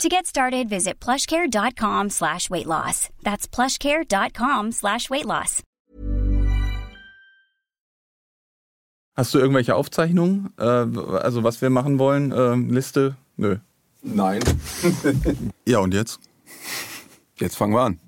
To 0.00 0.08
get 0.08 0.26
started, 0.26 0.68
visit 0.68 0.98
plushcare.com 1.00 2.10
slash 2.10 2.50
weight 2.50 2.66
loss. 2.66 3.08
That's 3.22 3.46
plushcare.com 3.46 4.72
slash 4.72 5.08
weight 5.10 5.26
loss. 5.26 5.62
Hast 9.14 9.34
du 9.34 9.38
irgendwelche 9.38 9.74
Aufzeichnungen? 9.76 10.52
Äh, 10.58 10.62
also 10.64 11.44
was 11.44 11.60
wir 11.60 11.68
machen 11.70 11.98
wollen? 11.98 12.32
Äh, 12.32 12.54
Liste? 12.72 13.16
Nö. 13.36 13.56
Nein. 14.02 14.40
Ja, 15.66 15.78
und 15.78 15.94
jetzt? 15.94 16.18
Jetzt 17.38 17.56
fangen 17.56 17.74
wir 17.74 17.82
an. 17.82 18.00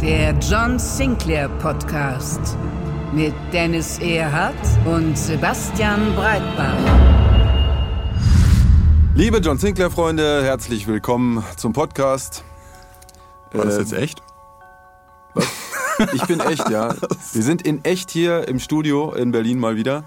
Der 0.00 0.32
John 0.38 0.78
Sinclair 0.78 1.48
Podcast 1.58 2.56
mit 3.12 3.34
Dennis 3.52 3.98
Erhardt 3.98 4.54
und 4.86 5.16
Sebastian 5.18 6.14
Breitbart. 6.14 7.11
Liebe 9.14 9.38
John 9.38 9.58
Sinclair-Freunde, 9.58 10.42
herzlich 10.42 10.86
willkommen 10.86 11.44
zum 11.56 11.72
Podcast. 11.72 12.44
War 13.52 13.64
das 13.64 13.76
Äh, 13.76 13.80
jetzt 13.80 13.92
echt? 13.92 14.22
Ich 16.14 16.24
bin 16.26 16.40
echt, 16.40 16.68
ja. 16.70 16.94
Wir 17.32 17.42
sind 17.42 17.62
in 17.62 17.84
echt 17.84 18.10
hier 18.10 18.48
im 18.48 18.58
Studio 18.58 19.12
in 19.12 19.30
Berlin 19.30 19.58
mal 19.58 19.76
wieder. 19.76 20.04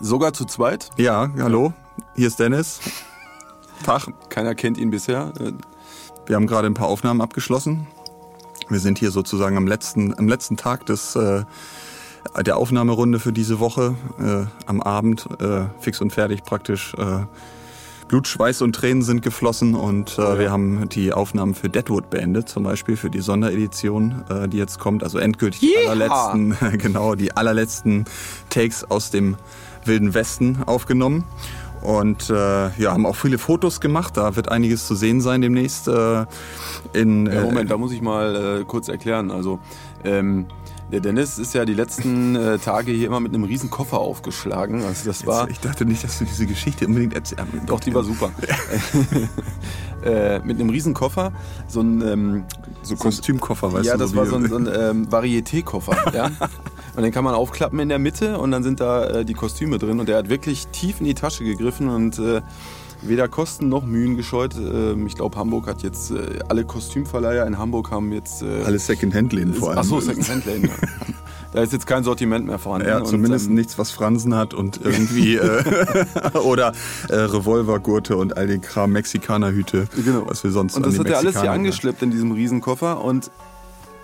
Sogar 0.00 0.32
zu 0.32 0.44
zweit. 0.44 0.90
Ja, 0.96 1.30
hallo. 1.38 1.72
Hier 2.16 2.26
ist 2.26 2.38
Dennis. 2.40 2.80
Tag. 3.84 4.08
Keiner 4.28 4.54
kennt 4.54 4.78
ihn 4.78 4.90
bisher. 4.90 5.32
Äh, 5.40 5.52
Wir 6.26 6.36
haben 6.36 6.46
gerade 6.46 6.66
ein 6.66 6.74
paar 6.74 6.88
Aufnahmen 6.88 7.20
abgeschlossen. 7.20 7.86
Wir 8.68 8.80
sind 8.80 8.98
hier 8.98 9.10
sozusagen 9.10 9.56
am 9.56 9.66
letzten, 9.66 10.18
am 10.18 10.26
letzten 10.26 10.56
Tag 10.56 10.86
des, 10.86 11.14
äh, 11.16 11.44
der 12.42 12.56
Aufnahmerunde 12.56 13.20
für 13.20 13.32
diese 13.32 13.60
Woche. 13.60 13.94
Äh, 14.18 14.46
am 14.66 14.80
Abend, 14.80 15.28
äh, 15.40 15.66
fix 15.80 16.00
und 16.00 16.12
fertig 16.12 16.42
praktisch. 16.42 16.94
Blut, 18.08 18.28
Schweiß 18.28 18.62
und 18.62 18.74
Tränen 18.74 19.02
sind 19.02 19.22
geflossen 19.22 19.74
und 19.74 20.18
äh, 20.18 20.38
wir 20.38 20.50
haben 20.50 20.88
die 20.90 21.12
Aufnahmen 21.12 21.54
für 21.54 21.68
Deadwood 21.68 22.10
beendet, 22.10 22.48
zum 22.48 22.62
Beispiel 22.62 22.96
für 22.96 23.10
die 23.10 23.20
Sonderedition, 23.20 24.24
äh, 24.28 24.48
die 24.48 24.58
jetzt 24.58 24.78
kommt. 24.78 25.02
Also 25.02 25.18
endgültig 25.18 25.60
die 25.60 25.74
Yeehaw! 25.74 25.90
allerletzten, 25.90 26.78
genau, 26.78 27.14
die 27.14 27.36
allerletzten 27.36 28.04
Takes 28.50 28.84
aus 28.84 29.10
dem 29.10 29.36
Wilden 29.84 30.14
Westen 30.14 30.62
aufgenommen. 30.66 31.24
Und 31.82 32.30
äh, 32.30 32.34
ja, 32.78 32.92
haben 32.92 33.04
auch 33.04 33.16
viele 33.16 33.36
Fotos 33.36 33.80
gemacht. 33.80 34.16
Da 34.16 34.36
wird 34.36 34.50
einiges 34.50 34.86
zu 34.86 34.94
sehen 34.94 35.20
sein 35.20 35.42
demnächst. 35.42 35.86
Äh, 35.86 36.24
in, 36.94 37.26
Ja, 37.26 37.32
äh, 37.32 37.42
Moment, 37.42 37.70
da 37.70 37.76
muss 37.76 37.92
ich 37.92 38.00
mal 38.00 38.60
äh, 38.60 38.64
kurz 38.64 38.88
erklären. 38.88 39.30
Also, 39.30 39.58
ähm, 40.02 40.46
der 40.94 41.00
Dennis 41.00 41.40
ist 41.40 41.54
ja 41.54 41.64
die 41.64 41.74
letzten 41.74 42.36
äh, 42.36 42.56
Tage 42.58 42.92
hier 42.92 43.08
immer 43.08 43.18
mit 43.18 43.34
einem 43.34 43.42
riesen 43.42 43.68
Koffer 43.68 43.98
aufgeschlagen. 43.98 44.84
Also 44.84 45.06
das 45.06 45.26
war. 45.26 45.50
ich 45.50 45.58
dachte 45.58 45.84
nicht, 45.84 46.04
dass 46.04 46.20
du 46.20 46.24
diese 46.24 46.46
Geschichte 46.46 46.86
unbedingt 46.86 47.14
erzählst. 47.14 47.44
Doch, 47.66 47.80
die 47.80 47.92
war 47.92 48.04
super. 48.04 48.30
äh, 50.04 50.38
mit 50.38 50.60
einem 50.60 50.70
riesen 50.70 50.94
Koffer, 50.94 51.32
so 51.66 51.80
ein 51.80 52.00
ähm, 52.00 52.44
So 52.82 52.94
Kostümkoffer, 52.94 53.72
weißt 53.72 53.86
ja, 53.86 53.94
du. 53.94 53.98
das 53.98 54.14
war 54.14 54.26
so 54.26 54.36
ein, 54.36 54.48
so 54.48 54.54
ein 54.54 54.68
ähm, 54.72 55.08
Varieté-Koffer. 55.08 56.14
ja? 56.14 56.30
Und 56.96 57.02
den 57.02 57.10
kann 57.10 57.24
man 57.24 57.34
aufklappen 57.34 57.80
in 57.80 57.88
der 57.88 57.98
Mitte 57.98 58.38
und 58.38 58.52
dann 58.52 58.62
sind 58.62 58.78
da 58.78 59.06
äh, 59.06 59.24
die 59.24 59.34
Kostüme 59.34 59.78
drin. 59.78 59.98
Und 59.98 60.08
der 60.08 60.16
hat 60.16 60.28
wirklich 60.28 60.68
tief 60.68 61.00
in 61.00 61.06
die 61.06 61.14
Tasche 61.14 61.42
gegriffen 61.42 61.88
und 61.88 62.20
äh, 62.20 62.40
weder 63.08 63.28
Kosten 63.28 63.68
noch 63.68 63.84
Mühen 63.84 64.16
gescheut. 64.16 64.54
Ähm, 64.56 65.06
ich 65.06 65.14
glaube, 65.14 65.36
Hamburg 65.38 65.66
hat 65.66 65.82
jetzt, 65.82 66.10
äh, 66.10 66.38
alle 66.48 66.64
Kostümverleiher 66.64 67.46
in 67.46 67.58
Hamburg 67.58 67.90
haben 67.90 68.12
jetzt... 68.12 68.42
Äh, 68.42 68.62
Alle 68.64 68.78
Second-Hand-Läden 68.78 69.54
vor 69.54 69.70
allem. 69.70 69.78
Achso, 69.78 70.00
Second-Hand-Läden. 70.00 70.68
ja. 70.68 70.74
Da 71.52 71.62
ist 71.62 71.72
jetzt 71.72 71.86
kein 71.86 72.02
Sortiment 72.02 72.46
mehr 72.46 72.58
vorhanden. 72.58 72.88
Ja, 72.88 72.98
Und, 72.98 73.06
zumindest 73.06 73.46
ähm, 73.46 73.54
nichts, 73.54 73.78
was 73.78 73.92
Fransen 73.92 74.34
hat 74.34 74.54
und 74.54 74.80
irgendwie 74.82 75.36
äh, 75.36 75.62
oder 76.44 76.72
äh, 77.08 77.14
Revolvergurte 77.14 78.16
und 78.16 78.36
all 78.36 78.48
den 78.48 78.60
Kram, 78.60 78.90
Mexikanerhüte, 78.90 79.86
Genau. 80.04 80.24
was 80.26 80.42
wir 80.42 80.50
sonst 80.50 80.76
Und 80.76 80.84
das 80.84 80.98
hat 80.98 81.06
er 81.06 81.18
alles 81.18 81.40
hier 81.40 81.52
angeschleppt 81.52 82.02
in 82.02 82.10
diesem 82.10 82.32
Riesenkoffer 82.32 83.04
und 83.04 83.30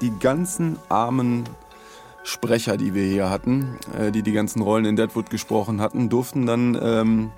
die 0.00 0.12
ganzen 0.20 0.76
armen 0.88 1.42
Sprecher, 2.22 2.76
die 2.76 2.94
wir 2.94 3.04
hier 3.04 3.30
hatten, 3.30 3.78
äh, 3.98 4.12
die 4.12 4.22
die 4.22 4.32
ganzen 4.32 4.62
Rollen 4.62 4.84
in 4.84 4.94
Deadwood 4.94 5.28
gesprochen 5.30 5.80
hatten, 5.80 6.08
durften 6.08 6.46
dann 6.46 6.78
ähm, 6.80 7.30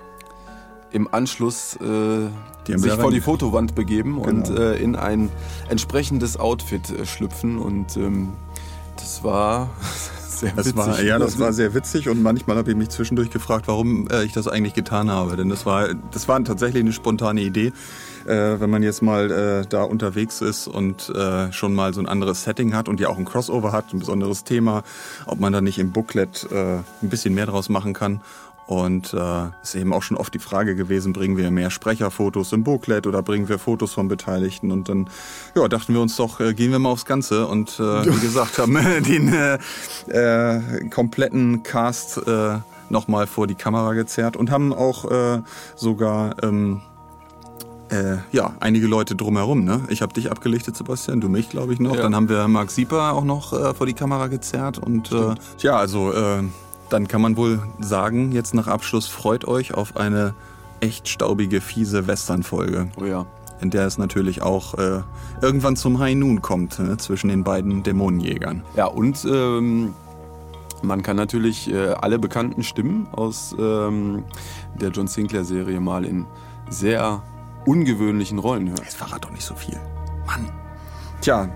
im 0.93 1.13
Anschluss 1.13 1.75
äh, 1.77 2.77
sich 2.77 2.93
vor 2.93 3.11
die 3.11 3.19
Fotowand 3.21 3.75
begeben 3.75 4.17
und 4.17 4.45
Genau. 4.47 4.61
äh, 4.61 4.81
in 4.81 4.95
ein 4.95 5.29
entsprechendes 5.69 6.37
Outfit 6.39 6.89
äh, 6.89 7.05
schlüpfen 7.05 7.57
und 7.57 7.97
ähm, 7.97 8.29
das 8.95 9.23
war 9.23 9.69
sehr 10.29 10.51
Das 10.55 10.67
witzig. 10.67 10.77
war, 10.77 11.01
ja, 11.01 11.19
das 11.19 11.39
war 11.39 11.51
sehr 11.53 11.73
witzig 11.73 12.07
und 12.09 12.21
manchmal 12.23 12.57
habe 12.57 12.71
ich 12.71 12.77
mich 12.77 12.89
zwischendurch 12.89 13.29
gefragt, 13.31 13.67
warum 13.67 14.07
äh, 14.09 14.23
ich 14.23 14.31
das 14.33 14.47
eigentlich 14.47 14.73
getan 14.73 15.09
habe. 15.11 15.35
Denn 15.35 15.49
das 15.49 15.65
war, 15.65 15.89
das 16.11 16.27
war 16.27 16.41
tatsächlich 16.43 16.81
eine 16.83 16.93
spontane 16.93 17.41
Idee. 17.41 17.73
Äh, 18.25 18.61
wenn 18.61 18.69
man 18.69 18.83
jetzt 18.83 19.01
mal 19.01 19.29
äh, 19.31 19.65
da 19.67 19.83
unterwegs 19.83 20.39
ist 20.41 20.67
und 20.67 21.11
schon 21.51 21.73
mal 21.75 21.93
so 21.93 21.99
ein 21.99 22.07
anderes 22.07 22.43
Setting 22.43 22.73
hat 22.73 22.87
und 22.87 22.99
ja 23.01 23.09
auch 23.09 23.17
ein 23.17 23.25
Crossover 23.25 23.71
hat, 23.73 23.93
ein 23.93 23.99
besonderes 23.99 24.43
Thema, 24.45 24.83
ob 25.25 25.39
man 25.41 25.51
da 25.51 25.59
nicht 25.59 25.77
im 25.79 25.91
Booklet 25.91 26.47
ein 26.51 26.83
bisschen 27.09 27.33
mehr 27.33 27.45
draus 27.47 27.67
machen 27.67 27.93
kann. 27.93 28.21
Und 28.65 29.13
äh, 29.13 29.47
ist 29.61 29.75
eben 29.75 29.91
auch 29.91 30.03
schon 30.03 30.15
oft 30.15 30.33
die 30.33 30.39
Frage 30.39 30.75
gewesen, 30.75 31.11
bringen 31.11 31.35
wir 31.35 31.51
mehr 31.51 31.69
Sprecherfotos 31.69 32.53
im 32.53 32.63
Booklet 32.63 33.07
oder 33.07 33.21
bringen 33.21 33.49
wir 33.49 33.59
Fotos 33.59 33.93
von 33.93 34.07
Beteiligten? 34.07 34.71
Und 34.71 34.87
dann 34.87 35.09
ja, 35.53 35.67
dachten 35.67 35.93
wir 35.93 36.01
uns 36.01 36.15
doch, 36.15 36.39
äh, 36.39 36.53
gehen 36.53 36.71
wir 36.71 36.79
mal 36.79 36.89
aufs 36.89 37.05
Ganze 37.05 37.47
und 37.47 37.79
äh, 37.79 38.05
wie 38.05 38.19
gesagt, 38.21 38.57
haben 38.59 38.75
äh, 38.77 39.01
den 39.01 39.33
äh, 39.33 39.57
äh, 40.07 40.87
kompletten 40.89 41.63
Cast 41.63 42.25
äh, 42.25 42.59
nochmal 42.89 43.27
vor 43.27 43.47
die 43.47 43.55
Kamera 43.55 43.93
gezerrt 43.93 44.37
und 44.37 44.49
haben 44.49 44.73
auch 44.73 45.11
äh, 45.11 45.41
sogar 45.75 46.41
ähm, 46.41 46.81
äh, 47.89 48.17
ja, 48.31 48.53
einige 48.59 48.87
Leute 48.87 49.15
drumherum. 49.15 49.63
Ne? 49.63 49.81
Ich 49.89 50.01
habe 50.01 50.13
dich 50.13 50.31
abgelichtet, 50.31 50.75
Sebastian, 50.75 51.21
du 51.21 51.29
mich, 51.29 51.49
glaube 51.49 51.73
ich, 51.73 51.79
noch. 51.79 51.95
Ja. 51.95 52.01
Dann 52.01 52.15
haben 52.15 52.29
wir 52.29 52.47
Marc 52.47 52.71
Sieper 52.71 53.13
auch 53.13 53.23
noch 53.23 53.53
äh, 53.53 53.73
vor 53.73 53.85
die 53.85 53.93
Kamera 53.93 54.27
gezerrt. 54.27 54.77
Und 54.77 55.11
äh, 55.11 55.35
ja, 55.59 55.75
also 55.75 56.11
äh, 56.13 56.43
dann 56.93 57.07
kann 57.07 57.21
man 57.21 57.35
wohl 57.37 57.59
sagen, 57.79 58.31
jetzt 58.31 58.53
nach 58.53 58.67
Abschluss 58.67 59.07
freut 59.07 59.45
euch 59.45 59.73
auf 59.73 59.97
eine 59.97 60.35
echt 60.79 61.07
staubige, 61.07 61.59
fiese 61.59 62.05
Western-Folge, 62.07 62.89
Oh 63.01 63.05
ja. 63.05 63.25
in 63.61 63.71
der 63.71 63.87
es 63.87 63.97
natürlich 63.97 64.41
auch 64.43 64.75
äh, 64.75 65.01
irgendwann 65.41 65.75
zum 65.75 65.97
High 65.99 66.15
Noon 66.15 66.41
kommt 66.41 66.77
ne? 66.77 66.97
zwischen 66.97 67.29
den 67.29 67.43
beiden 67.43 67.81
Dämonenjägern. 67.81 68.61
Ja, 68.75 68.85
und 68.85 69.25
ähm, 69.25 69.95
man 70.83 71.01
kann 71.01 71.15
natürlich 71.15 71.71
äh, 71.71 71.93
alle 71.93 72.19
bekannten 72.19 72.61
Stimmen 72.61 73.07
aus 73.11 73.55
ähm, 73.57 74.23
der 74.79 74.89
John 74.89 75.07
Sinclair-Serie 75.07 75.79
mal 75.79 76.05
in 76.05 76.25
sehr 76.69 77.23
ungewöhnlichen 77.65 78.37
Rollen 78.37 78.69
hören. 78.69 78.81
Jetzt 78.83 78.97
verrat 78.97 79.23
doch 79.25 79.31
nicht 79.31 79.45
so 79.45 79.55
viel. 79.55 79.79
Mann. 80.27 80.49
Tja, 81.21 81.49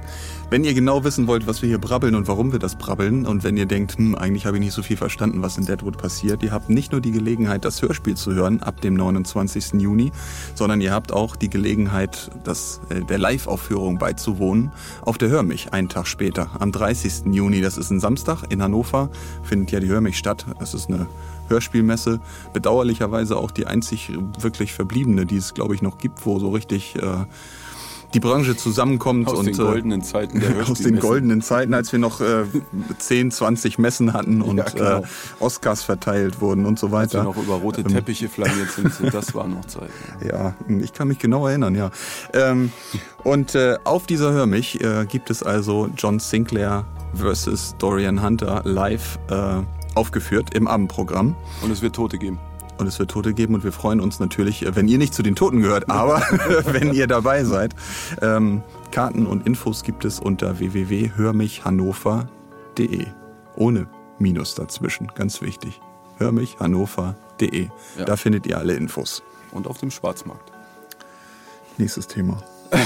wenn 0.50 0.64
ihr 0.64 0.74
genau 0.74 1.04
wissen 1.04 1.28
wollt, 1.28 1.46
was 1.46 1.62
wir 1.62 1.68
hier 1.68 1.78
brabbeln 1.78 2.16
und 2.16 2.28
warum 2.30 2.54
wir 2.54 2.60
das 2.60 2.76
brabbeln 2.76 3.26
und 3.26 3.44
wenn 3.44 3.58
ihr 3.58 3.66
denkt, 3.66 3.98
hm, 3.98 4.16
eigentlich 4.16 4.46
habe 4.46 4.58
ich 4.58 4.64
nicht 4.64 4.74
so 4.74 4.82
viel 4.82 4.96
verstanden, 4.96 5.42
was 5.42 5.58
in 5.58 5.66
Deadwood 5.66 5.98
passiert, 5.98 6.42
ihr 6.42 6.52
habt 6.52 6.70
nicht 6.70 6.94
nur 6.94 7.02
die 7.02 7.12
Gelegenheit, 7.12 7.66
das 7.66 7.82
Hörspiel 7.82 8.16
zu 8.16 8.34
hören 8.34 8.64
ab 8.64 8.80
dem 8.80 8.94
29. 8.94 9.82
Juni, 9.82 10.14
sondern 10.56 10.80
ihr 10.80 10.94
habt 10.94 11.12
auch 11.12 11.36
die 11.36 11.50
Gelegenheit, 11.50 12.32
das, 12.46 12.80
äh, 12.90 13.02
der 13.02 13.18
Live-Aufführung 13.18 13.98
beizuwohnen 13.98 14.72
auf 15.02 15.18
der 15.18 15.28
Hörmich 15.28 15.74
einen 15.74 15.90
Tag 15.90 16.08
später, 16.08 16.50
am 16.60 16.72
30. 16.72 17.34
Juni. 17.34 17.60
Das 17.60 17.78
ist 17.78 17.92
ein 17.92 18.00
Samstag 18.00 18.44
in 18.50 18.64
Hannover, 18.64 19.10
findet 19.44 19.72
ja 19.72 19.82
die 19.82 19.88
Hörmich 19.88 20.18
statt. 20.18 20.46
Das 20.60 20.74
ist 20.74 20.88
eine 20.88 21.08
Hörspielmesse, 21.50 22.22
bedauerlicherweise 22.54 23.36
auch 23.36 23.52
die 23.52 23.68
einzig 23.68 24.12
wirklich 24.40 24.74
verbliebene, 24.74 25.26
die 25.26 25.38
es, 25.38 25.54
glaube 25.54 25.76
ich, 25.76 25.82
noch 25.82 25.98
gibt, 25.98 26.26
wo 26.26 26.40
so 26.40 26.50
richtig 26.52 26.96
äh, 26.96 27.26
die 28.18 28.28
Branche 28.28 28.58
zusammenkommt 28.58 29.28
Aus 29.28 29.38
und 29.38 29.46
den 29.46 29.54
äh, 29.54 29.58
goldenen 29.58 30.02
Zeiten 30.02 30.40
der 30.40 30.50
aus 30.70 30.80
den 30.80 31.00
goldenen 31.00 31.44
Zeiten, 31.44 31.76
als 31.76 31.92
wir 31.92 32.00
noch 32.00 32.20
äh, 32.20 32.46
10, 32.98 33.30
20 33.30 33.78
Messen 33.78 34.14
hatten 34.14 34.42
und 34.42 34.58
Ja, 34.58 34.64
genau. 34.64 35.00
äh, 35.00 35.04
Oscars 35.40 35.84
verteilt 35.84 36.42
wurden 36.42 36.66
und 36.66 36.80
so 36.80 36.88
Als 36.88 37.14
wir 37.14 37.20
weiter. 37.20 37.24
noch 37.24 37.38
über 37.38 37.56
rote 37.56 37.84
Teppiche 37.84 38.28
flaniert 38.28 38.72
sind, 38.72 38.92
das 39.14 39.36
waren 39.36 39.52
noch 39.52 39.66
Zeiten. 39.66 39.94
Ja, 40.28 40.56
ich 40.82 40.94
kann 40.94 41.08
mich 41.10 41.20
genau 41.20 41.46
erinnern, 41.46 41.76
ja. 41.76 41.92
Ähm, 42.34 42.72
und 43.24 43.54
äh, 43.54 43.78
auf 43.84 44.08
dieser 44.08 44.32
Hörmich 44.32 44.82
äh, 44.82 45.06
gibt 45.06 45.30
es 45.30 45.44
also 45.44 45.88
John 45.96 46.18
Sinclair 46.20 46.86
versus 47.14 47.76
Dorian 47.78 48.24
Hunter 48.24 48.62
live 48.64 49.20
äh, 49.30 49.62
aufgeführt 49.94 50.56
im 50.56 50.68
Abendprogramm. 50.68 51.36
Und 51.62 51.70
es 51.70 51.84
wird 51.84 51.96
Tote 51.96 52.18
geben. 52.18 52.40
Und 52.78 52.88
es 52.88 53.00
wird 53.00 53.12
Tote 53.12 53.34
geben 53.34 53.56
und 53.56 53.64
wir 53.64 53.72
freuen 53.72 54.00
uns 54.00 54.20
natürlich, 54.20 54.66
äh, 54.66 54.76
wenn 54.76 54.88
ihr 54.88 54.98
nicht 54.98 55.14
zu 55.14 55.24
den 55.24 55.36
Toten 55.36 55.62
gehört, 55.62 55.90
aber 55.90 56.22
wenn 56.66 56.94
ihr 56.94 57.08
dabei 57.08 57.44
seid. 57.44 57.74
Ähm, 58.22 58.64
Karten 58.92 59.26
und 59.26 59.48
Infos 59.48 59.84
gibt 59.84 60.06
es 60.06 60.20
unter 60.20 60.60
www.hörmichhannover.de. 60.60 63.08
Ohne 63.56 63.88
Minus 64.20 64.56
dazwischen, 64.56 65.12
ganz 65.16 65.42
wichtig. 65.42 65.82
Hörmichhannover.de. 66.18 67.70
Ja. 67.98 68.06
Da 68.06 68.16
findet 68.16 68.48
ihr 68.48 68.58
alle 68.58 68.74
Infos. 68.74 69.22
Und 69.52 69.68
auf 69.68 69.78
dem 69.78 69.92
Schwarzmarkt. 69.92 70.52
Nächstes 71.78 72.08
Thema. 72.08 72.42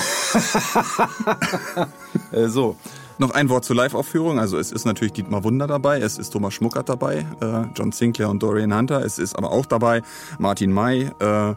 Äh, 2.31 2.47
so, 2.47 2.77
Noch 3.21 3.35
ein 3.35 3.49
Wort 3.49 3.63
zur 3.65 3.75
Live-Aufführung. 3.75 4.39
Also 4.39 4.57
es 4.57 4.71
ist 4.71 4.83
natürlich 4.83 5.13
Dietmar 5.13 5.43
Wunder 5.43 5.67
dabei, 5.67 5.99
es 5.99 6.17
ist 6.17 6.31
Thomas 6.31 6.55
Schmuckert 6.55 6.89
dabei, 6.89 7.27
äh, 7.39 7.65
John 7.75 7.91
Sinclair 7.91 8.31
und 8.31 8.41
Dorian 8.41 8.75
Hunter. 8.75 9.05
Es 9.05 9.19
ist 9.19 9.35
aber 9.35 9.51
auch 9.51 9.67
dabei 9.67 10.01
Martin 10.39 10.71
May 10.71 11.11
äh, 11.19 11.53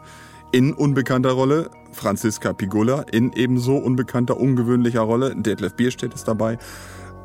in 0.51 0.73
unbekannter 0.73 1.31
Rolle, 1.31 1.71
Franziska 1.91 2.53
Pigula 2.53 3.03
in 3.11 3.33
ebenso 3.33 3.77
unbekannter, 3.77 4.37
ungewöhnlicher 4.37 5.01
Rolle, 5.01 5.35
Detlef 5.35 5.73
Bierstedt 5.73 6.13
ist 6.13 6.27
dabei, 6.27 6.59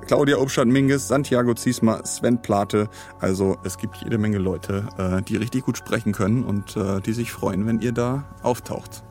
Claudia 0.07 0.39
Obstadt-Minges, 0.39 1.07
Santiago 1.07 1.53
Ziesmer, 1.53 2.07
Sven 2.07 2.41
Plate. 2.41 2.89
Also 3.19 3.59
es 3.63 3.77
gibt 3.77 3.99
jede 3.99 4.17
Menge 4.17 4.39
Leute, 4.39 4.89
äh, 4.97 5.21
die 5.21 5.37
richtig 5.37 5.67
gut 5.67 5.77
sprechen 5.77 6.13
können 6.13 6.45
und 6.45 6.79
äh, 6.79 7.03
die 7.03 7.13
sich 7.13 7.31
freuen, 7.31 7.67
wenn 7.67 7.81
ihr 7.81 7.93
da 7.93 8.25
auftaucht. 8.43 9.03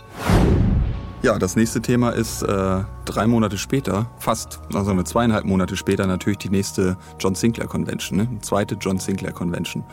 Ja, 1.22 1.38
das 1.38 1.58
nächste 1.58 1.82
Thema 1.82 2.12
ist 2.12 2.44
äh, 2.44 2.84
drei 3.04 3.28
Monate 3.28 3.58
später, 3.58 4.10
fast, 4.20 4.62
also 4.74 4.92
eine 4.92 5.04
zweieinhalb 5.04 5.44
Monate 5.44 5.76
später 5.76 6.08
natürlich 6.08 6.38
die 6.38 6.50
nächste 6.50 6.98
John 7.20 7.36
Sinclair 7.36 7.68
Convention, 7.68 8.18
ne? 8.18 8.30
Zweite 8.42 8.78
John 8.80 9.00
Sinclair 9.00 9.34
Convention. 9.34 9.84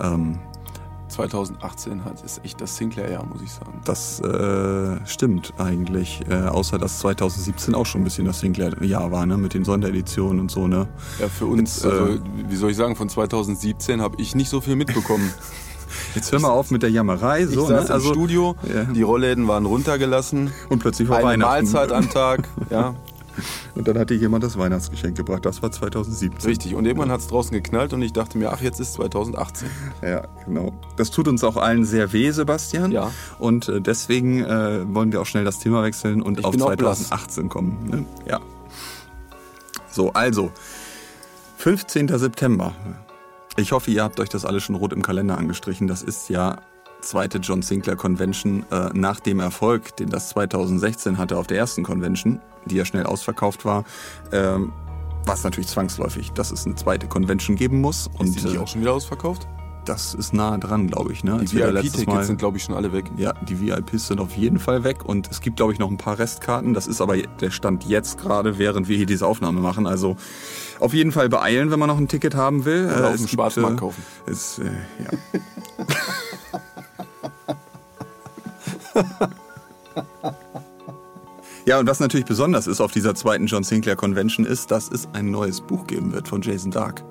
Ähm, 0.00 0.38
2018 1.08 2.04
hat, 2.04 2.22
ist 2.22 2.44
echt 2.44 2.60
das 2.60 2.76
Sinclair-Jahr, 2.76 3.26
muss 3.26 3.42
ich 3.42 3.50
sagen. 3.50 3.80
das 3.84 4.20
äh, 4.20 5.04
stimmt 5.06 5.52
eigentlich, 5.58 6.22
äh, 6.28 6.34
außer 6.34 6.78
dass 6.78 7.00
2017 7.00 7.74
auch 7.74 7.86
schon 7.86 8.02
ein 8.02 8.04
bisschen 8.04 8.24
das 8.24 8.38
Sinclair-Jahr 8.38 9.10
war, 9.10 9.26
ne? 9.26 9.36
Mit 9.36 9.54
den 9.54 9.64
Sondereditionen 9.64 10.38
und 10.38 10.52
so, 10.52 10.68
ne? 10.68 10.86
Ja, 11.18 11.28
für 11.28 11.46
uns, 11.46 11.82
Jetzt, 11.82 11.84
äh, 11.84 11.88
also, 11.88 12.20
wie 12.48 12.56
soll 12.56 12.70
ich 12.70 12.76
sagen, 12.76 12.94
von 12.94 13.08
2017 13.08 14.00
habe 14.00 14.20
ich 14.20 14.36
nicht 14.36 14.50
so 14.50 14.60
viel 14.60 14.76
mitbekommen. 14.76 15.32
Jetzt 16.14 16.30
hör 16.32 16.40
mal 16.40 16.50
auf 16.50 16.70
mit 16.70 16.82
der 16.82 16.90
Jammerei, 16.90 17.46
so, 17.46 17.62
ich 17.62 17.68
saß 17.68 17.88
ne? 17.88 17.94
im 17.96 18.00
Studio, 18.02 18.56
Ja. 18.72 18.84
die 18.84 19.02
Rollläden 19.02 19.48
waren 19.48 19.66
runtergelassen, 19.66 20.52
und 20.68 20.78
plötzlich 20.78 21.08
war 21.08 21.18
eine 21.18 21.26
Weihnachten. 21.28 21.64
Mahlzeit 21.72 21.92
am 21.92 22.08
Tag, 22.10 22.48
ja, 22.70 22.94
Und 23.74 23.88
dann 23.88 23.98
hat 23.98 24.10
dir 24.10 24.16
jemand 24.16 24.44
das 24.44 24.56
Weihnachtsgeschenk 24.56 25.16
gebracht. 25.16 25.44
Das 25.44 25.60
war 25.60 25.72
2017. 25.72 26.48
richtig. 26.48 26.74
Und 26.76 26.86
irgendwann 26.86 27.10
hat 27.10 27.18
es 27.18 27.26
draußen 27.26 27.50
geknallt 27.50 27.92
und 27.92 28.00
ich 28.02 28.12
dachte 28.12 28.38
mir, 28.38 28.52
ach, 28.52 28.60
jetzt 28.60 28.78
ist 28.78 28.92
2018. 28.94 29.68
Ja, 30.02 30.28
genau. 30.44 30.72
Das 30.96 31.10
tut 31.10 31.26
uns 31.26 31.42
auch 31.42 31.56
allen 31.56 31.84
sehr 31.84 32.12
weh, 32.12 32.30
Sebastian. 32.30 32.92
Ja. 32.92 33.10
Und 33.40 33.68
äh, 33.68 33.80
deswegen 33.80 34.44
äh, 34.44 34.82
wollen 34.94 35.10
wir 35.10 35.20
auch 35.20 35.26
schnell 35.26 35.44
das 35.44 35.58
Thema 35.58 35.82
wechseln 35.82 36.22
und 36.22 36.38
Ich 36.38 36.44
auf 36.44 36.52
bin 36.52 36.62
auch 36.62 36.76
blass. 36.76 37.08
2018 37.08 37.48
kommen. 37.48 37.88
Ne? 37.90 38.06
Ja. 38.30 38.38
So, 39.90 40.12
also 40.12 40.52
15. 41.56 42.16
September. 42.16 42.72
Ich 43.56 43.70
hoffe, 43.70 43.90
ihr 43.90 44.02
habt 44.02 44.18
euch 44.18 44.28
das 44.28 44.44
alles 44.44 44.64
schon 44.64 44.74
rot 44.74 44.92
im 44.92 45.02
Kalender 45.02 45.38
angestrichen. 45.38 45.86
Das 45.86 46.02
ist 46.02 46.28
ja 46.28 46.58
zweite 47.00 47.38
John 47.38 47.62
Sinclair 47.62 47.96
Convention 47.96 48.64
äh, 48.70 48.90
nach 48.94 49.20
dem 49.20 49.38
Erfolg, 49.38 49.96
den 49.96 50.08
das 50.08 50.30
2016 50.30 51.18
hatte 51.18 51.36
auf 51.36 51.46
der 51.46 51.58
ersten 51.58 51.84
Convention, 51.84 52.40
die 52.64 52.76
ja 52.76 52.84
schnell 52.84 53.04
ausverkauft 53.06 53.64
war. 53.64 53.84
Ähm, 54.32 54.72
was 55.26 55.44
natürlich 55.44 55.68
zwangsläufig, 55.68 56.32
dass 56.32 56.50
es 56.50 56.66
eine 56.66 56.74
zweite 56.74 57.06
Convention 57.06 57.56
geben 57.56 57.80
muss. 57.80 58.08
Ist 58.08 58.20
Und 58.20 58.34
die 58.34 58.44
nicht 58.44 58.56
äh, 58.56 58.58
auch 58.58 58.68
schon 58.68 58.80
wieder 58.80 58.92
ausverkauft? 58.92 59.46
das 59.84 60.14
ist 60.14 60.32
nah 60.32 60.56
dran, 60.58 60.88
glaube 60.88 61.12
ich. 61.12 61.24
Ne? 61.24 61.44
Die 61.44 61.56
VIP-Tickets 61.56 62.26
sind, 62.26 62.38
glaube 62.38 62.56
ich, 62.56 62.64
schon 62.64 62.74
alle 62.74 62.92
weg. 62.92 63.10
ja, 63.16 63.32
die 63.42 63.60
VIPs 63.60 64.08
sind 64.08 64.20
auf 64.20 64.36
jeden 64.36 64.58
Fall 64.58 64.84
weg 64.84 65.04
und 65.04 65.30
es 65.30 65.40
gibt, 65.40 65.56
glaube 65.56 65.72
ich, 65.72 65.78
noch 65.78 65.90
ein 65.90 65.98
paar 65.98 66.18
Restkarten. 66.18 66.74
Das 66.74 66.86
ist 66.86 67.00
aber 67.00 67.16
der 67.16 67.50
Stand 67.50 67.84
jetzt 67.84 68.18
gerade, 68.18 68.58
während 68.58 68.88
wir 68.88 68.96
hier 68.96 69.06
diese 69.06 69.26
Aufnahme 69.26 69.60
machen. 69.60 69.86
Also 69.86 70.16
auf 70.84 70.92
jeden 70.92 71.12
Fall 71.12 71.30
beeilen, 71.30 71.70
wenn 71.70 71.78
man 71.78 71.88
noch 71.88 71.96
ein 71.98 72.08
Ticket 72.08 72.34
haben 72.34 72.64
will. 72.66 72.86
Oder 72.86 73.08
auf 73.08 73.14
es 73.14 73.22
dem 73.22 73.28
Schwarzmarkt 73.28 73.76
äh, 73.76 73.80
kaufen. 73.80 74.02
Ist, 74.26 74.58
äh, 74.58 74.64
ja. 75.02 75.10
Ja, 81.66 81.78
und 81.78 81.86
was 81.86 81.98
natürlich 81.98 82.26
besonders 82.26 82.66
ist 82.66 82.82
auf 82.82 82.92
dieser 82.92 83.14
zweiten 83.14 83.46
John 83.46 83.64
Sinclair 83.64 83.96
Convention 83.96 84.44
ist, 84.44 84.70
dass 84.70 84.90
es 84.90 85.08
ein 85.14 85.30
neues 85.30 85.62
Buch 85.62 85.86
geben 85.86 86.12
wird 86.12 86.28
von 86.28 86.42
Jason 86.42 86.70
Dark. 86.70 87.02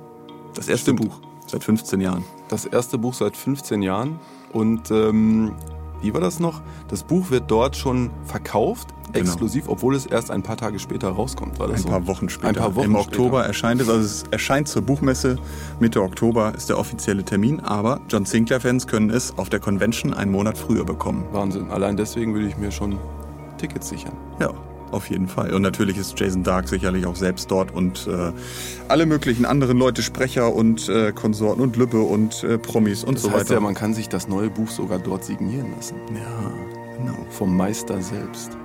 Das 0.54 0.68
erste 0.68 0.92
Stimmt. 0.92 1.10
Buch 1.10 1.22
seit 1.48 1.64
15 1.64 2.00
Jahren. 2.00 2.24
Das 2.50 2.66
erste 2.66 3.00
Buch 3.00 3.16
seit 3.16 3.36
15 3.36 3.82
Jahren. 3.82 4.20
Und 4.52 4.92
ähm, 4.92 5.56
wie 6.04 6.14
war 6.14 6.22
das 6.22 6.40
noch? 6.40 6.62
Das 6.88 7.04
Buch 7.04 7.32
wird 7.32 7.50
dort 7.50 7.76
schon 7.76 8.12
verkauft, 8.26 8.90
Genau. 9.14 9.26
exklusiv, 9.26 9.66
obwohl 9.68 9.96
es 9.96 10.06
erst 10.06 10.32
ein 10.32 10.44
paar 10.44 10.58
Tage 10.58 10.80
später 10.80 11.10
rauskommt. 11.10 11.60
War 11.60 11.68
das 11.68 11.78
Ein 11.78 11.84
so? 11.84 11.90
paar 11.90 12.08
Wochen 12.08 12.30
später. 12.30 12.48
Ein 12.50 12.56
paar 12.56 12.76
Wochen 12.76 12.86
Im 12.86 12.96
Oktober 12.96 13.38
später. 13.40 13.48
erscheint 13.48 13.82
es. 13.82 13.90
Also 13.90 14.02
es 14.06 14.24
erscheint 14.32 14.68
zur 14.68 14.82
Buchmesse. 14.82 15.38
Mitte 15.80 16.02
Oktober 16.02 16.54
ist 16.56 16.70
der 16.70 16.78
offizielle 16.78 17.24
Termin. 17.24 17.60
Aber 17.60 18.02
John 18.10 18.26
Sinclair-Fans 18.26 18.88
können 18.88 19.10
es 19.10 19.38
auf 19.38 19.50
der 19.50 19.60
Convention 19.60 20.14
einen 20.14 20.32
Monat 20.32 20.58
früher 20.58 20.84
bekommen. 20.86 21.24
Wahnsinn. 21.32 21.70
Allein 21.72 21.96
deswegen 21.98 22.34
würde 22.34 22.48
ich 22.48 22.58
mir 22.58 22.72
schon 22.72 22.98
Tickets 23.58 23.90
sichern. 23.90 24.14
Ja, 24.40 24.50
auf 24.92 25.10
jeden 25.10 25.28
Fall. 25.28 25.54
Und 25.54 25.62
natürlich 25.62 25.98
ist 25.98 26.20
Jason 26.20 26.44
Dark 26.44 26.68
sicherlich 26.68 27.06
auch 27.06 27.16
selbst 27.16 27.50
dort 27.52 27.72
und 27.74 28.08
äh, 28.08 28.32
alle 28.88 29.06
möglichen 29.06 29.46
anderen 29.46 29.78
Leute, 29.78 30.02
Sprecher 30.02 30.54
und 30.54 30.90
äh, 30.90 31.12
Konsorten 31.12 31.62
und 31.62 31.76
Lübbe 31.78 32.02
und 32.02 32.44
äh, 32.44 32.58
Promis 32.58 33.04
und 33.04 33.16
Das 33.16 33.24
so 33.24 33.30
heißt 33.32 33.42
weiter. 33.42 33.54
ja, 33.56 33.60
man 33.60 33.74
kann 33.76 33.94
sich 33.94 34.10
das 34.10 34.28
neue 34.28 34.50
Buch 34.50 34.70
sogar 34.70 35.00
dort 35.00 35.24
signieren 35.24 35.68
lassen. 35.76 35.96
ja, 36.14 36.98
genau. 36.98 37.18
Vom 37.30 37.56
Meister 37.56 38.02
selbst. 38.02 38.58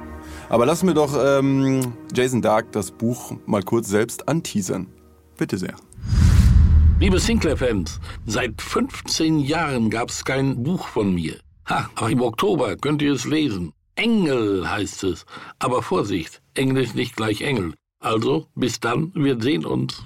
Aber 0.49 0.65
lassen 0.65 0.87
wir 0.87 0.95
doch 0.95 1.15
ähm, 1.19 1.93
Jason 2.15 2.41
Dark 2.41 2.73
das 2.73 2.91
Buch 2.91 3.37
mal 3.47 3.63
kurz 3.63 3.89
selbst 3.89 4.29
anteasern. 4.29 4.87
Bitte 5.37 5.59
sehr. 5.59 5.77
Liebe 7.01 7.21
Sinclair-Fans, 7.21 8.01
seit 8.27 8.61
15 8.61 9.39
Jahren 9.41 9.91
gab 9.91 10.09
es 10.09 10.25
kein 10.25 10.63
Buch 10.63 10.89
von 10.89 11.15
mir. 11.15 11.37
Ha, 11.69 11.89
aber 11.95 12.11
im 12.11 12.23
Oktober 12.23 12.77
könnt 12.77 13.03
ihr 13.03 13.13
es 13.13 13.25
lesen. 13.25 13.73
Engel 13.95 14.69
heißt 14.69 15.05
es. 15.05 15.27
Aber 15.59 15.83
Vorsicht, 15.83 16.41
Engel 16.55 16.83
ist 16.83 16.95
nicht 16.95 17.15
gleich 17.15 17.43
Engel. 17.43 17.75
Also, 18.01 18.47
bis 18.55 18.81
dann, 18.81 19.13
wir 19.15 19.41
sehen 19.41 19.67
uns. 19.67 20.03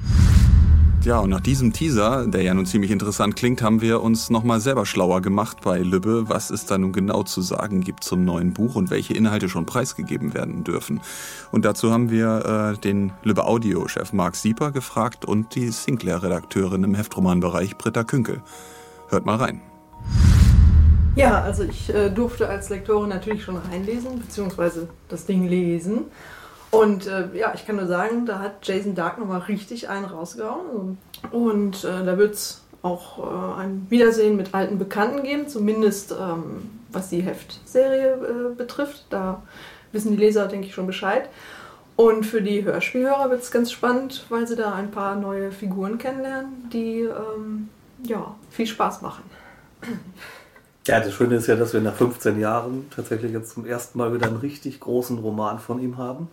Ja, 1.05 1.19
und 1.19 1.31
nach 1.31 1.41
diesem 1.41 1.73
Teaser, 1.73 2.29
der 2.29 2.43
ja 2.43 2.55
nun 2.55 2.65
ziemlich 2.65 2.93
interessant 2.93 3.35
klingt, 3.35 3.61
haben 3.61 3.81
wir 3.81 4.03
uns 4.03 4.31
nochmal 4.31 4.61
selber 4.61 4.87
schlauer 4.87 5.21
gemacht 5.21 5.57
bei 5.61 5.81
Lübbe, 5.81 6.29
was 6.29 6.51
es 6.51 6.65
da 6.65 6.79
nun 6.79 6.93
genau 6.93 7.25
zu 7.25 7.41
sagen 7.41 7.81
gibt 7.81 8.05
zum 8.05 8.25
neuen 8.25 8.53
Buch 8.53 8.77
und 8.77 8.89
welche 8.91 9.13
Inhalte 9.13 9.49
schon 9.49 9.67
preisgegeben 9.67 10.33
werden 10.33 10.63
dürfen. 10.63 11.01
Und 11.51 11.65
dazu 11.65 11.91
haben 11.91 12.11
wir 12.11 12.75
äh, 12.77 12.79
den 12.79 13.13
Lübbe 13.25 13.47
Audio-Chef 13.47 14.13
Marc 14.13 14.37
Sieper 14.37 14.71
gefragt 14.71 15.25
und 15.25 15.57
die 15.57 15.71
Sinclair-Redakteurin 15.71 16.85
im 16.85 16.95
Heftromanbereich 16.95 17.77
Britta 17.77 18.05
Künkel. 18.05 18.41
Hört 19.09 19.27
mal 19.27 19.37
rein. 19.37 19.61
Ja, 21.17 21.43
also 21.43 21.65
ich 21.65 21.93
äh, 21.93 22.11
durfte 22.11 22.49
als 22.49 22.69
Lektorin 22.69 23.09
natürlich 23.09 23.43
schon 23.43 23.57
reinlesen, 23.57 24.21
beziehungsweise 24.21 24.89
das 25.09 25.27
Ding 25.27 25.49
lesen. 25.49 26.05
Und 26.73 27.07
äh, 27.07 27.29
ja, 27.35 27.53
ich 27.55 27.67
kann 27.67 27.77
nur 27.77 27.87
sagen, 27.87 28.25
da 28.25 28.39
hat 28.39 28.67
Jason 28.67 28.95
Dark 28.95 29.19
nochmal 29.19 29.41
richtig 29.41 29.91
einen 29.91 30.07
rausgehauen. 30.07 30.97
Und 31.31 31.85
äh, 31.85 32.03
da 32.03 32.17
wird 32.17 32.33
es 32.33 32.63
auch 32.81 33.19
äh, 33.19 33.61
ein 33.61 33.87
Wiedersehen 33.91 34.37
mit 34.37 34.55
alten 34.55 34.79
Bekannten 34.79 35.23
geben, 35.23 35.49
zumindest 35.49 36.13
ähm, 36.13 36.71
was 36.91 37.11
die 37.11 37.21
Heftserie 37.21 38.15
äh, 38.15 38.55
betrifft. 38.57 39.05
Da 39.11 39.43
wissen 39.93 40.13
die 40.13 40.17
Leser, 40.17 40.49
denke 40.49 40.67
ich, 40.67 40.75
schon 40.75 40.87
Bescheid. 40.87 41.29
Und 41.97 42.25
für 42.25 42.41
die 42.41 42.65
Hörspielhörer 42.65 43.29
wird 43.29 43.43
es 43.43 43.51
ganz 43.51 43.71
spannend, 43.71 44.25
weil 44.31 44.49
sie 44.49 44.57
da 44.57 44.73
ein 44.73 44.91
paar 44.91 45.15
neue 45.15 45.53
Figuren 45.53 45.99
kennenlernen, 45.99 46.71
die 46.73 47.01
ähm, 47.01 47.69
ja, 48.03 48.35
viel 48.51 48.67
Spaß 48.67 49.03
machen. 49.03 49.25
Ja, 50.87 51.01
das 51.01 51.13
Schöne 51.13 51.37
ist 51.37 51.49
ja, 51.49 51.55
dass 51.55 51.75
wir 51.75 51.83
nach 51.83 51.95
15 51.95 52.41
Jahren 52.41 52.87
tatsächlich 52.97 53.31
jetzt 53.33 53.53
zum 53.53 53.67
ersten 53.67 53.99
Mal 53.99 54.15
wieder 54.15 54.27
einen 54.27 54.39
richtig 54.39 54.81
großen 54.81 55.19
Roman 55.19 55.59
von 55.59 55.79
ihm 55.79 55.99
haben. 55.99 56.29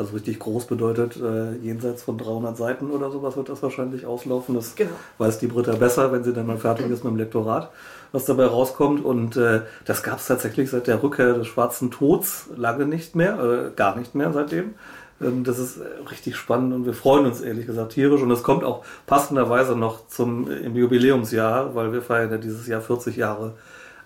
Also 0.00 0.14
richtig 0.14 0.38
groß 0.38 0.64
bedeutet, 0.64 1.18
äh, 1.18 1.56
jenseits 1.56 2.04
von 2.04 2.16
300 2.16 2.56
Seiten 2.56 2.90
oder 2.90 3.10
sowas 3.10 3.36
wird 3.36 3.50
das 3.50 3.62
wahrscheinlich 3.62 4.06
auslaufen. 4.06 4.54
Das 4.54 4.74
Genau. 4.74 4.92
weiß 5.18 5.38
die 5.40 5.46
Britta 5.46 5.72
besser, 5.72 6.10
wenn 6.10 6.24
sie 6.24 6.32
dann 6.32 6.46
mal 6.46 6.56
fertig 6.56 6.86
ist 6.86 7.04
mit 7.04 7.12
dem 7.12 7.18
Lektorat, 7.18 7.70
was 8.10 8.24
dabei 8.24 8.46
rauskommt. 8.46 9.04
Und 9.04 9.36
äh, 9.36 9.60
das 9.84 10.02
gab 10.02 10.18
es 10.18 10.26
tatsächlich 10.26 10.70
seit 10.70 10.86
der 10.86 11.02
Rückkehr 11.02 11.34
des 11.34 11.48
Schwarzen 11.48 11.90
Tods 11.90 12.46
lange 12.56 12.86
nicht 12.86 13.14
mehr, 13.14 13.38
äh, 13.42 13.70
gar 13.76 13.94
nicht 13.94 14.14
mehr 14.14 14.32
seitdem. 14.32 14.72
Ähm, 15.20 15.44
das 15.44 15.58
ist 15.58 15.76
äh, 15.76 15.82
richtig 16.10 16.36
spannend 16.36 16.72
und 16.72 16.86
wir 16.86 16.94
freuen 16.94 17.26
uns 17.26 17.42
ehrlich 17.42 17.66
gesagt 17.66 17.92
tierisch. 17.92 18.22
Und 18.22 18.30
es 18.30 18.42
kommt 18.42 18.64
auch 18.64 18.82
passenderweise 19.06 19.76
noch 19.76 20.08
zum 20.08 20.50
im 20.50 20.76
Jubiläumsjahr, 20.76 21.74
weil 21.74 21.92
wir 21.92 22.00
feiern 22.00 22.30
ja 22.30 22.38
dieses 22.38 22.66
Jahr 22.66 22.80
40 22.80 23.16
Jahre 23.16 23.52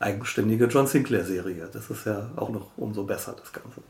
eigenständige 0.01 0.65
John 0.65 0.89
Sinclair-Serie. 0.89 1.69
Das 1.73 1.89
ist 1.89 2.05
ja 2.05 2.31
auch 2.35 2.51
noch 2.51 2.67
umso 2.77 3.05
besser, 3.05 3.37
das 3.39 3.53
Ganze. 3.53 3.81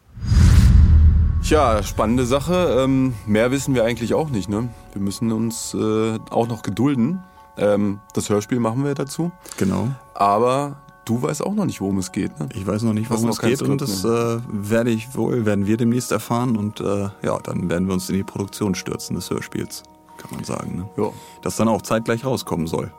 Tja, 1.45 1.83
spannende 1.83 2.25
Sache. 2.25 2.79
Ähm, 2.81 3.13
mehr 3.27 3.51
wissen 3.51 3.75
wir 3.75 3.85
eigentlich 3.85 4.15
auch 4.15 4.31
nicht. 4.31 4.49
Ne? 4.49 4.71
Wir 4.95 5.03
müssen 5.03 5.31
uns 5.31 5.75
äh, 5.75 6.19
auch 6.31 6.49
noch 6.49 6.63
gedulden. 6.63 7.23
Ähm, 7.59 8.01
das 8.15 8.31
Hörspiel 8.31 8.61
machen 8.61 8.83
wir 8.83 8.95
dazu. 8.95 9.31
Genau. 9.59 9.89
Aber 10.15 10.77
du 11.05 11.21
weißt 11.21 11.45
auch 11.45 11.53
noch 11.53 11.67
nicht, 11.67 11.83
worum 11.83 11.99
es 11.99 12.13
geht. 12.13 12.41
Ne? 12.41 12.49
Ich 12.55 12.67
weiß 12.67 12.83
noch 12.85 12.95
nicht, 12.95 13.11
worum 13.11 13.29
es 13.29 13.41
geht 13.41 13.61
und 13.61 13.83
das 13.83 14.07
äh, 14.07 14.39
werde 14.49 14.89
ich 14.89 15.15
wohl, 15.15 15.45
werden 15.45 15.67
wir 15.67 15.77
demnächst 15.77 16.13
erfahren 16.13 16.57
und 16.57 16.81
äh, 16.81 17.11
ja, 17.23 17.39
dann 17.43 17.69
werden 17.69 17.89
wir 17.89 17.93
uns 17.93 18.09
in 18.09 18.17
die 18.17 18.25
Produktion 18.25 18.75
stürzen 18.75 19.15
des 19.15 19.29
Hörspiels, 19.29 19.83
kann 20.17 20.31
man 20.35 20.45
sagen. 20.45 20.77
Ne? 20.79 20.89
Ja. 20.97 21.11
Das 21.43 21.57
dann 21.57 21.69
auch 21.69 21.83
zeitgleich 21.83 22.25
rauskommen 22.25 22.67
soll. 22.67 22.91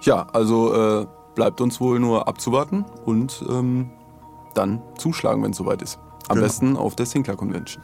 Ja, 0.00 0.26
also 0.32 0.74
äh, 0.74 1.06
bleibt 1.36 1.60
uns 1.60 1.80
wohl 1.80 2.00
nur 2.00 2.26
abzuwarten 2.26 2.84
und 3.04 3.44
ähm, 3.48 3.90
dann 4.54 4.82
zuschlagen, 4.98 5.44
wenn 5.44 5.52
es 5.52 5.56
soweit 5.56 5.82
ist. 5.82 6.00
Am 6.28 6.36
Genau. 6.36 6.46
besten 6.46 6.76
auf 6.76 6.96
der 6.96 7.06
Sinclair 7.06 7.36
Convention. 7.36 7.82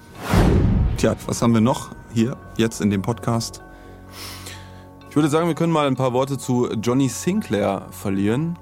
Tja, 0.96 1.14
was 1.26 1.42
haben 1.42 1.54
wir 1.54 1.60
noch 1.60 1.90
hier 2.12 2.36
jetzt 2.56 2.80
in 2.80 2.90
dem 2.90 3.02
Podcast? 3.02 3.62
Ich 5.10 5.16
würde 5.16 5.28
sagen, 5.28 5.48
wir 5.48 5.54
können 5.54 5.72
mal 5.72 5.86
ein 5.86 5.96
paar 5.96 6.12
Worte 6.12 6.38
zu 6.38 6.68
Johnny 6.74 7.08
Sinclair 7.08 7.86
verlieren. 7.90 8.58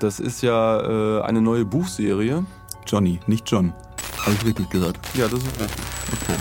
Das 0.00 0.20
ist 0.20 0.42
ja 0.42 0.80
äh, 0.80 1.22
eine 1.22 1.40
neue 1.40 1.64
Buchserie. 1.64 2.44
Johnny, 2.86 3.20
nicht 3.26 3.50
John. 3.50 3.72
Habe 4.20 4.32
ich 4.32 4.44
richtig 4.44 4.70
gehört. 4.70 4.98
Ja, 5.14 5.28
das 5.28 5.40
ist 5.40 5.60
richtig. 5.60 5.84
Okay. 6.12 6.38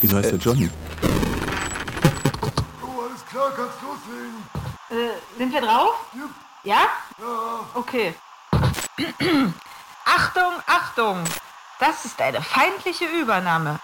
Wieso 0.00 0.16
heißt 0.16 0.30
der 0.32 0.38
Johnny? 0.38 0.70
Äh, 4.90 5.38
sind 5.38 5.52
wir 5.52 5.60
drauf? 5.60 5.94
Ja? 6.64 6.86
Okay. 7.74 8.14
Achtung, 10.04 10.52
Achtung! 10.66 11.16
Das 11.78 12.06
ist 12.06 12.20
eine 12.22 12.40
feindliche 12.40 13.04
Übernahme. 13.04 13.78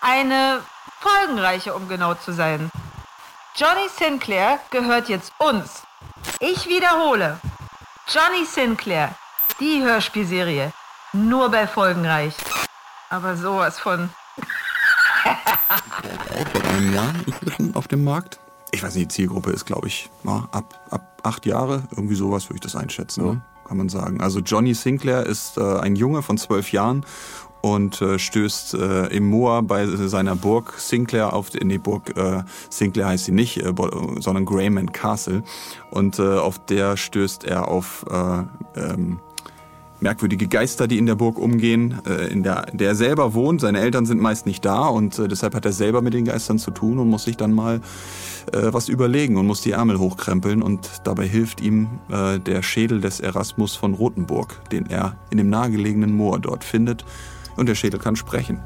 Eine 0.00 0.62
folgenreiche, 1.00 1.74
um 1.74 1.88
genau 1.88 2.14
zu 2.14 2.32
sein. 2.32 2.70
Johnny 3.54 3.88
Sinclair 3.94 4.58
gehört 4.70 5.08
jetzt 5.08 5.32
uns. 5.38 5.82
Ich 6.40 6.66
wiederhole. 6.66 7.38
Johnny 8.08 8.46
Sinclair, 8.46 9.14
die 9.60 9.82
Hörspielserie. 9.82 10.72
Nur 11.12 11.50
bei 11.50 11.66
Folgenreich. 11.66 12.34
Aber 13.10 13.36
sowas 13.36 13.78
von. 13.78 14.10
Auch 15.24 16.48
vor 16.48 16.64
einem 16.70 16.94
Jahr 16.94 17.14
inzwischen 17.26 17.76
auf 17.76 17.88
dem 17.88 18.04
Markt. 18.04 18.40
Ich 18.72 18.82
weiß 18.82 18.94
nicht, 18.94 19.10
die 19.10 19.14
Zielgruppe 19.14 19.50
ist, 19.52 19.66
glaube 19.66 19.86
ich, 19.86 20.10
ab, 20.50 20.80
ab 20.90 21.20
acht 21.22 21.46
Jahre, 21.46 21.84
irgendwie 21.90 22.16
sowas 22.16 22.48
würde 22.48 22.56
ich 22.56 22.60
das 22.62 22.74
einschätzen, 22.74 23.24
ne? 23.24 23.42
Kann 23.64 23.76
man 23.76 23.88
sagen. 23.88 24.20
Also 24.20 24.40
Johnny 24.40 24.74
Sinclair 24.74 25.26
ist 25.26 25.56
äh, 25.56 25.78
ein 25.78 25.96
Junge 25.96 26.22
von 26.22 26.38
zwölf 26.38 26.72
Jahren 26.72 27.04
und 27.64 28.02
äh, 28.02 28.18
stößt 28.18 28.74
äh, 28.74 29.06
im 29.06 29.30
Moor 29.30 29.62
bei 29.62 29.86
seiner 29.86 30.36
Burg 30.36 30.74
Sinclair 30.76 31.32
auf, 31.32 31.50
nee, 31.54 31.78
Burg 31.78 32.14
äh, 32.14 32.42
Sinclair 32.68 33.06
heißt 33.06 33.24
sie 33.24 33.32
nicht, 33.32 33.56
äh, 33.56 33.72
sondern 34.20 34.44
Greyman 34.44 34.92
Castle. 34.92 35.42
Und 35.90 36.18
äh, 36.18 36.22
auf 36.22 36.58
der 36.66 36.98
stößt 36.98 37.44
er 37.44 37.68
auf 37.68 38.04
äh, 38.10 38.42
ähm, 38.78 39.20
merkwürdige 40.04 40.48
Geister, 40.48 40.86
die 40.86 40.98
in 40.98 41.06
der 41.06 41.14
Burg 41.14 41.38
umgehen, 41.38 41.98
äh, 42.06 42.30
in 42.30 42.42
der, 42.42 42.66
der 42.72 42.88
er 42.88 42.94
selber 42.94 43.32
wohnt. 43.32 43.62
Seine 43.62 43.80
Eltern 43.80 44.04
sind 44.04 44.20
meist 44.20 44.44
nicht 44.46 44.64
da 44.64 44.86
und 44.86 45.18
äh, 45.18 45.28
deshalb 45.28 45.54
hat 45.54 45.64
er 45.64 45.72
selber 45.72 46.02
mit 46.02 46.12
den 46.12 46.26
Geistern 46.26 46.58
zu 46.58 46.70
tun 46.70 46.98
und 46.98 47.08
muss 47.08 47.24
sich 47.24 47.38
dann 47.38 47.52
mal 47.52 47.80
äh, 48.52 48.72
was 48.72 48.88
überlegen 48.88 49.38
und 49.38 49.46
muss 49.46 49.62
die 49.62 49.72
Ärmel 49.72 49.98
hochkrempeln 49.98 50.62
und 50.62 50.88
dabei 51.04 51.26
hilft 51.26 51.60
ihm 51.60 51.88
der 52.08 52.62
Schädel 52.62 53.00
des 53.00 53.20
Erasmus 53.20 53.74
von 53.74 53.94
Rothenburg, 53.94 54.60
den 54.70 54.86
er 54.90 55.16
in 55.30 55.38
dem 55.38 55.48
nahegelegenen 55.48 56.12
Moor 56.12 56.38
dort 56.38 56.62
findet 56.62 57.04
und 57.56 57.68
der 57.68 57.74
Schädel 57.74 57.98
kann 57.98 58.14
sprechen. 58.14 58.60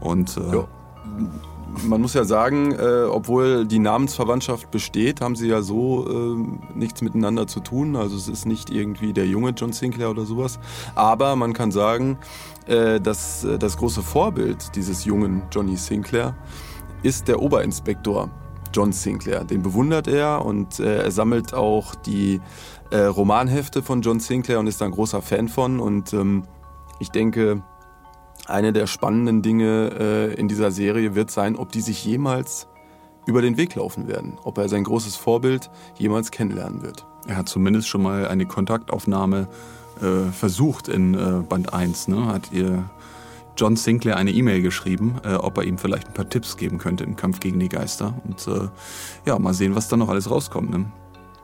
Und 0.00 0.36
äh. 0.36 0.64
Man 1.84 2.00
muss 2.00 2.14
ja 2.14 2.24
sagen, 2.24 2.72
äh, 2.72 3.04
obwohl 3.04 3.66
die 3.66 3.78
Namensverwandtschaft 3.78 4.70
besteht, 4.70 5.20
haben 5.20 5.36
sie 5.36 5.48
ja 5.48 5.62
so 5.62 6.06
äh, 6.08 6.36
nichts 6.74 7.02
miteinander 7.02 7.46
zu 7.46 7.60
tun. 7.60 7.96
Also 7.96 8.16
es 8.16 8.28
ist 8.28 8.46
nicht 8.46 8.70
irgendwie 8.70 9.12
der 9.12 9.26
junge 9.26 9.50
John 9.50 9.72
Sinclair 9.72 10.10
oder 10.10 10.24
sowas. 10.24 10.58
Aber 10.94 11.36
man 11.36 11.52
kann 11.52 11.70
sagen, 11.70 12.18
äh, 12.66 13.00
dass 13.00 13.44
äh, 13.44 13.58
das 13.58 13.76
große 13.76 14.02
Vorbild 14.02 14.74
dieses 14.76 15.04
jungen 15.04 15.42
Johnny 15.50 15.76
Sinclair 15.76 16.34
ist 17.02 17.28
der 17.28 17.40
Oberinspektor 17.40 18.30
John 18.72 18.92
Sinclair. 18.92 19.44
Den 19.44 19.62
bewundert 19.62 20.08
er 20.08 20.44
und 20.44 20.80
äh, 20.80 21.04
er 21.04 21.10
sammelt 21.10 21.54
auch 21.54 21.94
die 21.94 22.40
äh, 22.90 22.98
Romanhefte 22.98 23.82
von 23.82 24.02
John 24.02 24.20
Sinclair 24.20 24.58
und 24.58 24.66
ist 24.66 24.82
ein 24.82 24.90
großer 24.90 25.22
Fan 25.22 25.48
von. 25.48 25.80
Und 25.80 26.12
ähm, 26.12 26.44
ich 26.98 27.10
denke, 27.10 27.62
eine 28.48 28.72
der 28.72 28.86
spannenden 28.86 29.42
Dinge 29.42 29.90
äh, 29.98 30.34
in 30.34 30.48
dieser 30.48 30.70
Serie 30.70 31.14
wird 31.14 31.30
sein, 31.30 31.56
ob 31.56 31.72
die 31.72 31.80
sich 31.80 32.04
jemals 32.04 32.66
über 33.26 33.42
den 33.42 33.56
Weg 33.56 33.74
laufen 33.74 34.08
werden. 34.08 34.38
Ob 34.42 34.58
er 34.58 34.68
sein 34.68 34.84
großes 34.84 35.16
Vorbild 35.16 35.70
jemals 35.98 36.30
kennenlernen 36.30 36.82
wird. 36.82 37.06
Er 37.26 37.36
hat 37.36 37.48
zumindest 37.48 37.88
schon 37.88 38.02
mal 38.02 38.26
eine 38.26 38.46
Kontaktaufnahme 38.46 39.48
äh, 40.00 40.32
versucht 40.32 40.88
in 40.88 41.14
äh, 41.14 41.42
Band 41.46 41.74
1. 41.74 42.08
Ne? 42.08 42.26
Hat 42.26 42.52
ihr 42.52 42.88
John 43.58 43.76
Sinclair 43.76 44.16
eine 44.16 44.30
E-Mail 44.30 44.62
geschrieben, 44.62 45.16
äh, 45.24 45.34
ob 45.34 45.58
er 45.58 45.64
ihm 45.64 45.76
vielleicht 45.76 46.08
ein 46.08 46.14
paar 46.14 46.28
Tipps 46.28 46.56
geben 46.56 46.78
könnte 46.78 47.04
im 47.04 47.16
Kampf 47.16 47.40
gegen 47.40 47.60
die 47.60 47.68
Geister. 47.68 48.14
Und 48.24 48.46
äh, 48.48 48.68
ja, 49.26 49.38
mal 49.38 49.52
sehen, 49.52 49.74
was 49.74 49.88
da 49.88 49.98
noch 49.98 50.08
alles 50.08 50.30
rauskommt. 50.30 50.70
Ne? 50.70 50.86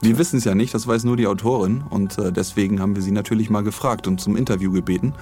Wir 0.00 0.16
wissen 0.16 0.38
es 0.38 0.44
ja 0.44 0.54
nicht, 0.54 0.72
das 0.72 0.86
weiß 0.86 1.04
nur 1.04 1.18
die 1.18 1.26
Autorin. 1.26 1.84
Und 1.90 2.16
äh, 2.16 2.32
deswegen 2.32 2.80
haben 2.80 2.94
wir 2.94 3.02
sie 3.02 3.10
natürlich 3.10 3.50
mal 3.50 3.62
gefragt 3.62 4.06
und 4.06 4.20
zum 4.20 4.36
Interview 4.36 4.72
gebeten. 4.72 5.12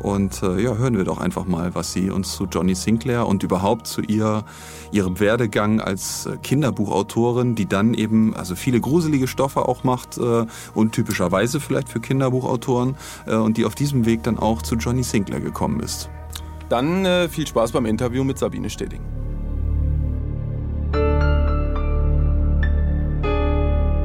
Und 0.00 0.42
äh, 0.42 0.60
ja, 0.60 0.74
hören 0.76 0.96
wir 0.96 1.04
doch 1.04 1.18
einfach 1.18 1.44
mal, 1.44 1.74
was 1.74 1.92
sie 1.92 2.10
uns 2.10 2.34
zu 2.34 2.46
Johnny 2.46 2.74
Sinclair 2.74 3.26
und 3.26 3.42
überhaupt 3.42 3.86
zu 3.86 4.00
ihr, 4.00 4.44
ihrem 4.92 5.20
Werdegang 5.20 5.80
als 5.80 6.26
äh, 6.26 6.36
Kinderbuchautorin, 6.42 7.54
die 7.54 7.66
dann 7.66 7.94
eben 7.94 8.34
also 8.34 8.54
viele 8.54 8.80
gruselige 8.80 9.28
Stoffe 9.28 9.68
auch 9.68 9.84
macht, 9.84 10.16
äh, 10.16 10.46
untypischerweise 10.74 11.60
vielleicht 11.60 11.90
für 11.90 12.00
Kinderbuchautoren, 12.00 12.96
äh, 13.26 13.34
und 13.34 13.58
die 13.58 13.66
auf 13.66 13.74
diesem 13.74 14.06
Weg 14.06 14.22
dann 14.22 14.38
auch 14.38 14.62
zu 14.62 14.76
Johnny 14.76 15.02
Sinclair 15.02 15.40
gekommen 15.40 15.80
ist. 15.80 16.08
Dann 16.70 17.04
äh, 17.04 17.28
viel 17.28 17.46
Spaß 17.46 17.72
beim 17.72 17.84
Interview 17.84 18.24
mit 18.24 18.38
Sabine 18.38 18.70
Steding. 18.70 19.00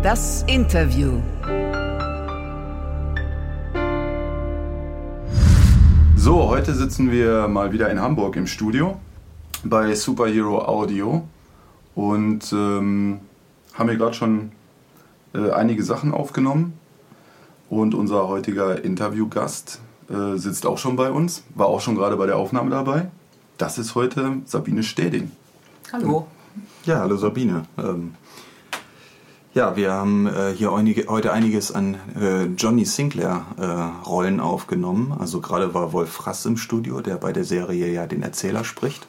Das 0.03 0.43
Interview. 0.47 1.19
So, 6.25 6.49
heute 6.49 6.73
sitzen 6.73 7.11
wir 7.11 7.47
mal 7.47 7.71
wieder 7.71 7.87
in 7.91 8.01
Hamburg 8.01 8.35
im 8.35 8.47
Studio 8.47 8.99
bei 9.63 9.93
Superhero 9.93 10.65
Audio 10.65 11.23
und 11.93 12.51
ähm, 12.51 13.19
haben 13.75 13.89
hier 13.89 13.99
gerade 13.99 14.15
schon 14.15 14.51
äh, 15.35 15.51
einige 15.51 15.83
Sachen 15.83 16.11
aufgenommen. 16.11 16.73
Und 17.69 17.93
unser 17.93 18.27
heutiger 18.27 18.83
Interviewgast 18.83 19.81
äh, 20.09 20.35
sitzt 20.37 20.65
auch 20.65 20.79
schon 20.79 20.95
bei 20.95 21.11
uns, 21.11 21.43
war 21.53 21.67
auch 21.67 21.79
schon 21.79 21.93
gerade 21.93 22.17
bei 22.17 22.25
der 22.25 22.37
Aufnahme 22.37 22.71
dabei. 22.71 23.11
Das 23.59 23.77
ist 23.77 23.93
heute 23.93 24.37
Sabine 24.45 24.81
Steding. 24.81 25.29
Hallo. 25.93 26.25
Ja, 26.85 27.01
hallo 27.01 27.17
Sabine. 27.17 27.65
Ähm, 27.77 28.15
ja, 29.55 29.77
wir 29.77 29.93
haben 29.93 30.27
äh, 30.27 30.53
hier 30.53 30.73
einige, 30.73 31.07
heute 31.07 31.31
einiges 31.31 31.71
an 31.71 31.95
äh, 32.19 32.43
Johnny 32.57 32.83
Sinclair 32.83 33.45
äh, 33.57 34.05
Rollen 34.05 34.41
aufgenommen. 34.41 35.15
Also 35.17 35.39
gerade 35.39 35.73
war 35.73 35.93
Wolf 35.93 36.11
Frass 36.11 36.45
im 36.45 36.57
Studio, 36.57 36.99
der 36.99 37.15
bei 37.15 37.31
der 37.31 37.45
Serie 37.45 37.89
ja 37.89 38.05
den 38.05 38.21
Erzähler 38.21 38.65
spricht, 38.65 39.07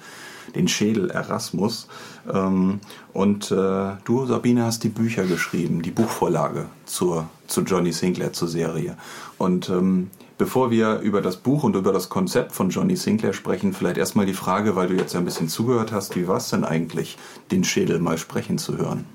den 0.55 0.69
Schädel 0.69 1.11
Erasmus. 1.11 1.89
Ähm, 2.33 2.79
und 3.13 3.51
äh, 3.51 3.95
du, 4.05 4.27
Sabine, 4.27 4.65
hast 4.65 4.85
die 4.85 4.89
Bücher 4.89 5.25
geschrieben, 5.25 5.83
die 5.83 5.91
Buchvorlage 5.91 6.67
zur, 6.85 7.29
zu 7.49 7.63
Johnny 7.63 7.91
Sinclair 7.91 8.33
zur 8.33 8.47
Serie. 8.47 8.97
Und 9.39 9.69
ähm, 9.69 10.13
bevor 10.39 10.71
wir 10.71 11.01
über 11.01 11.23
das 11.23 11.39
Buch 11.39 11.65
und 11.65 11.75
über 11.75 11.93
das 11.93 12.09
Konzept 12.09 12.53
von 12.53 12.71
Johnny 12.71 12.95
Sinclair 12.95 13.33
sprechen, 13.33 13.73
vielleicht 13.73 13.99
erstmal 13.99 14.27
die 14.27 14.33
Frage, 14.33 14.77
weil 14.77 14.87
du 14.87 14.95
jetzt 14.95 15.13
ja 15.13 15.19
ein 15.19 15.25
bisschen 15.25 15.49
zugehört 15.49 15.91
hast, 15.91 16.15
wie 16.15 16.29
war 16.29 16.37
es 16.37 16.51
denn 16.51 16.63
eigentlich, 16.63 17.19
den 17.51 17.65
Schädel 17.65 17.99
mal 17.99 18.17
sprechen 18.17 18.59
zu 18.59 18.79
hören? 18.79 19.07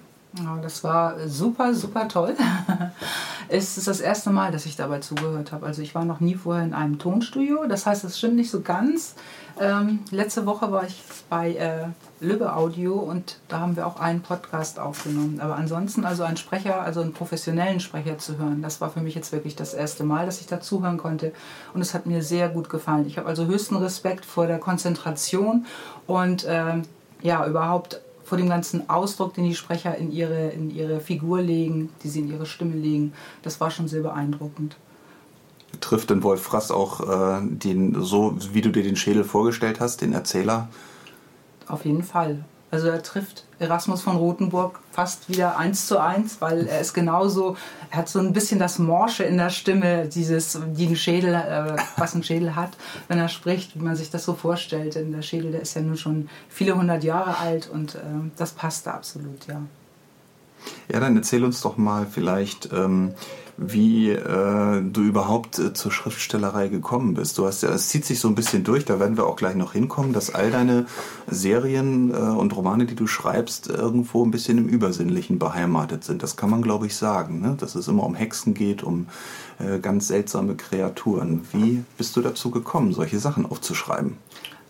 Das 0.61 0.81
war 0.85 1.27
super, 1.27 1.73
super 1.73 2.07
toll. 2.07 2.35
es 3.50 3.77
ist 3.77 3.88
das 3.88 4.00
erste 4.00 4.29
Mal, 4.29 4.53
dass 4.53 4.65
ich 4.65 4.77
dabei 4.77 5.00
zugehört 5.00 5.51
habe. 5.51 5.65
Also 5.65 5.81
ich 5.81 5.93
war 5.93 6.05
noch 6.05 6.21
nie 6.21 6.35
vorher 6.35 6.63
in 6.63 6.73
einem 6.73 7.00
Tonstudio. 7.00 7.65
Das 7.67 7.85
heißt, 7.85 8.05
es 8.05 8.17
stimmt 8.17 8.35
nicht 8.35 8.50
so 8.50 8.61
ganz. 8.61 9.15
Ähm, 9.59 10.00
letzte 10.09 10.45
Woche 10.45 10.71
war 10.71 10.85
ich 10.85 11.03
bei 11.29 11.55
äh, 11.55 11.88
Lübbe 12.21 12.55
Audio 12.55 12.93
und 12.93 13.39
da 13.50 13.59
haben 13.59 13.75
wir 13.75 13.85
auch 13.85 14.00
einen 14.00 14.21
Podcast 14.21 14.79
aufgenommen. 14.79 15.41
Aber 15.41 15.55
ansonsten 15.55 16.05
also 16.05 16.23
einen 16.23 16.38
Sprecher, 16.38 16.81
also 16.81 17.01
einen 17.01 17.11
professionellen 17.11 17.81
Sprecher 17.81 18.17
zu 18.17 18.38
hören, 18.38 18.61
das 18.61 18.79
war 18.79 18.89
für 18.89 19.01
mich 19.01 19.15
jetzt 19.15 19.33
wirklich 19.33 19.57
das 19.57 19.73
erste 19.73 20.05
Mal, 20.05 20.25
dass 20.25 20.39
ich 20.39 20.47
da 20.47 20.61
zuhören 20.61 20.97
konnte. 20.97 21.33
Und 21.73 21.81
es 21.81 21.93
hat 21.93 22.05
mir 22.05 22.23
sehr 22.23 22.47
gut 22.47 22.69
gefallen. 22.69 23.05
Ich 23.05 23.17
habe 23.17 23.27
also 23.27 23.47
höchsten 23.47 23.75
Respekt 23.75 24.23
vor 24.23 24.47
der 24.47 24.59
Konzentration 24.59 25.65
und 26.07 26.45
ähm, 26.47 26.83
ja, 27.21 27.45
überhaupt 27.45 28.01
vor 28.31 28.38
dem 28.38 28.47
ganzen 28.47 28.89
Ausdruck, 28.89 29.33
den 29.33 29.43
die 29.43 29.55
Sprecher 29.55 29.97
in 29.97 30.09
ihre, 30.09 30.51
in 30.51 30.73
ihre 30.73 31.01
Figur 31.01 31.41
legen, 31.41 31.89
die 32.01 32.07
sie 32.07 32.21
in 32.21 32.31
ihre 32.31 32.45
Stimme 32.45 32.77
legen. 32.77 33.11
Das 33.41 33.59
war 33.59 33.71
schon 33.71 33.89
sehr 33.89 34.03
beeindruckend. 34.03 34.77
Trifft 35.81 36.11
denn 36.11 36.23
Wolf 36.23 36.41
Frass 36.41 36.71
auch 36.71 37.01
äh, 37.01 37.41
den, 37.45 38.01
so 38.01 38.38
wie 38.53 38.61
du 38.61 38.71
dir 38.71 38.83
den 38.83 38.95
Schädel 38.95 39.25
vorgestellt 39.25 39.81
hast, 39.81 40.00
den 40.00 40.13
Erzähler? 40.13 40.69
Auf 41.67 41.83
jeden 41.83 42.03
Fall. 42.03 42.45
Also 42.71 42.87
er 42.87 43.03
trifft 43.03 43.43
Erasmus 43.59 44.01
von 44.01 44.15
Rothenburg 44.15 44.79
fast 44.91 45.29
wieder 45.29 45.57
eins 45.57 45.87
zu 45.87 45.99
eins, 45.99 46.37
weil 46.39 46.67
er 46.67 46.79
ist 46.79 46.93
genauso, 46.93 47.57
er 47.91 47.97
hat 47.99 48.09
so 48.09 48.19
ein 48.19 48.31
bisschen 48.31 48.59
das 48.59 48.79
Morsche 48.79 49.23
in 49.23 49.37
der 49.37 49.49
Stimme, 49.49 50.07
dieses, 50.07 50.57
die 50.67 50.87
einen 50.87 50.95
Schädel, 50.95 51.35
äh, 51.35 51.75
was 51.97 52.15
ein 52.15 52.23
Schädel 52.23 52.55
hat, 52.55 52.71
wenn 53.09 53.19
er 53.19 53.27
spricht, 53.27 53.75
wie 53.75 53.83
man 53.83 53.97
sich 53.97 54.09
das 54.09 54.23
so 54.23 54.33
vorstellt. 54.33 54.95
Denn 54.95 55.11
der 55.11 55.21
Schädel, 55.21 55.51
der 55.51 55.61
ist 55.61 55.75
ja 55.75 55.81
nun 55.81 55.97
schon 55.97 56.29
viele 56.47 56.77
hundert 56.77 57.03
Jahre 57.03 57.37
alt 57.37 57.69
und 57.69 57.95
äh, 57.95 57.99
das 58.37 58.53
passt 58.53 58.87
da 58.87 58.91
absolut, 58.91 59.47
ja. 59.47 59.61
Ja, 60.91 60.99
dann 60.99 61.15
erzähl 61.17 61.43
uns 61.43 61.61
doch 61.61 61.77
mal 61.77 62.05
vielleicht, 62.09 62.71
ähm, 62.71 63.13
wie 63.63 64.10
äh, 64.10 64.82
du 64.82 65.01
überhaupt 65.01 65.60
äh, 65.60 65.74
zur 65.74 65.91
Schriftstellerei 65.91 66.68
gekommen 66.68 67.13
bist. 67.13 67.38
Du 67.38 67.46
hast 67.46 67.62
ja, 67.62 67.70
es 67.70 67.89
zieht 67.89 68.06
sich 68.06 68.20
so 68.20 68.27
ein 68.27 68.34
bisschen 68.34 68.63
durch, 68.63 68.86
da 68.86 69.00
werden 69.00 69.18
wir 69.18 69.27
auch 69.27 69.36
gleich 69.36 69.56
noch 69.56 69.74
hinkommen, 69.74 70.13
dass 70.13 70.34
all 70.34 70.50
deine 70.50 70.88
Serien 71.27 72.12
äh, 72.12 72.18
und 72.18 72.56
Romane, 72.56 72.86
die 72.86 72.96
du 72.96 73.06
schreibst, 73.06 73.68
irgendwo 73.68 74.25
ein 74.25 74.32
bisschen 74.32 74.58
im 74.58 74.68
Übersinnlichen 74.68 75.38
beheimatet 75.38 76.03
sind. 76.03 76.24
Das 76.24 76.36
kann 76.36 76.50
man, 76.50 76.63
glaube 76.63 76.88
ich, 76.88 76.96
sagen, 76.96 77.39
ne? 77.39 77.56
dass 77.60 77.75
es 77.75 77.88
immer 77.88 78.03
um 78.03 78.15
Hexen 78.15 78.56
geht, 78.56 78.82
um 78.82 79.06
äh, 79.60 79.77
ganz 79.80 80.08
seltsame 80.08 80.56
Kreaturen. 80.56 81.48
Wie 81.51 81.84
bist 81.98 82.15
du 82.15 82.22
dazu 82.22 82.50
gekommen, 82.50 82.94
solche 82.94 83.20
Sachen 83.20 83.46
aufzuschreiben? 83.46 84.18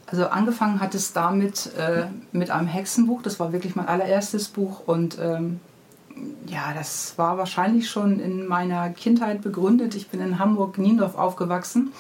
Also 0.05 0.25
angefangen 0.27 0.81
hat 0.81 0.93
es 0.95 1.13
damit 1.13 1.71
äh, 1.77 2.07
mit 2.33 2.51
einem 2.51 2.67
Hexenbuch. 2.67 3.21
Das 3.21 3.39
war 3.39 3.53
wirklich 3.53 3.77
mein 3.77 3.87
allererstes 3.87 4.49
Buch 4.49 4.81
und 4.85 5.17
ähm, 5.21 5.61
ja, 6.47 6.73
das 6.73 7.13
war 7.17 7.37
wahrscheinlich 7.37 7.89
schon 7.89 8.19
in 8.19 8.47
meiner 8.47 8.89
Kindheit 8.89 9.41
begründet. 9.41 9.95
Ich 9.95 10.09
bin 10.09 10.21
in 10.21 10.39
Hamburg-Niendorf 10.39 11.15
aufgewachsen, 11.15 11.91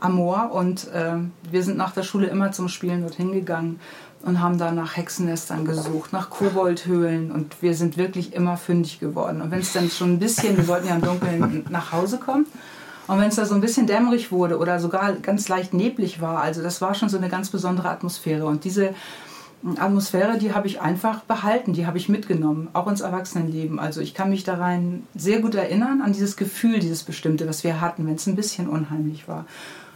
am 0.00 0.16
Moor, 0.16 0.50
und 0.52 0.88
äh, 0.88 1.14
wir 1.50 1.62
sind 1.62 1.76
nach 1.76 1.92
der 1.92 2.02
Schule 2.02 2.26
immer 2.26 2.52
zum 2.52 2.68
Spielen 2.68 3.02
dorthin 3.02 3.32
gegangen 3.32 3.80
und 4.22 4.40
haben 4.40 4.58
da 4.58 4.72
nach 4.72 4.96
Hexennestern 4.96 5.64
gesucht, 5.64 6.12
nach 6.12 6.30
Koboldhöhlen 6.30 7.30
und 7.30 7.62
wir 7.62 7.74
sind 7.74 7.96
wirklich 7.96 8.34
immer 8.34 8.56
fündig 8.56 9.00
geworden. 9.00 9.40
Und 9.40 9.50
wenn 9.50 9.60
es 9.60 9.72
dann 9.72 9.90
schon 9.90 10.14
ein 10.14 10.18
bisschen, 10.18 10.56
wir 10.56 10.68
wollten 10.68 10.88
ja 10.88 10.96
im 10.96 11.02
Dunkeln 11.02 11.64
nach 11.70 11.92
Hause 11.92 12.18
kommen, 12.18 12.46
und 13.08 13.20
wenn 13.20 13.28
es 13.28 13.36
da 13.36 13.44
so 13.44 13.54
ein 13.54 13.60
bisschen 13.60 13.86
dämmerig 13.86 14.32
wurde 14.32 14.58
oder 14.58 14.80
sogar 14.80 15.12
ganz 15.12 15.48
leicht 15.48 15.72
neblig 15.72 16.20
war, 16.20 16.40
also 16.40 16.62
das 16.62 16.80
war 16.80 16.94
schon 16.94 17.08
so 17.08 17.16
eine 17.16 17.28
ganz 17.28 17.50
besondere 17.50 17.88
Atmosphäre. 17.88 18.46
Und 18.46 18.64
diese 18.64 18.94
Atmosphäre, 19.76 20.38
die 20.38 20.54
habe 20.54 20.66
ich 20.66 20.80
einfach 20.80 21.22
behalten, 21.22 21.72
die 21.72 21.86
habe 21.86 21.98
ich 21.98 22.08
mitgenommen, 22.08 22.68
auch 22.72 22.86
ins 22.86 23.00
Erwachsenenleben. 23.00 23.78
Also 23.78 24.00
ich 24.00 24.14
kann 24.14 24.30
mich 24.30 24.44
daran 24.44 25.04
sehr 25.14 25.40
gut 25.40 25.54
erinnern, 25.54 26.02
an 26.02 26.12
dieses 26.12 26.36
Gefühl, 26.36 26.78
dieses 26.78 27.02
Bestimmte, 27.02 27.48
was 27.48 27.64
wir 27.64 27.80
hatten, 27.80 28.06
wenn 28.06 28.14
es 28.14 28.26
ein 28.26 28.36
bisschen 28.36 28.68
unheimlich 28.68 29.28
war. 29.28 29.46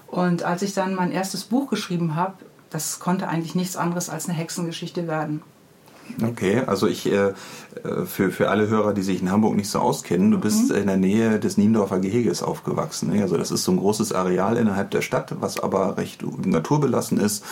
Und 0.07 0.43
als 0.43 0.63
ich 0.63 0.75
dann 0.75 0.95
mein 0.95 1.13
erstes 1.13 1.45
Buch 1.45 1.71
geschrieben 1.71 2.17
habe, 2.17 2.35
das 2.71 2.99
konnte 2.99 3.29
eigentlich 3.29 3.55
nichts 3.55 3.77
anderes 3.77 4.11
als 4.11 4.29
eine 4.29 4.37
Hexengeschichte 4.37 5.07
werden. 5.07 5.43
Okay, 6.23 6.63
also 6.67 6.87
ich 6.87 7.11
äh, 7.11 7.33
äh, 7.85 8.05
für, 8.05 8.31
für 8.31 8.51
alle 8.51 8.69
Hörer, 8.69 8.95
die 8.95 9.03
sich 9.03 9.23
in 9.23 9.31
Hamburg 9.31 9.55
nicht 9.57 9.71
so 9.71 9.79
auskennen, 9.79 10.31
du 10.31 10.39
bist 10.39 10.71
mhm. 10.71 10.77
in 10.77 10.87
der 10.87 10.97
Nähe 10.97 11.39
des 11.39 11.57
Niendorfer 11.57 12.01
Geheges 12.01 12.43
aufgewachsen. 12.43 13.13
Ne? 13.13 13.23
Also 13.23 13.37
das 13.37 13.51
ist 13.51 13.65
so 13.65 13.73
ein 13.73 13.79
großes 13.79 14.13
Areal 14.13 14.57
innerhalb 14.57 14.91
der 14.91 15.03
Stadt, 15.03 15.35
was 15.41 15.61
aber 15.61 15.97
recht 15.97 16.25
naturbelassen 16.45 17.19
ist 17.19 17.45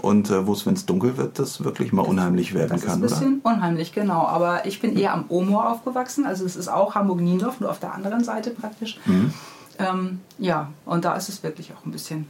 und 0.00 0.30
äh, 0.30 0.46
wo 0.46 0.52
es, 0.52 0.66
wenn 0.66 0.74
es 0.74 0.86
dunkel 0.86 1.16
wird, 1.16 1.38
das 1.38 1.62
wirklich 1.62 1.92
mal 1.92 2.02
unheimlich 2.02 2.54
werden 2.54 2.70
das 2.70 2.84
kann. 2.84 3.02
Das 3.02 3.12
ist 3.12 3.18
ein 3.18 3.24
bisschen 3.24 3.40
oder? 3.44 3.56
unheimlich, 3.56 3.92
genau. 3.92 4.26
Aber 4.26 4.66
ich 4.66 4.80
bin 4.80 4.96
eher 4.96 5.12
am 5.12 5.26
Omoor 5.28 5.70
aufgewachsen, 5.70 6.26
also 6.26 6.44
es 6.44 6.56
ist 6.56 6.68
auch 6.68 6.94
Hamburg-Niendorf, 6.94 7.60
nur 7.60 7.70
auf 7.70 7.80
der 7.80 7.94
anderen 7.94 8.24
Seite 8.24 8.50
praktisch. 8.50 8.98
Mhm. 9.04 9.32
Ähm, 9.78 10.20
ja, 10.38 10.70
und 10.86 11.04
da 11.04 11.16
ist 11.16 11.28
es 11.28 11.42
wirklich 11.42 11.72
auch 11.74 11.84
ein 11.84 11.92
bisschen 11.92 12.26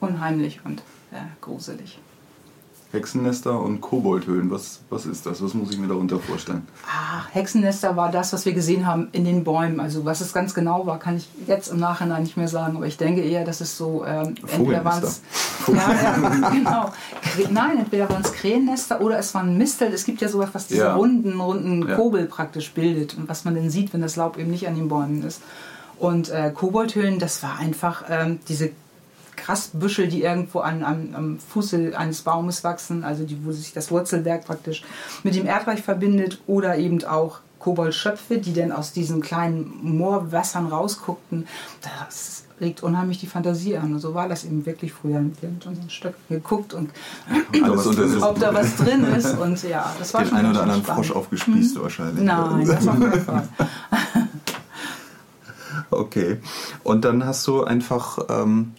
unheimlich 0.00 0.60
und 0.64 0.80
äh, 1.10 1.16
gruselig. 1.40 1.98
Hexennester 2.90 3.60
und 3.60 3.82
Koboldhöhlen, 3.82 4.50
was, 4.50 4.80
was 4.88 5.04
ist 5.04 5.26
das? 5.26 5.42
Was 5.42 5.52
muss 5.52 5.70
ich 5.70 5.78
mir 5.78 5.88
darunter 5.88 6.18
vorstellen? 6.18 6.66
Ach, 6.86 7.28
Hexennester 7.32 7.96
war 7.96 8.10
das, 8.10 8.32
was 8.32 8.46
wir 8.46 8.54
gesehen 8.54 8.86
haben 8.86 9.08
in 9.12 9.26
den 9.26 9.44
Bäumen. 9.44 9.78
Also 9.78 10.06
was 10.06 10.22
es 10.22 10.32
ganz 10.32 10.54
genau 10.54 10.86
war, 10.86 10.98
kann 10.98 11.18
ich 11.18 11.28
jetzt 11.46 11.68
im 11.70 11.78
Nachhinein 11.78 12.22
nicht 12.22 12.38
mehr 12.38 12.48
sagen. 12.48 12.76
Aber 12.76 12.86
ich 12.86 12.96
denke 12.96 13.20
eher, 13.20 13.44
dass 13.44 13.60
es 13.60 13.76
so 13.76 14.06
ähm, 14.06 14.36
entweder 14.46 14.86
waren 14.86 15.04
es 15.04 15.20
ja, 15.66 15.74
ja, 15.74 16.50
genau. 16.50 16.92
Nein, 17.50 17.78
entweder 17.80 18.08
waren 18.08 18.22
es 18.22 18.32
Krähennester 18.32 19.02
oder 19.02 19.18
es 19.18 19.34
waren 19.34 19.58
Mistel. 19.58 19.92
Es 19.92 20.06
gibt 20.06 20.22
ja 20.22 20.28
sowas, 20.28 20.48
was 20.54 20.68
diese 20.68 20.84
ja. 20.84 20.94
runden, 20.94 21.38
runden. 21.38 21.94
Kobel 21.94 22.24
praktisch 22.24 22.72
bildet 22.72 23.18
und 23.18 23.28
was 23.28 23.44
man 23.44 23.54
dann 23.54 23.68
sieht, 23.68 23.92
wenn 23.92 24.00
das 24.00 24.16
Laub 24.16 24.38
eben 24.38 24.50
nicht 24.50 24.66
an 24.66 24.76
den 24.76 24.88
Bäumen 24.88 25.22
ist. 25.24 25.42
Und 25.98 26.30
äh, 26.30 26.52
Koboldhöhlen, 26.54 27.18
das 27.18 27.42
war 27.42 27.58
einfach 27.58 28.04
ähm, 28.08 28.38
diese 28.48 28.70
Grasbüschel, 29.44 30.08
die 30.08 30.22
irgendwo 30.22 30.60
an, 30.60 30.82
an, 30.82 31.14
am 31.14 31.38
Fuße 31.38 31.92
eines 31.96 32.22
Baumes 32.22 32.64
wachsen, 32.64 33.04
also 33.04 33.24
die, 33.24 33.44
wo 33.44 33.52
sich 33.52 33.72
das 33.72 33.90
Wurzelwerk 33.90 34.44
praktisch 34.44 34.84
mit 35.22 35.34
dem 35.34 35.46
Erdreich 35.46 35.82
verbindet, 35.82 36.40
oder 36.46 36.76
eben 36.76 37.04
auch 37.04 37.40
Koboldschöpfe, 37.58 38.38
die 38.38 38.52
dann 38.52 38.72
aus 38.72 38.92
diesen 38.92 39.20
kleinen 39.20 39.78
Moorwässern 39.82 40.66
rausguckten. 40.66 41.46
Das 41.82 42.44
regt 42.60 42.82
unheimlich 42.82 43.18
die 43.18 43.26
Fantasie 43.26 43.76
an. 43.76 43.92
Und 43.94 44.00
so 44.00 44.14
war 44.14 44.28
das 44.28 44.44
eben 44.44 44.64
wirklich 44.66 44.92
früher. 44.92 45.12
Wir 45.12 45.18
haben 45.18 45.54
mit 45.54 45.66
unseren 45.66 45.90
Stöcken 45.90 46.22
geguckt 46.28 46.74
und 46.74 46.90
ob 48.20 48.38
da 48.38 48.54
was 48.54 48.76
drin 48.76 49.04
ist. 49.04 49.38
Und 49.38 49.62
ja, 49.62 49.92
das 49.98 50.14
war 50.14 50.24
Den 50.24 50.34
einen 50.34 50.50
oder 50.50 50.62
anderen 50.62 50.82
spannend. 50.82 51.06
Frosch 51.06 51.16
aufgespießt 51.16 51.76
hm? 51.76 51.82
wahrscheinlich. 51.82 52.24
Nein, 52.24 52.66
das 52.66 52.88
auf 52.88 52.98
keinen 52.98 53.24
Fall. 53.24 53.48
okay. 55.90 56.40
Und 56.84 57.04
dann 57.04 57.24
hast 57.24 57.46
du 57.46 57.64
einfach 57.64 58.18
ähm, 58.28 58.72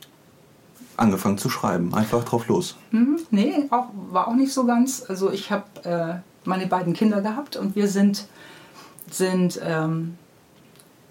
angefangen 1.00 1.38
zu 1.38 1.50
schreiben, 1.50 1.94
einfach 1.94 2.24
drauf 2.24 2.48
los. 2.48 2.76
Hm, 2.92 3.20
nee, 3.32 3.66
auch, 3.70 3.88
war 4.12 4.28
auch 4.28 4.36
nicht 4.36 4.54
so 4.54 4.66
ganz. 4.66 5.04
Also 5.08 5.32
ich 5.32 5.52
habe 5.52 5.64
äh, 5.84 6.48
meine 6.48 6.68
beiden 6.68 6.94
Kinder 6.94 7.22
gehabt 7.22 7.56
und 7.56 7.76
wir 7.76 7.88
sind, 7.88 8.28
sind 9.10 9.60
ähm, 9.64 10.18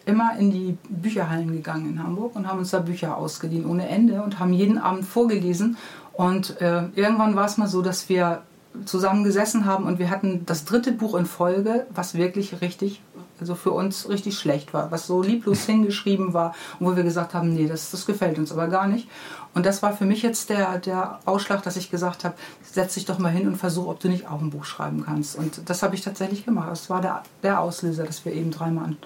immer 0.06 0.36
in 0.38 0.50
die 0.50 0.78
Bücherhallen 0.88 1.52
gegangen 1.52 1.90
in 1.90 2.02
Hamburg 2.02 2.34
und 2.34 2.48
haben 2.48 2.58
uns 2.58 2.70
da 2.70 2.80
Bücher 2.80 3.16
ausgeliehen 3.16 3.66
ohne 3.66 3.88
Ende 3.88 4.22
und 4.22 4.38
haben 4.38 4.52
jeden 4.52 4.78
Abend 4.78 5.04
vorgelesen. 5.04 5.76
Und 6.12 6.60
äh, 6.60 6.84
irgendwann 6.94 7.36
war 7.36 7.46
es 7.46 7.58
mal 7.58 7.68
so, 7.68 7.82
dass 7.82 8.08
wir 8.08 8.42
zusammen 8.84 9.24
gesessen 9.24 9.64
haben 9.64 9.84
und 9.84 9.98
wir 9.98 10.10
hatten 10.10 10.44
das 10.46 10.64
dritte 10.64 10.92
Buch 10.92 11.14
in 11.14 11.26
Folge, 11.26 11.86
was 11.94 12.14
wirklich 12.14 12.60
richtig, 12.60 13.02
also 13.40 13.54
für 13.54 13.70
uns 13.70 14.08
richtig 14.08 14.38
schlecht 14.38 14.74
war, 14.74 14.90
was 14.90 15.06
so 15.06 15.22
lieblos 15.22 15.64
hingeschrieben 15.66 16.34
war 16.34 16.54
und 16.78 16.86
wo 16.86 16.96
wir 16.96 17.02
gesagt 17.02 17.34
haben, 17.34 17.52
nee, 17.54 17.66
das, 17.66 17.90
das 17.90 18.06
gefällt 18.06 18.38
uns 18.38 18.52
aber 18.52 18.68
gar 18.68 18.86
nicht. 18.86 19.08
Und 19.54 19.66
das 19.66 19.82
war 19.82 19.92
für 19.92 20.04
mich 20.04 20.22
jetzt 20.22 20.50
der, 20.50 20.78
der 20.78 21.20
Ausschlag, 21.24 21.62
dass 21.62 21.76
ich 21.76 21.90
gesagt 21.90 22.24
habe, 22.24 22.34
setz 22.62 22.94
dich 22.94 23.06
doch 23.06 23.18
mal 23.18 23.30
hin 23.30 23.48
und 23.48 23.56
versuch, 23.56 23.86
ob 23.88 24.00
du 24.00 24.08
nicht 24.08 24.28
auch 24.28 24.40
ein 24.40 24.50
Buch 24.50 24.64
schreiben 24.64 25.04
kannst. 25.04 25.36
Und 25.36 25.68
das 25.68 25.82
habe 25.82 25.94
ich 25.94 26.02
tatsächlich 26.02 26.44
gemacht. 26.44 26.70
Das 26.70 26.90
war 26.90 27.00
der, 27.00 27.22
der 27.42 27.60
Auslöser, 27.60 28.04
dass 28.04 28.24
wir 28.24 28.32
eben 28.32 28.50
dreimal 28.50 28.84
an 28.84 28.96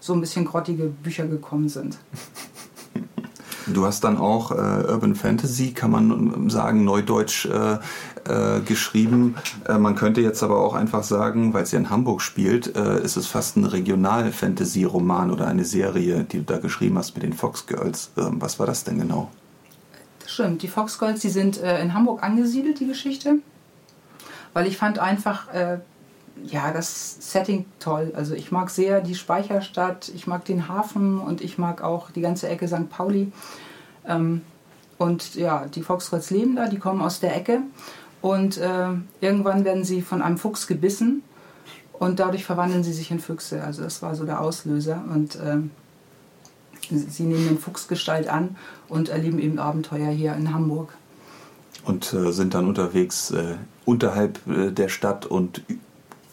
so 0.00 0.14
ein 0.14 0.20
bisschen 0.20 0.46
grottige 0.46 0.84
Bücher 0.84 1.26
gekommen 1.26 1.68
sind. 1.68 1.98
Du 3.66 3.84
hast 3.84 4.02
dann 4.04 4.16
auch 4.16 4.50
äh, 4.50 4.54
Urban 4.54 5.14
Fantasy, 5.14 5.72
kann 5.72 5.90
man 5.90 6.48
sagen, 6.48 6.84
neudeutsch 6.84 7.46
äh, 7.46 7.78
äh, 8.28 8.60
geschrieben. 8.60 9.36
Äh, 9.66 9.78
man 9.78 9.94
könnte 9.94 10.20
jetzt 10.20 10.42
aber 10.42 10.60
auch 10.60 10.74
einfach 10.74 11.02
sagen, 11.02 11.54
weil 11.54 11.62
es 11.62 11.72
ja 11.72 11.78
in 11.78 11.90
Hamburg 11.90 12.22
spielt, 12.22 12.76
äh, 12.76 13.02
ist 13.02 13.16
es 13.16 13.26
fast 13.26 13.56
ein 13.56 13.64
Regional-Fantasy-Roman 13.64 15.30
oder 15.30 15.46
eine 15.46 15.64
Serie, 15.64 16.24
die 16.24 16.38
du 16.38 16.44
da 16.44 16.58
geschrieben 16.58 16.98
hast 16.98 17.14
mit 17.14 17.22
den 17.22 17.32
Fox 17.32 17.66
Girls. 17.66 18.10
Ähm, 18.16 18.36
was 18.40 18.58
war 18.58 18.66
das 18.66 18.84
denn 18.84 18.98
genau? 18.98 19.30
Das 20.20 20.32
stimmt. 20.32 20.62
Die 20.62 20.68
Fox 20.68 20.98
Girls, 20.98 21.20
die 21.20 21.30
sind 21.30 21.60
äh, 21.60 21.80
in 21.80 21.94
Hamburg 21.94 22.22
angesiedelt, 22.22 22.80
die 22.80 22.86
Geschichte. 22.86 23.36
Weil 24.52 24.66
ich 24.66 24.76
fand 24.76 24.98
einfach 24.98 25.46
ja, 26.44 26.72
das 26.72 27.16
Setting 27.20 27.66
toll. 27.78 28.12
Also 28.16 28.34
ich 28.34 28.50
mag 28.50 28.70
sehr 28.70 29.00
die 29.00 29.14
Speicherstadt, 29.14 30.10
ich 30.14 30.26
mag 30.26 30.44
den 30.44 30.68
Hafen 30.68 31.20
und 31.20 31.40
ich 31.40 31.58
mag 31.58 31.82
auch 31.82 32.10
die 32.10 32.20
ganze 32.20 32.48
Ecke 32.48 32.66
St. 32.66 32.88
Pauli. 32.88 33.32
Ähm, 34.06 34.42
und 34.98 35.34
ja, 35.34 35.66
die 35.66 35.82
Foxtrotts 35.82 36.30
leben 36.30 36.56
da, 36.56 36.68
die 36.68 36.78
kommen 36.78 37.00
aus 37.00 37.20
der 37.20 37.34
Ecke 37.34 37.62
und 38.22 38.58
äh, 38.58 38.88
irgendwann 39.20 39.64
werden 39.64 39.84
sie 39.84 40.02
von 40.02 40.22
einem 40.22 40.38
Fuchs 40.38 40.66
gebissen 40.66 41.22
und 41.92 42.18
dadurch 42.18 42.44
verwandeln 42.44 42.82
sie 42.84 42.92
sich 42.92 43.10
in 43.10 43.20
Füchse. 43.20 43.62
Also 43.62 43.82
das 43.82 44.02
war 44.02 44.14
so 44.14 44.24
der 44.24 44.40
Auslöser 44.40 45.02
und 45.12 45.36
äh, 45.36 45.58
sie 46.90 47.24
nehmen 47.24 47.46
den 47.46 47.58
Fuchsgestalt 47.58 48.28
an 48.28 48.56
und 48.88 49.08
erleben 49.08 49.38
eben 49.38 49.58
Abenteuer 49.58 50.10
hier 50.10 50.34
in 50.34 50.52
Hamburg. 50.52 50.94
Und 51.84 52.12
äh, 52.12 52.32
sind 52.32 52.54
dann 52.54 52.66
unterwegs 52.66 53.30
äh, 53.30 53.56
unterhalb 53.84 54.40
äh, 54.46 54.70
der 54.70 54.88
Stadt 54.88 55.24
und 55.26 55.62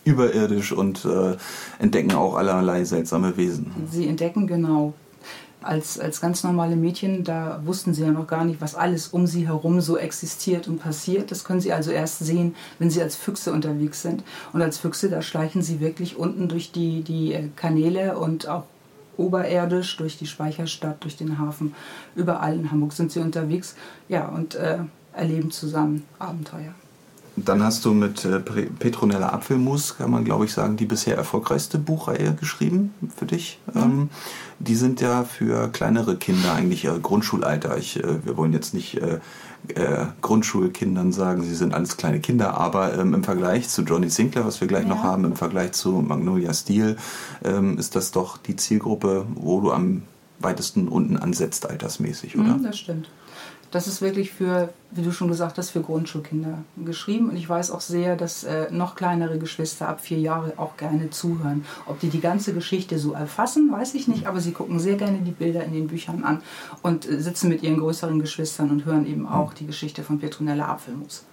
überirdisch 0.04 0.72
und 0.72 1.06
äh, 1.06 1.36
entdecken 1.80 2.14
auch 2.14 2.36
allerlei 2.36 2.84
seltsame 2.86 3.38
Wesen. 3.38 3.72
Sie 3.92 4.08
entdecken 4.08 4.48
genau. 4.48 4.94
Als, 5.68 6.00
als 6.00 6.22
ganz 6.22 6.44
normale 6.44 6.78
Mädchen, 6.78 7.26
da 7.26 7.60
wussten 7.66 7.94
sie 7.94 8.04
ja 8.04 8.12
noch 8.12 8.26
gar 8.26 8.46
nicht, 8.46 8.62
was 8.62 8.74
alles 8.74 9.10
um 9.10 9.28
sie 9.28 9.48
herum 9.48 9.82
so 9.82 9.98
existiert 9.98 10.70
und 10.70 10.80
passiert. 10.80 11.30
Das 11.30 11.44
können 11.44 11.60
sie 11.60 11.74
also 11.74 11.92
erst 11.92 12.20
sehen, 12.20 12.56
wenn 12.80 12.90
sie 12.90 13.02
als 13.02 13.18
Füchse 13.18 13.52
unterwegs 13.52 14.02
sind. 14.02 14.24
Und 14.54 14.62
als 14.62 14.78
Füchse, 14.78 15.10
da 15.10 15.22
schleichen 15.22 15.62
sie 15.62 15.82
wirklich 15.82 16.16
unten 16.16 16.48
durch 16.48 16.72
die, 16.72 17.02
die 17.02 17.34
äh, 17.34 17.50
Kanäle 17.58 18.18
und 18.18 18.48
auch 18.48 18.64
oberirdisch 19.18 19.98
durch 19.98 20.18
die 20.18 20.28
Speicherstadt, 20.28 21.04
durch 21.04 21.18
den 21.18 21.38
Hafen. 21.38 21.76
Überall 22.16 22.56
in 22.56 22.72
Hamburg 22.72 22.94
sind 22.94 23.12
sie 23.12 23.20
unterwegs. 23.20 23.76
Ja, 24.08 24.30
und 24.30 24.56
äh, 24.56 24.78
erleben 25.12 25.52
zusammen 25.52 26.06
Abenteuer. 26.18 26.74
Dann 27.40 27.62
hast 27.62 27.86
du 27.86 27.94
mit 27.94 28.26
äh, 28.26 28.40
Petronella 28.40 29.30
Apfelmus, 29.30 29.98
kann 29.98 30.10
man 30.10 30.26
glaube 30.26 30.46
ich 30.46 30.54
sagen, 30.54 30.76
die 30.76 30.86
bisher 30.86 31.16
erfolgreichste 31.16 31.78
Buchreihe 31.78 32.34
geschrieben 32.34 32.94
für 33.16 33.28
dich. 33.28 33.60
Mhm. 33.74 33.82
Ähm, 33.82 34.10
die 34.58 34.76
sind 34.76 35.02
ja 35.02 35.24
für 35.24 35.68
kleinere 35.68 36.16
Kinder 36.16 36.54
eigentlich 36.54 36.86
äh, 36.86 37.00
Grundschulalter. 37.00 37.78
Ich, 37.78 38.04
äh, 38.04 38.26
wir 38.26 38.38
wollen 38.38 38.54
jetzt 38.54 38.74
nicht 38.74 39.00
äh, 39.00 39.20
äh, 39.68 40.06
Grundschulkindern 40.22 41.12
sagen, 41.12 41.44
sie 41.44 41.54
sind 41.54 41.76
alles 41.76 41.96
kleine 41.96 42.20
Kinder, 42.22 42.58
aber 42.58 42.98
ähm, 42.98 43.14
im 43.14 43.24
Vergleich 43.24 43.70
zu 43.70 43.84
Johnny 43.84 44.10
Sinclair, 44.10 44.44
was 44.44 44.60
wir 44.60 44.68
gleich 44.68 44.88
ja. 44.88 44.90
noch 44.90 45.04
haben, 45.04 45.24
im 45.24 45.36
Vergleich 45.36 45.74
zu 45.74 45.92
Magnolia 45.92 46.56
Steel, 46.56 46.98
ähm, 47.44 47.78
ist 47.78 47.96
das 47.96 48.10
doch 48.12 48.38
die 48.38 48.56
Zielgruppe, 48.56 49.28
wo 49.36 49.62
du 49.62 49.72
am 49.72 50.02
weitesten 50.40 50.88
unten 50.88 51.18
ansetzt, 51.18 51.70
altersmäßig, 51.70 52.36
oder? 52.36 52.58
Mhm, 52.58 52.64
das 52.64 52.80
stimmt 52.80 53.10
das 53.72 53.88
ist 53.88 54.02
wirklich 54.02 54.32
für, 54.32 54.74
wie 54.92 55.02
du 55.02 55.12
schon 55.12 55.28
gesagt 55.28 55.58
hast, 55.58 55.72
für 55.72 55.82
Grundschulkinder 55.82 56.60
geschrieben. 56.78 57.30
Und 57.30 57.36
ich 57.36 57.48
weiß 57.48 57.72
auch 57.72 57.82
sehr, 57.82 58.16
dass 58.16 58.44
äh, 58.44 58.68
noch 58.72 58.96
kleinere 58.96 59.38
Geschwister 59.38 59.90
ab 59.90 60.02
vier 60.02 60.20
Jahre 60.20 60.54
auch 60.58 60.78
gerne 60.78 61.10
zuhören. 61.10 61.66
Ob 61.86 62.00
die 62.00 62.10
die 62.10 62.22
ganze 62.22 62.54
Geschichte 62.54 62.98
so 62.98 63.14
erfassen, 63.14 63.72
weiß 63.72 63.96
ich 63.96 64.08
nicht, 64.08 64.28
aber 64.28 64.40
sie 64.40 64.52
gucken 64.52 64.80
sehr 64.80 64.96
gerne 64.96 65.20
die 65.20 65.32
Bilder 65.32 65.64
in 65.64 65.74
den 65.74 65.88
Büchern 65.88 66.24
an 66.24 66.42
und 66.82 67.10
äh, 67.10 67.20
sitzen 67.20 67.50
mit 67.50 67.64
ihren 67.64 67.80
größeren 67.80 68.20
Geschwistern 68.20 68.72
und 68.72 68.86
hören 68.86 69.06
eben 69.06 69.28
auch 69.28 69.54
die 69.54 69.66
Geschichte 69.66 70.04
von 70.04 70.20
Petronella 70.20 70.68
Apfelmus. 70.68 71.26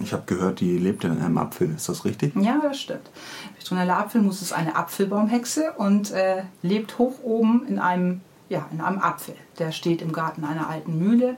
Ich 0.00 0.12
habe 0.12 0.22
gehört, 0.26 0.60
die 0.60 0.78
lebt 0.78 1.04
in 1.04 1.12
einem 1.12 1.38
Apfel. 1.38 1.74
Ist 1.74 1.88
das 1.88 2.04
richtig? 2.04 2.34
Ja, 2.36 2.60
das 2.62 2.80
stimmt. 2.80 3.10
Petronella 3.58 3.98
Apfelmus 3.98 4.42
ist 4.42 4.52
eine 4.52 4.76
Apfelbaumhexe 4.76 5.72
und 5.76 6.10
äh, 6.12 6.42
lebt 6.62 6.98
hoch 6.98 7.22
oben 7.22 7.66
in 7.68 7.78
einem, 7.78 8.20
ja, 8.48 8.68
in 8.72 8.80
einem 8.80 8.98
Apfel. 8.98 9.34
Der 9.58 9.72
steht 9.72 10.02
im 10.02 10.12
Garten 10.12 10.44
einer 10.44 10.68
alten 10.68 10.98
Mühle 10.98 11.36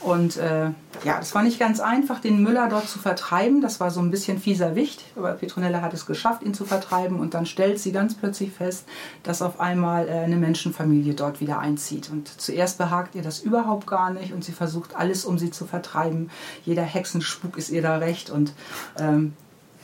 und 0.00 0.38
äh, 0.38 0.70
ja, 1.04 1.18
es 1.20 1.34
war 1.34 1.42
nicht 1.42 1.58
ganz 1.58 1.78
einfach, 1.78 2.20
den 2.20 2.42
Müller 2.42 2.68
dort 2.70 2.88
zu 2.88 2.98
vertreiben. 2.98 3.60
Das 3.60 3.80
war 3.80 3.90
so 3.90 4.00
ein 4.00 4.10
bisschen 4.10 4.38
fieser 4.38 4.74
Wicht, 4.74 5.04
aber 5.14 5.32
Petronella 5.32 5.82
hat 5.82 5.92
es 5.92 6.06
geschafft, 6.06 6.42
ihn 6.42 6.54
zu 6.54 6.64
vertreiben. 6.64 7.20
Und 7.20 7.34
dann 7.34 7.44
stellt 7.44 7.78
sie 7.78 7.92
ganz 7.92 8.14
plötzlich 8.14 8.50
fest, 8.50 8.86
dass 9.22 9.42
auf 9.42 9.60
einmal 9.60 10.08
äh, 10.08 10.12
eine 10.12 10.36
Menschenfamilie 10.36 11.12
dort 11.12 11.42
wieder 11.42 11.58
einzieht. 11.58 12.08
Und 12.10 12.28
zuerst 12.28 12.78
behagt 12.78 13.14
ihr 13.14 13.22
das 13.22 13.40
überhaupt 13.40 13.86
gar 13.86 14.10
nicht 14.10 14.32
und 14.32 14.42
sie 14.42 14.52
versucht 14.52 14.96
alles, 14.96 15.26
um 15.26 15.38
sie 15.38 15.50
zu 15.50 15.66
vertreiben. 15.66 16.30
Jeder 16.64 16.82
Hexenspuk 16.82 17.58
ist 17.58 17.68
ihr 17.68 17.82
da 17.82 17.98
recht. 17.98 18.30
Und 18.30 18.54
ähm, 18.98 19.34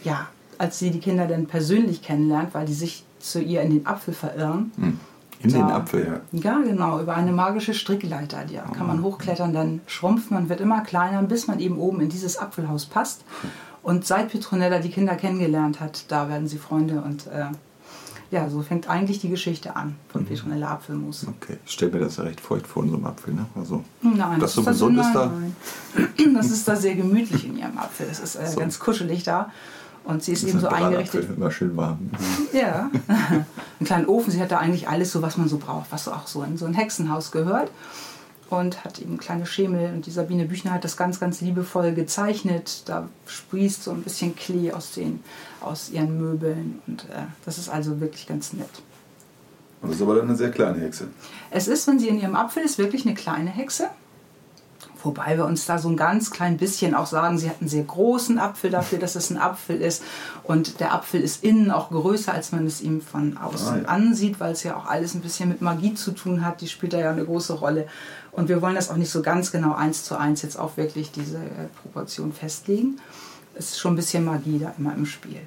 ja, 0.02 0.28
als 0.56 0.78
sie 0.78 0.90
die 0.90 1.00
Kinder 1.00 1.26
dann 1.26 1.46
persönlich 1.46 2.00
kennenlernt, 2.00 2.54
weil 2.54 2.64
die 2.64 2.72
sich 2.72 3.04
zu 3.18 3.42
ihr 3.42 3.60
in 3.60 3.70
den 3.70 3.86
Apfel 3.86 4.14
verirren, 4.14 4.72
mhm 4.78 5.00
in 5.54 5.66
den 5.66 5.70
Apfel, 5.70 6.20
ja. 6.32 6.40
Ja, 6.40 6.60
genau, 6.60 7.00
über 7.00 7.14
eine 7.14 7.32
magische 7.32 7.74
Strickleiter. 7.74 8.44
Die 8.44 8.56
kann 8.76 8.86
man 8.86 9.02
hochklettern, 9.02 9.52
dann 9.52 9.80
schrumpft 9.86 10.30
man, 10.30 10.48
wird 10.48 10.60
immer 10.60 10.82
kleiner, 10.82 11.22
bis 11.22 11.46
man 11.46 11.60
eben 11.60 11.78
oben 11.78 12.00
in 12.00 12.08
dieses 12.08 12.36
Apfelhaus 12.36 12.86
passt. 12.86 13.24
Und 13.82 14.04
seit 14.04 14.30
Petronella 14.30 14.80
die 14.80 14.90
Kinder 14.90 15.14
kennengelernt 15.14 15.80
hat, 15.80 16.10
da 16.10 16.28
werden 16.28 16.48
sie 16.48 16.58
Freunde 16.58 17.02
und 17.02 17.28
äh, 17.28 17.46
ja, 18.30 18.48
so 18.50 18.62
fängt 18.62 18.88
eigentlich 18.88 19.20
die 19.20 19.28
Geschichte 19.28 19.76
an 19.76 19.94
von 20.08 20.22
mhm. 20.22 20.26
Petronella 20.26 20.70
Apfelmus. 20.72 21.26
Okay, 21.28 21.58
ich 21.64 21.72
stelle 21.72 21.92
mir 21.92 22.00
das 22.00 22.16
ja 22.16 22.24
recht 22.24 22.40
feucht 22.40 22.66
vor 22.66 22.82
in 22.82 22.90
so 22.90 22.96
einem 22.96 23.06
Apfel, 23.06 23.34
ne? 23.34 23.46
Also, 23.54 23.84
nein, 24.02 24.40
das 24.40 24.54
so 24.54 24.64
gesund 24.64 24.98
ist 24.98 25.12
da. 25.12 25.26
Nein. 25.26 25.54
Das 26.34 26.50
ist 26.50 26.66
da 26.66 26.76
sehr 26.76 26.96
gemütlich 26.96 27.46
in 27.46 27.56
ihrem 27.56 27.78
Apfel. 27.78 28.06
Es 28.10 28.18
ist 28.18 28.34
äh, 28.36 28.46
so. 28.46 28.58
ganz 28.58 28.78
kuschelig 28.78 29.22
da. 29.22 29.50
Und 30.06 30.22
sie 30.22 30.32
ist 30.32 30.44
das 30.44 30.50
eben 30.50 30.60
so 30.60 30.68
eingerichtet. 30.68 31.28
Immer 31.36 31.50
schön 31.50 31.76
warm. 31.76 32.10
Ja. 32.52 32.90
Einen 33.08 33.84
kleinen 33.84 34.06
Ofen. 34.06 34.30
Sie 34.30 34.40
hat 34.40 34.50
da 34.50 34.58
eigentlich 34.58 34.88
alles 34.88 35.12
so, 35.12 35.20
was 35.20 35.36
man 35.36 35.48
so 35.48 35.58
braucht, 35.58 35.90
was 35.90 36.08
auch 36.08 36.26
so 36.26 36.42
in 36.42 36.56
so 36.56 36.64
ein 36.64 36.74
Hexenhaus 36.74 37.32
gehört. 37.32 37.70
Und 38.48 38.84
hat 38.84 39.00
eben 39.00 39.18
kleine 39.18 39.44
Schemel. 39.46 39.92
Und 39.92 40.06
die 40.06 40.12
Sabine 40.12 40.46
Büchner 40.46 40.72
hat 40.72 40.84
das 40.84 40.96
ganz, 40.96 41.18
ganz 41.18 41.40
liebevoll 41.40 41.92
gezeichnet. 41.92 42.82
Da 42.86 43.08
sprießt 43.26 43.82
so 43.82 43.90
ein 43.90 44.02
bisschen 44.02 44.36
Klee 44.36 44.72
aus, 44.72 44.92
den, 44.92 45.20
aus 45.60 45.90
ihren 45.90 46.18
Möbeln. 46.18 46.80
Und 46.86 47.04
äh, 47.10 47.24
das 47.44 47.58
ist 47.58 47.68
also 47.68 48.00
wirklich 48.00 48.28
ganz 48.28 48.52
nett. 48.52 48.82
Und 49.82 49.90
das 49.90 49.96
ist 49.96 50.02
aber 50.02 50.14
dann 50.14 50.28
eine 50.28 50.36
sehr 50.36 50.52
kleine 50.52 50.78
Hexe. 50.78 51.08
Es 51.50 51.66
ist, 51.66 51.86
wenn 51.88 51.98
sie 51.98 52.08
in 52.08 52.20
ihrem 52.20 52.36
Apfel 52.36 52.62
ist, 52.62 52.78
wirklich 52.78 53.04
eine 53.04 53.14
kleine 53.14 53.50
Hexe. 53.50 53.88
Wobei 55.06 55.36
wir 55.36 55.44
uns 55.44 55.66
da 55.66 55.78
so 55.78 55.88
ein 55.88 55.96
ganz 55.96 56.32
klein 56.32 56.56
bisschen 56.56 56.92
auch 56.96 57.06
sagen, 57.06 57.38
sie 57.38 57.48
hat 57.48 57.60
einen 57.60 57.68
sehr 57.68 57.84
großen 57.84 58.40
Apfel 58.40 58.70
dafür, 58.70 58.98
dass 58.98 59.14
es 59.14 59.30
ein 59.30 59.38
Apfel 59.38 59.80
ist. 59.80 60.02
Und 60.42 60.80
der 60.80 60.92
Apfel 60.92 61.20
ist 61.20 61.44
innen 61.44 61.70
auch 61.70 61.90
größer, 61.90 62.34
als 62.34 62.50
man 62.50 62.66
es 62.66 62.80
ihm 62.80 63.00
von 63.00 63.36
außen 63.36 63.68
ah, 63.68 63.82
ja. 63.82 63.88
ansieht, 63.88 64.40
weil 64.40 64.52
es 64.52 64.64
ja 64.64 64.76
auch 64.76 64.86
alles 64.86 65.14
ein 65.14 65.20
bisschen 65.20 65.48
mit 65.48 65.62
Magie 65.62 65.94
zu 65.94 66.10
tun 66.10 66.44
hat. 66.44 66.60
Die 66.60 66.66
spielt 66.66 66.92
da 66.92 66.98
ja 66.98 67.12
eine 67.12 67.24
große 67.24 67.52
Rolle. 67.52 67.86
Und 68.32 68.48
wir 68.48 68.60
wollen 68.60 68.74
das 68.74 68.90
auch 68.90 68.96
nicht 68.96 69.10
so 69.10 69.22
ganz 69.22 69.52
genau 69.52 69.74
eins 69.74 70.02
zu 70.02 70.18
eins 70.18 70.42
jetzt 70.42 70.58
auch 70.58 70.76
wirklich 70.76 71.12
diese 71.12 71.38
äh, 71.38 71.68
Proportion 71.80 72.32
festlegen. 72.32 73.00
Es 73.54 73.70
ist 73.70 73.78
schon 73.78 73.92
ein 73.92 73.96
bisschen 73.96 74.24
Magie 74.24 74.58
da 74.58 74.74
immer 74.76 74.92
im 74.92 75.06
Spiel. 75.06 75.40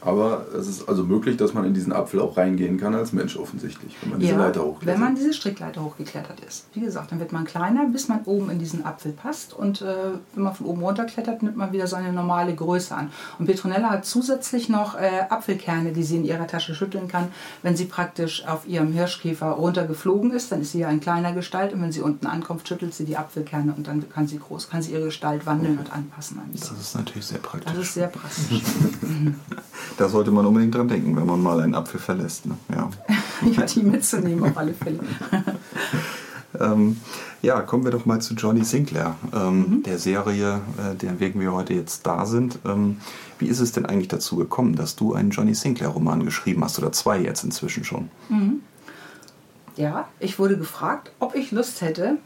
Aber 0.00 0.46
es 0.56 0.68
ist 0.68 0.88
also 0.88 1.04
möglich, 1.04 1.36
dass 1.36 1.54
man 1.54 1.64
in 1.64 1.74
diesen 1.74 1.92
Apfel 1.92 2.20
auch 2.20 2.36
reingehen 2.36 2.78
kann 2.78 2.94
als 2.94 3.12
Mensch 3.12 3.36
offensichtlich, 3.36 3.96
wenn 4.00 4.10
man 4.10 4.20
diese 4.20 4.32
ja, 4.32 4.38
Leiter 4.38 4.62
hochklettert. 4.62 4.94
wenn 4.94 5.00
man 5.00 5.14
diese 5.16 5.32
Strickleiter 5.32 5.82
hochgeklettert 5.82 6.38
ist. 6.40 6.66
Wie 6.74 6.80
gesagt, 6.80 7.10
dann 7.10 7.18
wird 7.18 7.32
man 7.32 7.44
kleiner, 7.44 7.86
bis 7.86 8.08
man 8.08 8.20
oben 8.24 8.50
in 8.50 8.58
diesen 8.58 8.86
Apfel 8.86 9.12
passt. 9.12 9.54
Und 9.54 9.82
äh, 9.82 9.94
wenn 10.34 10.44
man 10.44 10.54
von 10.54 10.66
oben 10.66 10.82
runterklettert, 10.82 11.42
nimmt 11.42 11.56
man 11.56 11.72
wieder 11.72 11.88
seine 11.88 12.12
normale 12.12 12.54
Größe 12.54 12.94
an. 12.94 13.10
Und 13.38 13.46
Petronella 13.46 13.90
hat 13.90 14.06
zusätzlich 14.06 14.68
noch 14.68 14.94
äh, 14.94 15.26
Apfelkerne, 15.28 15.92
die 15.92 16.04
sie 16.04 16.16
in 16.16 16.24
ihrer 16.24 16.46
Tasche 16.46 16.74
schütteln 16.74 17.08
kann. 17.08 17.28
Wenn 17.62 17.76
sie 17.76 17.86
praktisch 17.86 18.46
auf 18.46 18.68
ihrem 18.68 18.92
Hirschkäfer 18.92 19.50
runtergeflogen 19.50 20.30
ist, 20.30 20.52
dann 20.52 20.60
ist 20.60 20.72
sie 20.72 20.80
ja 20.80 20.90
in 20.90 21.00
kleiner 21.00 21.32
Gestalt. 21.32 21.72
Und 21.72 21.82
wenn 21.82 21.92
sie 21.92 22.02
unten 22.02 22.26
ankommt, 22.26 22.68
schüttelt 22.68 22.94
sie 22.94 23.04
die 23.04 23.16
Apfelkerne 23.16 23.74
und 23.76 23.88
dann 23.88 24.08
kann 24.08 24.28
sie 24.28 24.38
groß, 24.38 24.70
kann 24.70 24.80
sie 24.80 24.92
ihre 24.92 25.06
Gestalt 25.06 25.44
wandeln 25.44 25.78
und 25.78 25.92
anpassen. 25.92 26.40
Das 26.52 26.70
ist 26.70 26.94
natürlich 26.94 27.26
sehr 27.26 27.38
praktisch. 27.38 27.72
Das 27.72 27.82
ist 27.82 27.94
sehr 27.94 28.06
praktisch. 28.06 28.62
Da 29.96 30.08
sollte 30.08 30.30
man 30.30 30.46
unbedingt 30.46 30.74
dran 30.74 30.88
denken, 30.88 31.16
wenn 31.16 31.26
man 31.26 31.42
mal 31.42 31.60
einen 31.60 31.74
Apfel 31.74 32.00
verlässt. 32.00 32.46
Ne? 32.46 32.56
Ja. 32.74 32.90
ja, 33.50 33.62
die 33.62 33.82
mitzunehmen 33.82 34.44
auf 34.44 34.56
alle 34.56 34.74
Fälle. 34.74 35.00
ähm, 36.60 36.96
ja, 37.42 37.60
kommen 37.60 37.84
wir 37.84 37.90
doch 37.90 38.06
mal 38.06 38.20
zu 38.20 38.34
Johnny 38.34 38.64
Sinclair, 38.64 39.16
ähm, 39.34 39.58
mhm. 39.58 39.82
der 39.82 39.98
Serie, 39.98 40.60
äh, 40.78 40.94
der 40.96 41.20
wegen 41.20 41.40
wir 41.40 41.52
heute 41.52 41.74
jetzt 41.74 42.06
da 42.06 42.26
sind. 42.26 42.58
Ähm, 42.64 42.98
wie 43.38 43.46
ist 43.46 43.60
es 43.60 43.72
denn 43.72 43.86
eigentlich 43.86 44.08
dazu 44.08 44.36
gekommen, 44.36 44.74
dass 44.74 44.96
du 44.96 45.14
einen 45.14 45.30
Johnny 45.30 45.54
Sinclair-Roman 45.54 46.24
geschrieben 46.24 46.64
hast 46.64 46.78
oder 46.78 46.92
zwei 46.92 47.18
jetzt 47.18 47.44
inzwischen 47.44 47.84
schon? 47.84 48.10
Mhm. 48.28 48.60
Ja, 49.76 50.08
ich 50.18 50.40
wurde 50.40 50.58
gefragt, 50.58 51.12
ob 51.20 51.36
ich 51.36 51.52
Lust 51.52 51.80
hätte, 51.82 52.18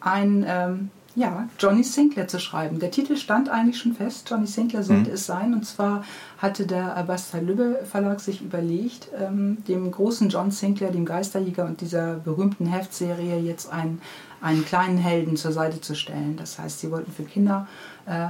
ein 0.00 0.44
ähm, 0.46 0.90
ja, 1.16 1.48
Johnny 1.58 1.82
Sinclair 1.82 2.28
zu 2.28 2.38
schreiben. 2.38 2.78
Der 2.78 2.90
Titel 2.90 3.16
stand 3.16 3.48
eigentlich 3.48 3.78
schon 3.78 3.94
fest. 3.94 4.28
Johnny 4.30 4.46
Sinclair 4.46 4.82
sollte 4.82 5.08
mhm. 5.08 5.14
es 5.14 5.24
sein. 5.24 5.54
Und 5.54 5.64
zwar 5.64 6.04
hatte 6.38 6.66
der 6.66 7.02
Basta 7.06 7.38
Lübbe 7.38 7.80
Verlag 7.90 8.20
sich 8.20 8.42
überlegt, 8.42 9.08
ähm, 9.18 9.56
dem 9.66 9.90
großen 9.90 10.28
John 10.28 10.50
Sinclair, 10.50 10.92
dem 10.92 11.06
Geisterjäger 11.06 11.64
und 11.64 11.80
dieser 11.80 12.16
berühmten 12.16 12.66
Heftserie 12.66 13.40
jetzt 13.40 13.72
einen, 13.72 14.02
einen 14.42 14.64
kleinen 14.66 14.98
Helden 14.98 15.36
zur 15.36 15.52
Seite 15.52 15.80
zu 15.80 15.94
stellen. 15.94 16.36
Das 16.36 16.58
heißt, 16.58 16.80
sie 16.80 16.90
wollten 16.90 17.10
für 17.10 17.24
Kinder 17.24 17.66
äh, 18.04 18.28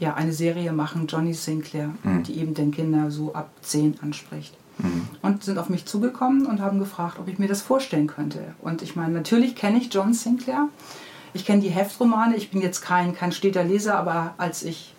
ja, 0.00 0.14
eine 0.14 0.32
Serie 0.32 0.72
machen, 0.72 1.06
Johnny 1.06 1.34
Sinclair, 1.34 1.90
mhm. 2.02 2.24
die 2.24 2.38
eben 2.38 2.54
den 2.54 2.72
Kinder 2.72 3.12
so 3.12 3.32
ab 3.32 3.50
10 3.62 4.00
anspricht. 4.02 4.56
Mhm. 4.78 5.06
Und 5.22 5.44
sind 5.44 5.58
auf 5.58 5.68
mich 5.68 5.86
zugekommen 5.86 6.46
und 6.46 6.60
haben 6.60 6.80
gefragt, 6.80 7.20
ob 7.20 7.28
ich 7.28 7.38
mir 7.38 7.46
das 7.46 7.62
vorstellen 7.62 8.08
könnte. 8.08 8.40
Und 8.60 8.82
ich 8.82 8.96
meine, 8.96 9.14
natürlich 9.14 9.54
kenne 9.54 9.78
ich 9.78 9.94
John 9.94 10.12
Sinclair. 10.12 10.68
Ich 11.34 11.44
kenne 11.44 11.60
die 11.60 11.68
Heftromane, 11.68 12.36
ich 12.36 12.50
bin 12.50 12.62
jetzt 12.62 12.80
kein, 12.80 13.14
kein 13.14 13.32
steter 13.32 13.64
Leser, 13.64 13.98
aber 13.98 14.34
als 14.38 14.62
ich 14.62 14.94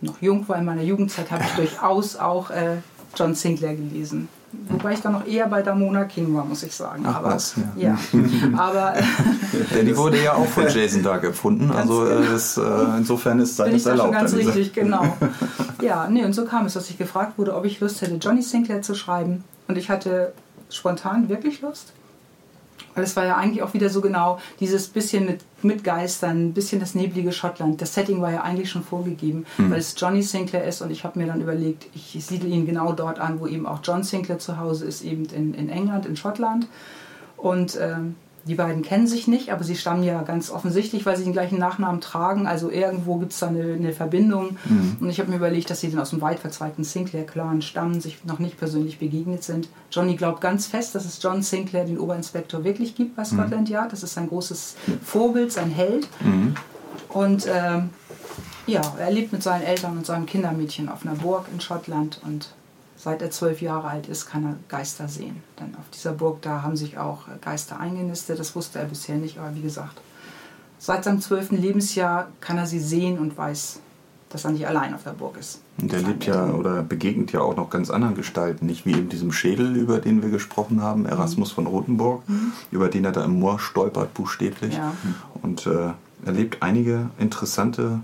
noch 0.00 0.20
jung 0.22 0.48
war 0.48 0.58
in 0.58 0.64
meiner 0.64 0.82
Jugendzeit, 0.82 1.30
habe 1.30 1.42
ich 1.44 1.50
durchaus 1.56 2.16
auch 2.16 2.50
äh, 2.50 2.76
John 3.16 3.34
Sinclair 3.34 3.74
gelesen. 3.74 4.28
Wobei 4.70 4.94
ich 4.94 5.00
dann 5.00 5.12
noch 5.12 5.26
eher 5.26 5.46
bei 5.46 5.60
Damona 5.60 6.04
King 6.04 6.34
war, 6.34 6.44
muss 6.44 6.62
ich 6.62 6.74
sagen. 6.74 7.04
Ach, 7.06 7.16
aber, 7.16 7.34
was, 7.34 7.54
ja. 7.76 7.98
ja. 8.12 8.18
aber 8.56 8.94
Denn 9.74 9.84
die 9.84 9.96
wurde 9.96 10.22
ja 10.22 10.34
auch 10.34 10.46
von 10.46 10.68
Jason 10.68 11.02
Dark 11.02 11.24
erfunden. 11.24 11.70
Also 11.70 12.06
äh, 12.06 12.16
genau. 12.16 12.32
das, 12.32 12.56
äh, 12.56 12.62
insofern 12.96 13.40
ist 13.40 13.58
das 13.58 13.86
erlaubt. 13.86 14.08
Schon 14.08 14.12
ganz 14.12 14.34
richtig, 14.34 14.72
genau. 14.72 15.16
Ja, 15.82 16.08
nee, 16.08 16.24
und 16.24 16.32
so 16.32 16.46
kam 16.46 16.64
es, 16.64 16.74
dass 16.74 16.88
ich 16.88 16.96
gefragt 16.96 17.36
wurde, 17.36 17.54
ob 17.54 17.66
ich 17.66 17.80
Lust 17.80 18.00
hätte, 18.00 18.14
Johnny 18.14 18.42
Sinclair 18.42 18.80
zu 18.80 18.94
schreiben. 18.94 19.44
Und 19.66 19.76
ich 19.76 19.90
hatte 19.90 20.32
spontan 20.70 21.28
wirklich 21.28 21.60
Lust. 21.60 21.92
Weil 22.98 23.04
es 23.04 23.14
war 23.14 23.24
ja 23.24 23.36
eigentlich 23.36 23.62
auch 23.62 23.74
wieder 23.74 23.88
so 23.90 24.00
genau 24.00 24.40
dieses 24.58 24.88
bisschen 24.88 25.24
mit, 25.24 25.40
mit 25.62 25.84
Geistern, 25.84 26.48
ein 26.48 26.52
bisschen 26.52 26.80
das 26.80 26.96
neblige 26.96 27.30
Schottland. 27.30 27.80
Das 27.80 27.94
Setting 27.94 28.20
war 28.20 28.32
ja 28.32 28.42
eigentlich 28.42 28.70
schon 28.70 28.82
vorgegeben, 28.82 29.46
mhm. 29.56 29.70
weil 29.70 29.78
es 29.78 29.94
Johnny 29.96 30.22
Sinclair 30.22 30.64
ist 30.64 30.82
und 30.82 30.90
ich 30.90 31.04
habe 31.04 31.16
mir 31.16 31.26
dann 31.26 31.40
überlegt, 31.40 31.86
ich 31.94 32.24
siedle 32.24 32.48
ihn 32.48 32.66
genau 32.66 32.92
dort 32.92 33.20
an, 33.20 33.38
wo 33.38 33.46
eben 33.46 33.66
auch 33.66 33.78
John 33.84 34.02
Sinclair 34.02 34.40
zu 34.40 34.58
Hause 34.58 34.86
ist, 34.86 35.02
eben 35.02 35.26
in, 35.26 35.54
in 35.54 35.68
England, 35.68 36.06
in 36.06 36.16
Schottland. 36.16 36.66
Und 37.36 37.78
ähm, 37.80 38.16
die 38.48 38.54
beiden 38.54 38.82
kennen 38.82 39.06
sich 39.06 39.28
nicht, 39.28 39.52
aber 39.52 39.62
sie 39.62 39.76
stammen 39.76 40.02
ja 40.02 40.22
ganz 40.22 40.50
offensichtlich, 40.50 41.06
weil 41.06 41.16
sie 41.16 41.24
den 41.24 41.32
gleichen 41.32 41.58
Nachnamen 41.58 42.00
tragen. 42.00 42.46
Also 42.46 42.70
irgendwo 42.70 43.16
gibt 43.16 43.32
es 43.32 43.38
da 43.38 43.48
eine, 43.48 43.74
eine 43.74 43.92
Verbindung. 43.92 44.56
Mhm. 44.64 44.96
Und 45.00 45.10
ich 45.10 45.20
habe 45.20 45.30
mir 45.30 45.36
überlegt, 45.36 45.70
dass 45.70 45.80
sie 45.80 45.90
dann 45.90 46.00
aus 46.00 46.10
dem 46.10 46.20
weit 46.20 46.40
verzweigten 46.40 46.82
Sinclair-Clan 46.82 47.62
stammen, 47.62 48.00
sich 48.00 48.24
noch 48.24 48.40
nicht 48.40 48.58
persönlich 48.58 48.98
begegnet 48.98 49.44
sind. 49.44 49.68
Johnny 49.92 50.16
glaubt 50.16 50.40
ganz 50.40 50.66
fest, 50.66 50.94
dass 50.94 51.04
es 51.04 51.22
John 51.22 51.42
Sinclair, 51.42 51.84
den 51.84 51.98
Oberinspektor, 51.98 52.64
wirklich 52.64 52.94
gibt 52.96 53.14
bei 53.14 53.24
Scotland 53.24 53.68
mhm. 53.68 53.74
Yard. 53.74 53.92
Das 53.92 54.02
ist 54.02 54.14
sein 54.14 54.28
großes 54.28 54.76
Vorbild, 55.04 55.52
sein 55.52 55.70
Held. 55.70 56.08
Mhm. 56.20 56.54
Und 57.10 57.46
äh, 57.46 57.82
Ja, 58.66 58.82
er 58.98 59.10
lebt 59.10 59.32
mit 59.32 59.42
seinen 59.42 59.62
Eltern 59.62 59.96
und 59.96 60.04
seinem 60.04 60.26
Kindermädchen 60.26 60.88
auf 60.90 61.04
einer 61.04 61.14
Burg 61.14 61.46
in 61.52 61.60
Schottland 61.60 62.20
und 62.26 62.50
seit 62.98 63.22
er 63.22 63.30
zwölf 63.30 63.62
Jahre 63.62 63.88
alt 63.88 64.08
ist, 64.08 64.26
kann 64.26 64.44
er 64.44 64.56
Geister 64.68 65.08
sehen. 65.08 65.42
Denn 65.58 65.74
auf 65.76 65.88
dieser 65.94 66.12
Burg, 66.12 66.42
da 66.42 66.62
haben 66.62 66.76
sich 66.76 66.98
auch 66.98 67.22
Geister 67.40 67.78
eingenistet. 67.78 68.38
Das 68.38 68.54
wusste 68.56 68.80
er 68.80 68.86
bisher 68.86 69.16
nicht, 69.16 69.38
aber 69.38 69.54
wie 69.54 69.62
gesagt, 69.62 70.00
seit 70.78 71.04
seinem 71.04 71.20
zwölften 71.20 71.56
Lebensjahr 71.56 72.28
kann 72.40 72.58
er 72.58 72.66
sie 72.66 72.80
sehen 72.80 73.18
und 73.18 73.38
weiß, 73.38 73.80
dass 74.30 74.44
er 74.44 74.50
nicht 74.50 74.66
allein 74.66 74.92
auf 74.94 75.04
der 75.04 75.12
Burg 75.12 75.38
ist. 75.38 75.62
Und 75.80 75.92
er 75.92 76.02
lebt 76.02 76.26
ja 76.26 76.50
oder 76.50 76.82
begegnet 76.82 77.32
ja 77.32 77.40
auch 77.40 77.56
noch 77.56 77.70
ganz 77.70 77.88
anderen 77.88 78.14
Gestalten, 78.14 78.66
nicht 78.66 78.84
wie 78.84 78.92
eben 78.92 79.08
diesem 79.08 79.32
Schädel, 79.32 79.76
über 79.76 80.00
den 80.00 80.22
wir 80.22 80.28
gesprochen 80.28 80.82
haben, 80.82 81.06
Erasmus 81.06 81.52
mhm. 81.52 81.54
von 81.54 81.66
Rothenburg, 81.66 82.28
mhm. 82.28 82.52
über 82.70 82.88
den 82.88 83.04
er 83.04 83.12
da 83.12 83.24
im 83.24 83.38
Moor 83.38 83.58
stolpert, 83.58 84.12
buchstäblich. 84.12 84.74
Ja. 84.74 84.92
Und 85.40 85.66
äh, 85.66 85.92
erlebt 86.26 86.62
einige 86.62 87.10
interessante 87.18 88.00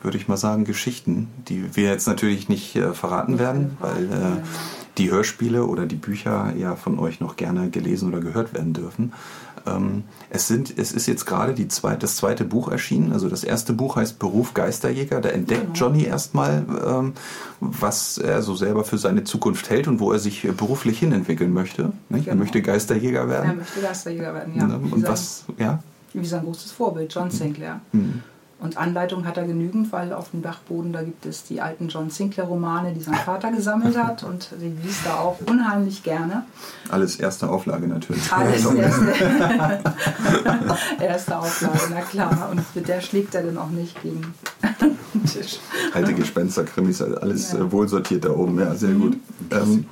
würde 0.00 0.16
ich 0.16 0.28
mal 0.28 0.36
sagen, 0.36 0.64
Geschichten, 0.64 1.28
die 1.48 1.76
wir 1.76 1.90
jetzt 1.90 2.06
natürlich 2.06 2.48
nicht 2.48 2.76
äh, 2.76 2.92
verraten 2.92 3.38
werden, 3.38 3.76
weil 3.80 4.04
äh, 4.04 4.42
die 4.98 5.10
Hörspiele 5.10 5.64
oder 5.64 5.86
die 5.86 5.96
Bücher 5.96 6.52
ja 6.56 6.76
von 6.76 6.98
euch 6.98 7.20
noch 7.20 7.36
gerne 7.36 7.70
gelesen 7.70 8.08
oder 8.08 8.20
gehört 8.20 8.54
werden 8.54 8.72
dürfen. 8.72 9.12
Ähm, 9.66 10.04
es, 10.30 10.48
sind, 10.48 10.76
es 10.78 10.92
ist 10.92 11.06
jetzt 11.06 11.24
gerade 11.24 11.54
die 11.54 11.68
zweite, 11.68 11.98
das 11.98 12.16
zweite 12.16 12.44
Buch 12.44 12.68
erschienen. 12.68 13.12
Also 13.12 13.28
das 13.28 13.44
erste 13.44 13.72
Buch 13.72 13.96
heißt 13.96 14.18
Beruf 14.18 14.54
Geisterjäger. 14.54 15.20
Da 15.20 15.30
entdeckt 15.30 15.74
genau. 15.74 15.74
Johnny 15.74 16.04
erstmal, 16.04 16.64
ähm, 16.86 17.12
was 17.60 18.18
er 18.18 18.42
so 18.42 18.54
selber 18.54 18.84
für 18.84 18.98
seine 18.98 19.24
Zukunft 19.24 19.70
hält 19.70 19.88
und 19.88 20.00
wo 20.00 20.12
er 20.12 20.18
sich 20.18 20.48
beruflich 20.56 20.98
hinentwickeln 20.98 21.52
möchte. 21.52 21.92
Genau. 22.10 22.24
Er 22.26 22.34
möchte 22.34 22.62
Geisterjäger 22.62 23.28
werden. 23.28 23.50
Er 23.50 23.56
möchte 23.56 23.80
Geisterjäger 23.80 24.34
werden, 24.34 24.54
ja. 24.56 24.64
Und 24.64 24.96
wie 24.96 25.02
was, 25.02 25.44
ja? 25.58 25.82
Wie 26.12 26.24
sein 26.24 26.44
großes 26.44 26.72
Vorbild, 26.72 27.12
John 27.12 27.30
Sinclair. 27.30 27.80
Mhm. 27.92 28.22
Und 28.60 28.76
Anleitung 28.76 29.24
hat 29.24 29.36
er 29.36 29.44
genügend, 29.44 29.92
weil 29.92 30.12
auf 30.12 30.32
dem 30.32 30.42
Dachboden, 30.42 30.92
da 30.92 31.02
gibt 31.02 31.24
es 31.26 31.44
die 31.44 31.60
alten 31.60 31.88
John 31.88 32.10
Sinclair-Romane, 32.10 32.92
die 32.92 33.00
sein 33.00 33.14
Vater 33.14 33.52
gesammelt 33.52 33.96
hat 33.96 34.24
und 34.24 34.50
die 34.60 34.72
liest 34.84 35.06
er 35.06 35.20
auch 35.20 35.38
unheimlich 35.46 36.02
gerne. 36.02 36.44
Alles 36.88 37.16
erste 37.16 37.48
Auflage 37.48 37.86
natürlich. 37.86 38.32
Alles 38.32 38.64
erste, 38.64 39.14
erste 41.00 41.38
Auflage, 41.38 41.78
na 41.90 42.00
klar. 42.00 42.48
Und 42.50 42.62
mit 42.74 42.88
der 42.88 43.00
schlägt 43.00 43.36
er 43.36 43.44
dann 43.44 43.58
auch 43.58 43.70
nicht 43.70 44.02
gegen 44.02 44.34
den 45.14 45.24
Tisch. 45.24 45.60
Alte 45.94 46.14
Gespensterkrimis, 46.14 47.00
alles 47.00 47.52
ja. 47.52 47.70
wohl 47.70 47.88
sortiert 47.88 48.24
da 48.24 48.30
oben, 48.30 48.58
ja, 48.58 48.74
sehr 48.74 48.92
gut. 48.92 49.18
Mhm. 49.50 49.52
Ähm, 49.52 49.86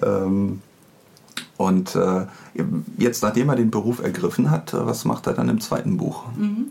ähm, 0.00 0.62
und 1.56 1.94
äh, 1.94 2.24
jetzt, 2.96 3.22
nachdem 3.22 3.50
er 3.50 3.56
den 3.56 3.70
Beruf 3.70 4.02
ergriffen 4.02 4.50
hat, 4.50 4.72
was 4.72 5.04
macht 5.04 5.26
er 5.26 5.34
dann 5.34 5.50
im 5.50 5.60
zweiten 5.60 5.98
Buch? 5.98 6.24
Mhm. 6.34 6.70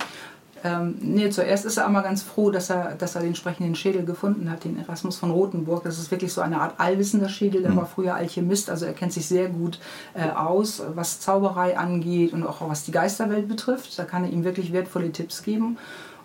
Ähm, 0.63 0.95
nee, 1.01 1.29
zuerst 1.29 1.65
ist 1.65 1.77
er 1.77 1.85
einmal 1.85 2.03
ganz 2.03 2.21
froh, 2.21 2.51
dass 2.51 2.69
er, 2.69 2.95
dass 2.95 3.15
er 3.15 3.21
den 3.21 3.29
entsprechenden 3.29 3.75
Schädel 3.75 4.03
gefunden 4.03 4.49
hat, 4.51 4.63
den 4.63 4.77
Erasmus 4.77 5.17
von 5.17 5.31
Rothenburg. 5.31 5.83
Das 5.83 5.97
ist 5.97 6.11
wirklich 6.11 6.33
so 6.33 6.41
eine 6.41 6.59
Art 6.59 6.75
allwissender 6.79 7.29
Schädel. 7.29 7.61
Der 7.61 7.71
mhm. 7.71 7.77
war 7.77 7.85
früher 7.85 8.15
Alchemist, 8.15 8.69
also 8.69 8.85
er 8.85 8.93
kennt 8.93 9.13
sich 9.13 9.27
sehr 9.27 9.49
gut 9.49 9.79
äh, 10.13 10.29
aus, 10.29 10.81
was 10.95 11.19
Zauberei 11.19 11.77
angeht 11.77 12.33
und 12.33 12.45
auch 12.45 12.67
was 12.67 12.83
die 12.83 12.91
Geisterwelt 12.91 13.47
betrifft. 13.47 13.97
Da 13.97 14.03
kann 14.03 14.23
er 14.23 14.31
ihm 14.31 14.43
wirklich 14.43 14.73
wertvolle 14.73 15.11
Tipps 15.11 15.43
geben. 15.43 15.77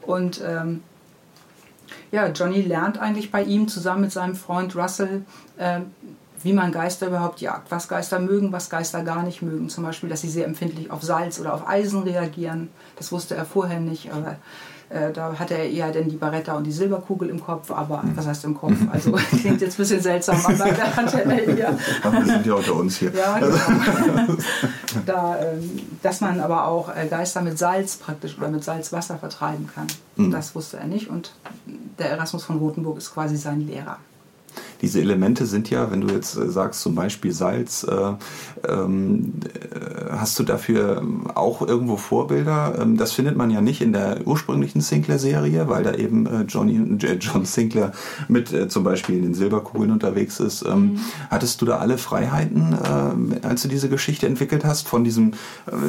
Und 0.02 0.42
ähm, 0.44 0.82
ja, 2.10 2.28
Johnny 2.28 2.62
lernt 2.62 2.98
eigentlich 2.98 3.30
bei 3.30 3.42
ihm 3.42 3.68
zusammen 3.68 4.02
mit 4.02 4.12
seinem 4.12 4.34
Freund 4.34 4.74
Russell, 4.76 5.24
äh, 5.58 5.80
wie 6.44 6.52
man 6.52 6.72
Geister 6.72 7.08
überhaupt 7.08 7.40
jagt, 7.40 7.70
was 7.70 7.88
Geister 7.88 8.18
mögen, 8.20 8.52
was 8.52 8.68
Geister 8.68 9.02
gar 9.02 9.22
nicht 9.22 9.40
mögen. 9.40 9.70
Zum 9.70 9.82
Beispiel, 9.82 10.10
dass 10.10 10.20
sie 10.20 10.28
sehr 10.28 10.46
empfindlich 10.46 10.90
auf 10.90 11.02
Salz 11.02 11.40
oder 11.40 11.54
auf 11.54 11.66
Eisen 11.66 12.02
reagieren. 12.02 12.68
Das 12.96 13.10
wusste 13.12 13.34
er 13.34 13.46
vorher 13.46 13.80
nicht. 13.80 14.12
Aber, 14.12 14.36
äh, 14.90 15.10
da 15.10 15.38
hatte 15.38 15.54
er 15.54 15.70
eher 15.70 15.90
denn 15.90 16.10
die 16.10 16.16
Baretta 16.16 16.54
und 16.54 16.64
die 16.64 16.72
Silberkugel 16.72 17.30
im 17.30 17.42
Kopf, 17.42 17.70
aber 17.70 18.02
mhm. 18.02 18.14
was 18.14 18.26
heißt 18.26 18.44
im 18.44 18.54
Kopf? 18.54 18.76
Also 18.92 19.12
klingt 19.30 19.62
jetzt 19.62 19.74
ein 19.74 19.76
bisschen 19.78 20.02
seltsam, 20.02 20.38
aber 20.44 20.70
da 20.70 20.96
hatte 20.96 21.24
er 21.24 21.48
eher. 21.48 21.78
wir 22.02 22.24
sind 22.26 22.44
ja 22.44 22.54
unter 22.54 22.74
uns 22.74 22.98
hier. 22.98 23.12
Ja, 23.14 23.38
genau. 23.38 23.56
da, 25.06 25.38
ähm, 25.40 25.80
dass 26.02 26.20
man 26.20 26.40
aber 26.40 26.66
auch 26.66 26.94
äh, 26.94 27.06
Geister 27.08 27.40
mit 27.40 27.58
Salz 27.58 27.96
praktisch 27.96 28.36
oder 28.36 28.48
mit 28.48 28.62
Salzwasser 28.62 29.16
vertreiben 29.16 29.70
kann. 29.74 29.86
Mhm. 30.16 30.30
Das 30.30 30.54
wusste 30.54 30.76
er 30.76 30.86
nicht 30.86 31.08
und 31.08 31.32
der 31.98 32.10
Erasmus 32.10 32.44
von 32.44 32.58
Rothenburg 32.58 32.98
ist 32.98 33.14
quasi 33.14 33.38
sein 33.38 33.66
Lehrer 33.66 33.96
diese 34.84 35.00
Elemente 35.00 35.46
sind 35.46 35.70
ja, 35.70 35.90
wenn 35.90 36.02
du 36.02 36.08
jetzt 36.08 36.36
äh, 36.36 36.46
sagst 36.50 36.82
zum 36.82 36.94
Beispiel 36.94 37.32
Salz, 37.32 37.84
äh, 37.84 38.12
ähm, 38.68 39.32
äh, 39.54 40.10
hast 40.10 40.38
du 40.38 40.42
dafür 40.42 41.02
auch 41.34 41.66
irgendwo 41.66 41.96
Vorbilder? 41.96 42.78
Ähm, 42.78 42.98
das 42.98 43.12
findet 43.12 43.34
man 43.34 43.50
ja 43.50 43.62
nicht 43.62 43.80
in 43.80 43.94
der 43.94 44.26
ursprünglichen 44.26 44.82
Sinclair-Serie, 44.82 45.68
weil 45.70 45.84
da 45.84 45.94
eben 45.94 46.26
äh, 46.26 46.42
Johnny, 46.42 46.76
äh, 47.02 47.14
John 47.14 47.46
Sinclair 47.46 47.92
mit 48.28 48.52
äh, 48.52 48.68
zum 48.68 48.84
Beispiel 48.84 49.16
in 49.16 49.22
den 49.22 49.34
Silberkugeln 49.34 49.90
unterwegs 49.90 50.38
ist. 50.38 50.62
Ähm, 50.66 50.80
mhm. 50.80 51.00
Hattest 51.30 51.62
du 51.62 51.64
da 51.64 51.78
alle 51.78 51.96
Freiheiten, 51.96 52.76
als 53.42 53.62
du 53.62 53.68
diese 53.68 53.88
Geschichte 53.88 54.26
entwickelt 54.26 54.64
hast, 54.64 54.88
von 54.88 55.04
diesem 55.04 55.32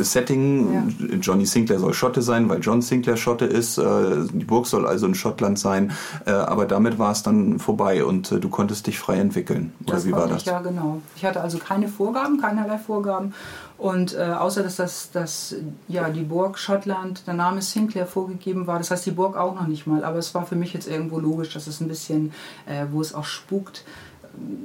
Setting, 0.02 0.74
ja. 0.74 1.16
Johnny 1.22 1.46
Sinclair 1.46 1.80
soll 1.80 1.94
Schotte 1.94 2.22
sein, 2.22 2.48
weil 2.48 2.60
John 2.62 2.82
Sinclair 2.82 3.18
Schotte 3.18 3.46
ist, 3.46 3.78
die 3.78 4.46
Burg 4.46 4.68
soll 4.68 4.86
also 4.86 5.06
in 5.06 5.16
Schottland 5.16 5.60
sein, 5.60 5.92
aber 6.26 6.66
damit 6.66 7.00
war 7.00 7.12
es 7.12 7.24
dann 7.24 7.60
vorbei 7.60 8.06
und 8.06 8.32
du 8.32 8.50
konntest 8.50 8.85
dich 8.88 9.00
frei 9.00 9.18
entwickeln. 9.18 9.74
Oder 9.84 9.94
das 9.94 10.06
wie 10.06 10.12
war 10.12 10.28
das? 10.28 10.42
Ich, 10.42 10.48
ja, 10.48 10.60
genau. 10.60 11.02
Ich 11.16 11.26
hatte 11.26 11.42
also 11.42 11.58
keine 11.58 11.88
Vorgaben, 11.88 12.40
keinerlei 12.40 12.78
Vorgaben. 12.78 13.34
Und 13.78 14.16
äh, 14.16 14.34
außer 14.38 14.64
dass 14.64 14.78
das, 14.78 15.12
das, 15.12 15.56
ja, 15.88 16.10
die 16.10 16.22
Burg 16.22 16.58
Schottland, 16.58 17.28
der 17.28 17.34
Name 17.34 17.62
Sinclair 17.62 18.08
vorgegeben 18.08 18.68
war, 18.68 18.78
das 18.78 18.92
heißt 18.92 19.06
die 19.06 19.12
Burg 19.12 19.36
auch 19.36 19.56
noch 19.56 19.68
nicht 19.68 19.86
mal, 19.86 20.04
aber 20.04 20.18
es 20.18 20.34
war 20.34 20.46
für 20.46 20.56
mich 20.56 20.74
jetzt 20.74 20.88
irgendwo 20.88 21.20
logisch, 21.20 21.54
dass 21.54 21.68
es 21.68 21.82
ein 21.82 21.88
bisschen, 21.88 22.32
äh, 22.66 22.86
wo 22.92 23.02
es 23.02 23.14
auch 23.14 23.26
spukt, 23.26 23.84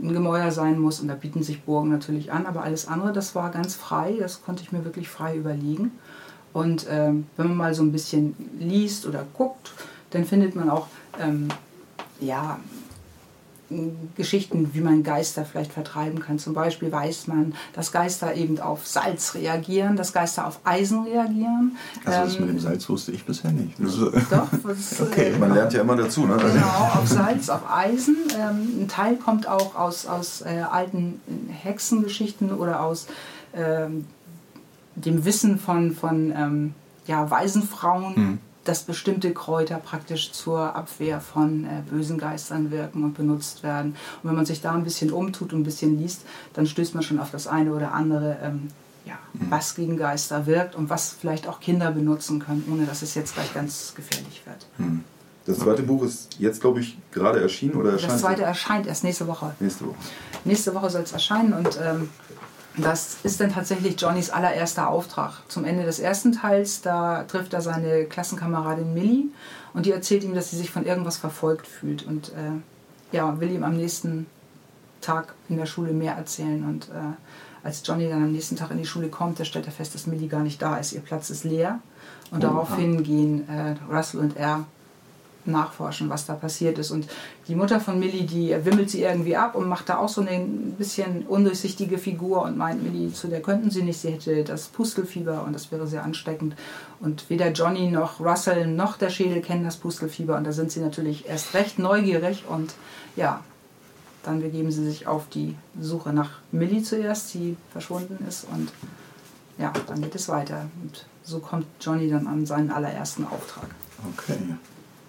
ein 0.03 0.13
Gemäuer 0.13 0.51
sein 0.51 0.79
muss. 0.79 1.01
Und 1.01 1.09
da 1.09 1.15
bieten 1.15 1.43
sich 1.43 1.63
Burgen 1.63 1.91
natürlich 1.91 2.33
an, 2.33 2.47
aber 2.47 2.63
alles 2.63 2.87
andere, 2.87 3.13
das 3.13 3.35
war 3.35 3.51
ganz 3.51 3.75
frei, 3.75 4.17
das 4.19 4.43
konnte 4.43 4.63
ich 4.63 4.73
mir 4.73 4.85
wirklich 4.85 5.09
frei 5.09 5.37
überlegen. 5.37 5.93
Und 6.53 6.87
ähm, 6.91 7.27
wenn 7.37 7.49
man 7.49 7.57
mal 7.57 7.75
so 7.75 7.83
ein 7.83 7.93
bisschen 7.93 8.35
liest 8.59 9.07
oder 9.07 9.25
guckt, 9.35 9.73
dann 10.11 10.25
findet 10.25 10.57
man 10.57 10.69
auch, 10.69 10.89
ähm, 11.21 11.49
ja, 12.21 12.59
Geschichten, 14.17 14.71
wie 14.73 14.81
man 14.81 15.05
Geister 15.05 15.45
vielleicht 15.45 15.73
vertreiben 15.73 16.19
kann. 16.19 16.41
Zum 16.41 16.55
Beispiel 16.55 16.91
weiß 16.91 17.29
man, 17.29 17.55
dass 17.73 17.93
Geister 17.93 18.35
eben 18.35 18.59
auf 18.59 18.87
Salz 18.87 19.35
reagieren, 19.35 19.97
dass 19.97 20.13
Geister 20.13 20.47
auf 20.47 20.59
Eisen 20.65 21.05
reagieren. 21.05 21.77
Also 22.05 22.21
das 22.21 22.35
ähm, 22.35 22.41
mit 22.47 22.51
dem 22.51 22.59
Salz 22.59 22.89
wusste 22.89 23.13
ich 23.13 23.25
bisher 23.25 23.53
nicht. 23.53 23.79
Doch, 23.79 24.49
das, 24.67 25.01
okay. 25.01 25.35
Man 25.39 25.55
lernt 25.55 25.73
ja 25.73 25.83
immer 25.83 25.95
dazu. 25.95 26.27
Ne? 26.27 26.37
Genau, 26.37 27.01
auf 27.01 27.07
Salz, 27.07 27.49
auf 27.49 27.71
Eisen. 27.71 28.17
Ähm, 28.37 28.83
ein 28.83 28.89
Teil 28.89 29.17
kommt 29.17 29.47
auch 29.47 29.77
aus, 29.77 30.07
aus 30.07 30.41
äh, 30.43 30.63
alten 30.69 31.21
Hexengeschichten 31.63 32.53
oder 32.53 32.83
aus 32.83 33.07
ähm, 33.55 34.07
dem 34.97 35.25
Wissen 35.25 35.61
von, 35.61 35.93
von 35.93 36.33
ähm, 36.37 36.75
ja, 37.07 37.31
Waisenfrauen. 37.31 38.17
Hm 38.17 38.39
dass 38.65 38.83
bestimmte 38.83 39.33
Kräuter 39.33 39.77
praktisch 39.77 40.33
zur 40.33 40.77
Abwehr 40.77 41.21
von 41.21 41.65
äh, 41.65 41.83
bösen 41.89 42.19
Geistern 42.19 42.71
wirken 42.71 43.05
und 43.05 43.15
benutzt 43.15 43.63
werden. 43.63 43.97
Und 44.23 44.31
wenn 44.31 44.37
man 44.37 44.47
sich 44.47 44.61
da 44.61 44.73
ein 44.73 44.85
bisschen 44.85 45.13
umtut 45.13 45.53
und 45.53 45.61
ein 45.61 45.65
bisschen 45.65 45.99
liest, 45.99 46.23
dann 46.53 46.67
stößt 46.67 46.95
man 46.95 47.03
schon 47.03 47.19
auf 47.19 47.31
das 47.31 47.47
eine 47.47 47.73
oder 47.73 47.93
andere, 47.93 48.37
ähm, 48.43 48.69
ja, 49.07 49.15
mhm. 49.33 49.51
was 49.51 49.75
gegen 49.75 49.97
Geister 49.97 50.47
wirkt 50.47 50.75
und 50.75 50.91
was 50.91 51.11
vielleicht 51.19 51.49
auch 51.49 51.61
Kinder 51.61 51.91
benutzen 51.91 52.39
können, 52.39 52.65
ohne 52.71 52.85
dass 52.85 53.03
es 53.03 53.15
jetzt 53.15 53.35
gleich 53.35 53.53
ganz 53.55 53.95
gefährlich 53.95 54.43
wird. 54.45 54.67
Mhm. 54.79 55.05
Das 55.47 55.59
zweite 55.59 55.83
Buch 55.83 56.05
ist 56.05 56.29
jetzt, 56.39 56.61
glaube 56.61 56.81
ich, 56.81 56.99
gerade 57.11 57.41
erschienen 57.41 57.75
oder 57.75 57.93
erscheint? 57.93 58.13
Das 58.13 58.21
zweite 58.21 58.43
erscheint 58.43 58.87
erst 58.87 59.05
nächste 59.05 59.27
Woche. 59.27 59.55
Nächste 59.59 59.87
Woche. 59.87 59.97
Nächste 60.45 60.75
Woche 60.75 60.91
soll 60.91 61.03
es 61.03 61.13
erscheinen 61.13 61.55
und 61.55 61.79
ähm, 61.83 62.11
das 62.77 63.19
ist 63.23 63.41
dann 63.41 63.53
tatsächlich 63.53 64.01
Johnnys 64.01 64.31
allererster 64.31 64.89
Auftrag. 64.89 65.43
Zum 65.49 65.65
Ende 65.65 65.85
des 65.85 65.99
ersten 65.99 66.33
Teils, 66.33 66.83
da 66.83 67.25
trifft 67.25 67.53
er 67.53 67.61
seine 67.61 68.05
Klassenkameradin 68.05 68.95
Millie 68.95 69.27
und 69.75 69.87
die 69.87 69.93
erzählt 69.93 70.25
ihm, 70.25 70.35
dass 70.35 70.51
sie 70.51 70.57
sich 70.57 70.71
von 70.71 70.87
irgendwas 70.87 71.17
verfolgt 71.17 71.67
fühlt 71.67 72.07
und 72.07 72.29
äh, 72.31 73.17
ja, 73.17 73.41
will 73.41 73.51
ihm 73.51 73.65
am 73.65 73.77
nächsten 73.77 74.27
Tag 75.01 75.35
in 75.49 75.57
der 75.57 75.67
Schule 75.67 75.93
mehr 75.93 76.15
erzählen. 76.15 76.65
Und 76.65 76.89
äh, 76.89 77.15
als 77.65 77.83
Johnny 77.85 78.09
dann 78.09 78.23
am 78.23 78.33
nächsten 78.33 78.57
Tag 78.57 78.71
in 78.71 78.79
die 78.79 78.87
Schule 78.87 79.09
kommt, 79.09 79.41
da 79.41 79.45
stellt 79.45 79.67
er 79.67 79.73
fest, 79.73 79.95
dass 79.95 80.07
Millie 80.07 80.29
gar 80.29 80.43
nicht 80.43 80.63
da 80.63 80.77
ist. 80.77 80.93
Ihr 80.93 81.01
Platz 81.01 81.31
ist 81.31 81.45
leer. 81.45 81.81
Und 82.31 82.39
oh, 82.39 82.49
daraufhin 82.49 83.03
gehen 83.03 83.49
äh, 83.49 83.75
Russell 83.93 84.21
und 84.21 84.37
er 84.37 84.65
nachforschen, 85.51 86.09
was 86.09 86.27
da 86.27 86.35
passiert 86.35 86.79
ist. 86.79 86.91
Und 86.91 87.07
die 87.49 87.55
Mutter 87.55 87.81
von 87.81 87.99
Millie, 87.99 88.25
die 88.25 88.55
wimmelt 88.65 88.91
sie 88.91 89.03
irgendwie 89.03 89.37
ab 89.37 89.55
und 89.55 89.69
macht 89.69 89.89
da 89.89 89.99
auch 89.99 90.09
so 90.09 90.21
eine 90.21 90.45
bisschen 90.79 91.27
undurchsichtige 91.27 91.99
Figur 91.99 92.43
und 92.43 92.57
meint, 92.57 92.83
Millie, 92.83 93.13
zu 93.13 93.29
der 93.29 93.43
könnten 93.43 93.71
sie 93.71 93.83
nicht, 93.83 94.01
sie 94.01 94.13
hätte 94.13 94.45
das 94.45 94.69
Pustelfieber 94.69 95.45
und 95.45 95.53
das 95.53 95.71
wäre 95.73 95.87
sehr 95.87 96.05
ansteckend. 96.05 96.55
Und 97.01 97.29
weder 97.31 97.51
Johnny 97.53 97.91
noch 97.91 98.21
Russell 98.21 98.67
noch 98.67 98.97
der 98.97 99.11
Schädel 99.11 99.41
kennen 99.41 99.65
das 99.65 99.77
Pustelfieber 99.77 100.37
und 100.37 100.45
da 100.45 100.53
sind 100.53 100.71
sie 100.71 100.81
natürlich 100.81 101.29
erst 101.29 101.55
recht 101.55 101.79
neugierig 101.79 102.45
und 102.49 102.75
ja, 103.17 103.43
dann 104.23 104.41
begeben 104.41 104.71
sie 104.71 104.85
sich 104.85 105.07
auf 105.07 105.29
die 105.29 105.57
Suche 105.81 106.13
nach 106.13 106.31
Millie 106.53 106.83
zuerst, 106.83 107.33
die 107.35 107.57
verschwunden 107.73 108.25
ist 108.29 108.47
und 108.53 108.71
ja, 109.59 109.73
dann 109.87 110.01
geht 110.01 110.15
es 110.15 110.29
weiter. 110.29 110.67
Und 110.83 111.07
so 111.23 111.39
kommt 111.39 111.67
Johnny 111.81 112.09
dann 112.11 112.27
an 112.27 112.47
seinen 112.47 112.71
allerersten 112.71 113.27
Auftrag. 113.27 113.69
Okay. 114.17 114.39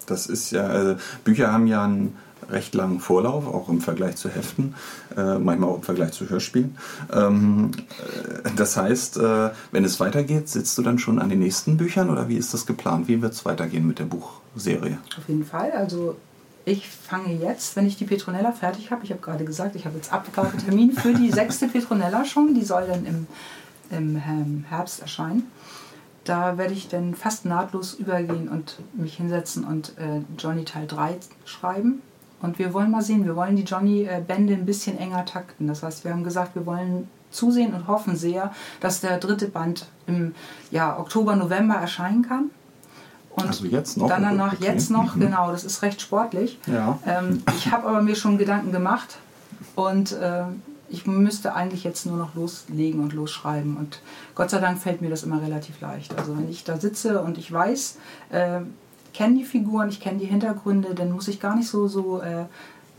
Das 0.06 0.28
ist 0.28 0.52
ja, 0.52 0.68
also 0.68 0.96
Bücher 1.24 1.52
haben 1.52 1.68
ja 1.68 1.84
einen 1.84 2.16
recht 2.50 2.76
langen 2.76 3.00
Vorlauf, 3.00 3.48
auch 3.48 3.70
im 3.70 3.82
Vergleich 3.82 4.16
zu 4.16 4.30
Heften, 4.30 4.76
äh, 5.16 5.38
manchmal 5.38 5.70
auch 5.70 5.78
im 5.78 5.84
Vergleich 5.84 6.12
zu 6.12 6.30
Hörspielen. 6.30 6.78
Ähm, 7.14 7.72
äh, 8.44 8.50
das 8.56 8.78
heißt, 8.78 9.18
äh, 9.18 9.50
wenn 9.72 9.86
es 9.86 10.00
weitergeht, 10.00 10.50
sitzt 10.50 10.78
du 10.78 10.82
dann 10.82 11.00
schon 11.00 11.20
an 11.20 11.30
den 11.30 11.40
nächsten 11.40 11.78
Büchern 11.78 12.10
oder 12.10 12.30
wie 12.30 12.38
ist 12.38 12.54
das 12.54 12.66
geplant? 12.66 13.08
Wie 13.08 13.22
wird 13.22 13.34
es 13.34 13.46
weitergehen 13.46 13.88
mit 13.88 14.00
der 14.00 14.06
Buchserie? 14.06 14.98
Auf 15.18 15.28
jeden 15.28 15.46
Fall. 15.46 15.72
Also 15.72 16.18
ich 16.66 16.88
fange 16.88 17.34
jetzt, 17.34 17.76
wenn 17.76 17.86
ich 17.86 17.98
die 17.98 18.06
Petronella 18.06 18.52
fertig 18.52 18.92
habe, 18.92 19.04
ich 19.04 19.12
habe 19.12 19.22
gerade 19.22 19.46
gesagt, 19.46 19.76
ich 19.76 19.86
habe 19.86 19.96
jetzt 19.96 20.14
Abgabetermin 20.14 20.92
für 20.92 21.14
die 21.14 21.32
sechste 21.32 21.68
Petronella 21.68 22.26
schon, 22.26 22.54
die 22.54 22.64
soll 22.64 22.86
dann 22.88 23.06
im, 23.06 23.28
im 23.90 24.16
ähm, 24.18 24.66
Herbst 24.70 25.02
erscheinen. 25.02 25.44
Da 26.24 26.58
werde 26.58 26.74
ich 26.74 26.88
dann 26.88 27.16
fast 27.16 27.46
nahtlos 27.46 27.96
übergehen 27.96 28.48
und 28.48 28.78
mich 28.94 29.18
hinsetzen 29.18 29.64
und 29.64 29.98
äh, 29.98 30.22
Johnny 30.38 30.66
Teil 30.66 30.86
3 30.88 31.18
schreiben. 31.46 32.02
Und 32.42 32.60
wir 32.60 32.74
wollen 32.74 32.92
mal 32.92 33.02
sehen, 33.02 33.26
wir 33.26 33.36
wollen 33.36 33.56
die 33.56 33.64
Johnny-Bände 33.64 34.54
ein 34.54 34.66
bisschen 34.66 34.98
enger 34.98 35.26
takten. 35.26 35.68
Das 35.68 35.84
heißt, 35.84 36.04
wir 36.04 36.12
haben 36.12 36.24
gesagt, 36.24 36.56
wir 36.56 36.66
wollen 36.66 37.08
zusehen 37.30 37.74
und 37.74 37.88
hoffen 37.88 38.16
sehr, 38.16 38.52
dass 38.80 39.02
der 39.02 39.18
dritte 39.18 39.48
Band 39.48 39.88
im 40.08 40.36
ja, 40.70 41.00
Oktober, 41.00 41.36
November 41.36 41.76
erscheinen 41.76 42.24
kann. 42.24 42.52
Und 43.36 43.48
also 43.48 43.66
jetzt 43.66 43.98
noch? 43.98 44.08
Dann 44.08 44.24
danach 44.24 44.54
okay. 44.54 44.66
jetzt 44.66 44.92
noch, 44.92 45.16
mhm. 45.16 45.22
genau, 45.22 45.52
das 45.52 45.64
ist 45.64 45.82
recht 45.82 46.02
sportlich. 46.02 46.60
Ja. 46.68 47.00
Ähm, 47.06 47.44
ich 47.56 47.72
habe 47.72 47.88
aber 47.88 48.02
mir 48.02 48.16
schon 48.16 48.38
Gedanken 48.38 48.72
gemacht 48.72 49.18
und 49.76 50.12
äh, 50.12 50.44
ich 50.92 51.08
müsste 51.08 51.56
eigentlich 51.56 51.84
jetzt 51.84 52.06
nur 52.06 52.18
noch 52.18 52.36
loslegen 52.36 53.02
und 53.02 53.14
losschreiben. 53.14 53.78
Und 53.78 54.02
Gott 54.36 54.50
sei 54.50 54.60
Dank 54.60 54.80
fällt 54.80 55.02
mir 55.02 55.10
das 55.10 55.24
immer 55.24 55.42
relativ 55.42 55.80
leicht. 55.82 56.18
Also 56.18 56.38
wenn 56.38 56.50
ich 56.50 56.64
da 56.64 56.78
sitze 56.78 57.22
und 57.22 57.38
ich 57.38 57.52
weiß, 57.52 57.98
äh, 58.32 58.62
kenne 59.14 59.38
die 59.38 59.44
Figuren, 59.44 59.90
ich 59.90 60.00
kenne 60.00 60.20
die 60.20 60.26
Hintergründe, 60.26 60.94
dann 60.94 61.12
muss 61.12 61.28
ich 61.28 61.40
gar 61.40 61.56
nicht 61.56 61.68
so, 61.68 61.88
so 61.88 62.22
äh, 62.22 62.46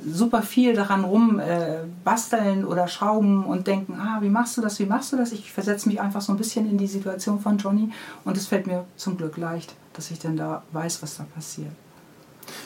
super 0.05 0.43
viel 0.43 0.75
daran 0.75 1.05
rum 1.05 1.39
äh, 1.39 1.81
basteln 2.05 2.65
oder 2.65 2.89
schrauben 2.89 3.45
und 3.45 3.67
denken, 3.67 3.95
ah, 4.01 4.19
wie 4.21 4.29
machst 4.29 4.57
du 4.57 4.61
das, 4.61 4.79
wie 4.79 4.87
machst 4.87 5.13
du 5.13 5.17
das? 5.17 5.33
Ich 5.33 5.53
versetze 5.53 5.89
mich 5.89 6.01
einfach 6.01 6.21
so 6.21 6.33
ein 6.33 6.39
bisschen 6.39 6.69
in 6.69 6.79
die 6.79 6.87
Situation 6.87 7.41
von 7.41 7.59
Johnny 7.59 7.91
und 8.25 8.37
es 8.37 8.47
fällt 8.47 8.67
mir 8.67 8.85
zum 8.97 9.17
Glück 9.17 9.37
leicht, 9.37 9.75
dass 9.93 10.11
ich 10.11 10.19
dann 10.19 10.37
da 10.37 10.63
weiß, 10.73 11.03
was 11.03 11.17
da 11.17 11.25
passiert. 11.35 11.73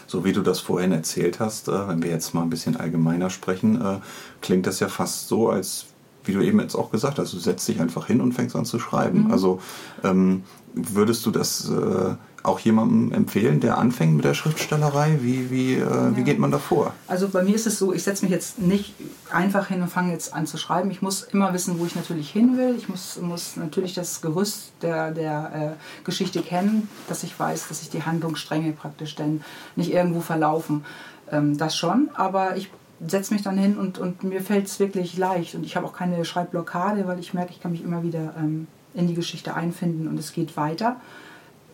So 0.07 0.25
wie 0.25 0.33
du 0.33 0.43
das 0.43 0.61
vorhin 0.61 0.93
erzählt 0.93 1.41
hast, 1.41 1.69
äh, 1.69 1.89
wenn 1.89 2.03
wir 2.03 2.11
jetzt 2.11 2.35
mal 2.35 2.43
ein 2.43 2.51
bisschen 2.51 2.77
allgemeiner 2.77 3.31
sprechen, 3.31 3.81
äh, 3.81 3.99
klingt 4.41 4.67
das 4.67 4.81
ja 4.81 4.89
fast 4.89 5.29
so, 5.29 5.51
als 5.51 5.87
wie 6.27 6.33
du 6.33 6.41
eben 6.41 6.61
jetzt 6.61 6.75
auch 6.75 6.91
gesagt 6.91 7.19
hast, 7.19 7.33
du 7.33 7.39
setzt 7.39 7.67
dich 7.69 7.81
einfach 7.81 8.07
hin 8.07 8.21
und 8.21 8.33
fängst 8.33 8.57
an 8.57 8.65
zu 8.65 8.79
schreiben. 8.79 9.25
Mhm. 9.25 9.31
Also 9.31 9.61
ähm, 10.05 10.43
würdest 10.75 11.25
du 11.25 11.31
das 11.31 11.71
äh, 11.71 12.15
auch 12.43 12.61
jemandem 12.61 13.13
empfehlen, 13.13 13.61
der 13.61 13.79
anfängt 13.79 14.15
mit 14.15 14.25
der 14.25 14.35
Schriftstellerei? 14.35 15.19
Wie, 15.21 15.51
wie, 15.51 15.75
äh, 15.75 15.81
ja. 15.81 16.17
wie 16.17 16.23
geht 16.23 16.39
man 16.39 16.51
da 16.51 16.59
vor? 16.59 16.93
Also 17.09 17.29
bei 17.29 17.43
mir 17.43 17.55
ist 17.55 17.67
es 17.67 17.79
so, 17.79 17.93
ich 17.93 18.03
setze 18.03 18.25
mich 18.25 18.33
jetzt 18.33 18.59
nicht 18.59 18.95
einfach 19.31 19.69
hin 19.69 19.83
und 19.83 19.89
fange 19.89 20.13
jetzt 20.13 20.33
an 20.33 20.47
zu 20.47 20.57
schreiben. 20.57 20.91
Ich 20.91 21.03
muss 21.03 21.23
immer 21.23 21.53
wissen, 21.53 21.79
wo 21.79 21.87
ich 21.87 21.97
natürlich 21.97 22.31
hin 22.31 22.57
will. 22.57 22.75
Ich 22.77 22.89
muss, 22.89 23.19
muss 23.21 23.57
natürlich 23.57 23.95
das 23.95 24.21
Gerüst 24.21 24.73
der, 24.83 25.11
der 25.11 25.77
äh, 25.79 26.05
Geschichte 26.05 26.43
kennen, 26.43 26.89
dass 27.09 27.23
ich 27.23 27.39
weiß, 27.39 27.69
dass 27.69 27.83
ich 27.83 27.91
die 27.91 28.05
Handlungsstränge 28.05 28.73
praktisch 28.73 29.15
dann 29.17 29.43
nicht 29.75 29.93
irgendwo 29.93 30.21
verlaufen. 30.21 30.85
Ähm, 31.31 31.59
das 31.59 31.77
schon, 31.77 32.11
aber 32.15 32.57
ich 32.57 32.71
setze 33.05 33.35
mich 33.35 33.43
dann 33.43 33.59
hin 33.59 33.77
und, 33.77 33.99
und 33.99 34.23
mir 34.25 34.41
fällt 34.41 34.67
es 34.67 34.81
wirklich 34.81 35.17
leicht. 35.19 35.55
Und 35.55 35.65
ich 35.65 35.77
habe 35.77 35.87
auch 35.87 35.93
keine 35.93 36.25
Schreibblockade, 36.25 37.07
weil 37.07 37.19
ich 37.19 37.35
merke, 37.35 37.53
ich 37.53 37.61
kann 37.61 37.73
mich 37.73 37.85
immer 37.85 38.03
wieder 38.03 38.35
ähm, 38.39 38.67
in 38.95 39.07
die 39.07 39.15
Geschichte 39.15 39.55
einfinden 39.55 40.09
und 40.09 40.19
es 40.19 40.33
geht 40.33 40.57
weiter. 40.57 40.97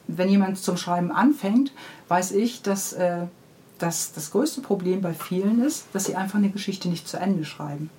Wenn 0.09 0.29
jemand 0.29 0.59
zum 0.59 0.77
Schreiben 0.77 1.13
anfängt, 1.13 1.73
weiß 2.09 2.33
ich, 2.33 2.63
dass, 2.63 2.93
äh, 2.93 3.27
dass 3.79 4.13
das 4.13 4.33
größte 4.33 4.61
Problem 4.61 5.01
bei 5.01 5.15
vielen 5.15 5.65
ist, 5.65 5.87
dass 5.93 6.05
sie 6.05 6.17
einfach 6.17 6.39
eine 6.39 6.51
Geschichte 6.51 6.89
nicht 6.89 7.09
zu 7.09 7.19
Ende 7.19 7.45
schreiben. 7.45 7.91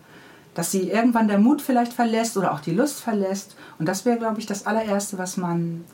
Dass 0.54 0.72
sie 0.72 0.90
irgendwann 0.90 1.30
der 1.30 1.40
Mut 1.40 1.62
vielleicht 1.62 1.94
verlässt 1.94 2.38
oder 2.38 2.52
auch 2.52 2.60
die 2.60 2.74
Lust 2.74 3.00
verlässt. 3.00 3.56
Und 3.80 3.88
das 3.88 4.06
wäre, 4.06 4.20
glaube 4.20 4.40
ich, 4.40 4.46
das 4.46 4.68
allererste, 4.68 5.18
was 5.18 5.38
man, 5.38 5.86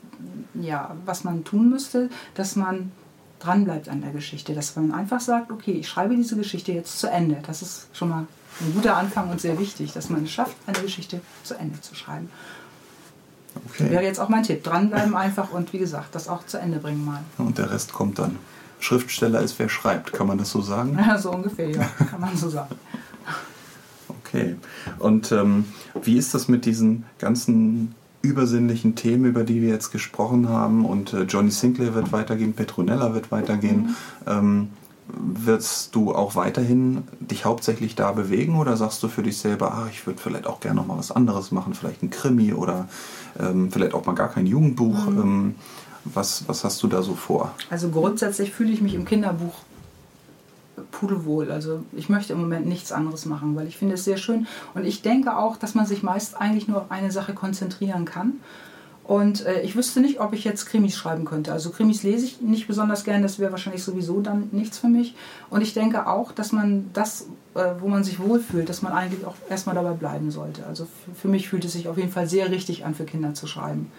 ja, 0.56 0.96
was 1.06 1.24
man 1.24 1.44
tun 1.44 1.70
müsste, 1.70 2.10
dass 2.34 2.56
man 2.56 2.92
dranbleibt 3.40 3.90
an 3.90 4.02
der 4.02 4.12
Geschichte, 4.12 4.54
dass 4.54 4.76
man 4.76 4.92
einfach 4.92 5.20
sagt, 5.20 5.52
okay, 5.52 5.72
ich 5.72 5.88
schreibe 5.88 6.16
diese 6.16 6.36
Geschichte 6.36 6.72
jetzt 6.72 7.00
zu 7.00 7.08
Ende. 7.08 7.38
Das 7.46 7.62
ist 7.62 7.88
schon 7.94 8.10
mal 8.10 8.28
ein 8.62 8.74
guter 8.74 8.98
Anfang 8.98 9.30
und 9.30 9.40
sehr 9.40 9.58
wichtig, 9.60 9.94
dass 9.94 10.10
man 10.10 10.26
es 10.26 10.32
schafft, 10.32 10.56
eine 10.68 10.80
Geschichte 10.80 11.22
zu 11.44 11.56
Ende 11.56 11.80
zu 11.82 11.96
schreiben. 11.96 12.30
Okay. 13.70 13.90
Wäre 13.90 14.04
jetzt 14.04 14.20
auch 14.20 14.30
mein 14.30 14.44
Tipp. 14.44 14.64
Dranbleiben 14.64 15.16
einfach 15.16 15.52
und 15.52 15.74
wie 15.74 15.80
gesagt, 15.80 16.14
das 16.16 16.28
auch 16.28 16.46
zu 16.46 16.60
Ende 16.60 16.80
bringen 16.80 17.04
mal. 17.04 17.24
Und 17.38 17.58
der 17.58 17.72
Rest 17.72 17.94
kommt 17.94 18.20
dann. 18.20 18.38
Schriftsteller 18.80 19.42
ist, 19.42 19.60
wer 19.60 19.70
schreibt, 19.70 20.14
kann 20.14 20.28
man 20.28 20.38
das 20.38 20.52
so 20.52 20.62
sagen? 20.62 20.98
Ja, 20.98 21.18
so 21.20 21.32
ungefähr, 21.32 21.70
ja, 21.70 21.84
kann 22.10 22.22
man 22.22 22.36
so 22.38 22.50
sagen. 22.50 22.76
Okay. 24.08 24.56
Und 25.00 25.32
ähm, 25.32 25.66
wie 26.04 26.18
ist 26.18 26.34
das 26.34 26.48
mit 26.48 26.66
diesen 26.66 27.06
ganzen 27.18 27.96
übersinnlichen 28.22 28.96
Themen, 28.96 29.26
über 29.26 29.44
die 29.44 29.62
wir 29.62 29.70
jetzt 29.70 29.92
gesprochen 29.92 30.50
haben. 30.50 30.86
Und 30.86 31.14
äh, 31.14 31.24
Johnny 31.24 31.52
Sinclair 31.52 31.94
wird 31.94 32.12
weitergehen, 32.12 32.54
Petronella 32.54 33.14
wird 33.14 33.32
weitergehen. 33.32 33.82
Mhm. 33.82 33.96
Ähm, 34.28 34.68
wirst 35.12 35.96
du 35.96 36.14
auch 36.14 36.36
weiterhin 36.36 37.04
dich 37.20 37.46
hauptsächlich 37.46 37.96
da 37.96 38.12
bewegen 38.12 38.58
oder 38.58 38.78
sagst 38.78 39.02
du 39.02 39.08
für 39.08 39.24
dich 39.24 39.38
selber, 39.38 39.74
ach, 39.74 39.90
ich 39.90 40.06
würde 40.06 40.22
vielleicht 40.22 40.46
auch 40.46 40.60
gerne 40.60 40.82
noch 40.82 40.88
mal 40.88 41.00
was 41.00 41.12
anderes 41.12 41.52
machen, 41.52 41.74
vielleicht 41.74 42.04
ein 42.04 42.12
Krimi 42.12 42.54
oder 42.54 42.88
ähm, 43.40 43.72
vielleicht 43.72 43.96
auch 43.96 44.06
mal 44.06 44.14
gar 44.14 44.30
kein 44.30 44.46
Jugendbuch? 44.46 45.08
Mhm. 45.08 45.20
Ähm, 45.20 45.56
was, 46.06 46.48
was 46.48 46.64
hast 46.64 46.82
du 46.84 46.88
da 46.88 47.02
so 47.02 47.16
vor? 47.16 47.52
Also 47.70 47.90
grundsätzlich 47.90 48.52
fühle 48.52 48.72
ich 48.72 48.82
mich 48.82 48.94
im 48.94 49.06
Kinderbuch 49.06 49.54
pudelwohl. 50.92 51.52
Also 51.52 51.84
ich 51.94 52.10
möchte 52.10 52.34
im 52.34 52.42
Moment 52.42 52.66
nichts 52.66 52.92
anderes 52.92 53.26
machen, 53.26 53.56
weil 53.56 53.68
ich 53.68 53.78
finde 53.78 53.96
es 53.96 54.04
sehr 54.04 54.18
schön. 54.18 54.48
Und 54.74 54.86
ich 54.86 55.02
denke 55.02 55.38
auch, 55.38 55.58
dass 55.58 55.76
man 55.76 55.86
sich 55.86 56.04
meist 56.04 56.40
eigentlich 56.40 56.68
nur 56.68 56.82
auf 56.82 56.92
eine 56.92 57.12
Sache 57.12 57.34
konzentrieren 57.34 58.06
kann. 58.06 58.34
Und 59.10 59.44
äh, 59.48 59.62
ich 59.62 59.76
wüsste 59.76 60.02
nicht, 60.02 60.20
ob 60.20 60.34
ich 60.34 60.44
jetzt 60.44 60.68
Krimis 60.68 60.96
schreiben 60.96 61.26
könnte. 61.26 61.52
Also 61.52 61.72
Krimis 61.72 62.04
lese 62.04 62.26
ich 62.26 62.42
nicht 62.42 62.68
besonders 62.68 63.04
gern, 63.04 63.24
das 63.24 63.40
wäre 63.40 63.50
wahrscheinlich 63.50 63.84
sowieso 63.84 64.22
dann 64.22 64.50
nichts 64.52 64.78
für 64.78 64.88
mich. 64.88 65.16
Und 65.50 65.62
ich 65.62 65.74
denke 65.74 66.06
auch, 66.06 66.32
dass 66.32 66.52
man 66.52 66.92
das, 66.94 67.26
äh, 67.56 67.72
wo 67.80 67.88
man 67.88 68.04
sich 68.04 68.20
wohlfühlt, 68.20 68.70
dass 68.70 68.84
man 68.84 68.94
eigentlich 68.94 69.26
auch 69.26 69.34
erstmal 69.50 69.74
dabei 69.74 69.94
bleiben 69.94 70.30
sollte. 70.30 70.64
Also 70.68 70.86
für 71.20 71.28
mich 71.28 71.50
fühlt 71.50 71.66
es 71.66 71.74
sich 71.74 71.88
auf 71.88 71.98
jeden 71.98 72.12
Fall 72.12 72.30
sehr 72.30 72.52
richtig 72.52 72.86
an, 72.86 72.94
für 72.94 73.06
Kinder 73.06 73.34
zu 73.34 73.48
schreiben. 73.48 73.92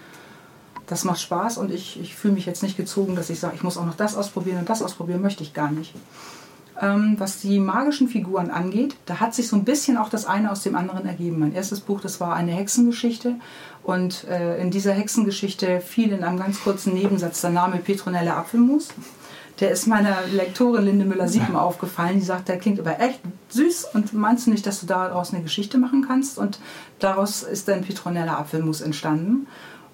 Das 0.87 1.03
macht 1.03 1.21
Spaß 1.21 1.59
und 1.59 1.73
ich, 1.73 2.01
ich 2.01 2.14
fühle 2.14 2.35
mich 2.35 2.47
jetzt 2.47 2.62
nicht 2.62 2.77
gezogen, 2.77 3.16
dass 3.16 3.31
ich 3.31 3.40
sage, 3.40 3.57
ich 3.57 3.64
muss 3.64 3.79
auch 3.79 3.87
noch 3.87 3.97
das 3.97 4.14
ausprobieren 4.16 4.59
und 4.59 4.69
das 4.69 4.81
ausprobieren, 4.81 5.23
möchte 5.23 5.43
ich 5.43 5.55
gar 5.55 5.73
nicht. 5.73 5.93
Ähm, 6.83 7.16
was 7.19 7.40
die 7.40 7.59
magischen 7.59 8.09
Figuren 8.09 8.51
angeht, 8.51 8.97
da 9.05 9.21
hat 9.21 9.35
sich 9.35 9.49
so 9.49 9.57
ein 9.57 9.64
bisschen 9.64 9.99
auch 9.99 10.09
das 10.09 10.25
eine 10.25 10.51
aus 10.51 10.62
dem 10.62 10.77
anderen 10.77 11.07
ergeben. 11.07 11.38
Mein 11.38 11.55
erstes 11.55 11.81
Buch, 11.81 12.01
das 12.01 12.21
war 12.21 12.35
eine 12.35 12.53
Hexengeschichte. 12.53 13.35
Und 13.83 14.25
äh, 14.29 14.59
in 14.61 14.71
dieser 14.71 14.93
Hexengeschichte 14.93 15.81
fiel 15.81 16.12
in 16.12 16.25
einem 16.25 16.38
ganz 16.38 16.62
kurzen 16.62 16.95
Nebensatz 16.95 17.43
der 17.43 17.51
Name 17.51 17.77
Petronella 17.79 18.38
Apfelmus. 18.38 18.88
Der 19.61 19.71
ist 19.71 19.87
meiner 19.87 20.16
Lektorin 20.33 20.87
Linde 20.87 21.05
Müller-Siepen 21.05 21.55
aufgefallen. 21.55 22.19
Die 22.19 22.25
sagt, 22.25 22.49
der 22.49 22.59
klingt 22.59 22.81
aber 22.81 22.99
echt 22.99 23.21
süß 23.51 23.88
und 23.93 24.14
meinst 24.14 24.47
du 24.47 24.51
nicht, 24.51 24.66
dass 24.66 24.81
du 24.81 24.87
daraus 24.87 25.35
eine 25.35 25.43
Geschichte 25.43 25.77
machen 25.77 26.07
kannst? 26.09 26.38
Und 26.38 26.61
daraus 26.99 27.43
ist 27.43 27.69
dann 27.69 27.83
Petronella 27.83 28.38
Apfelmus 28.38 28.81
entstanden. 28.81 29.47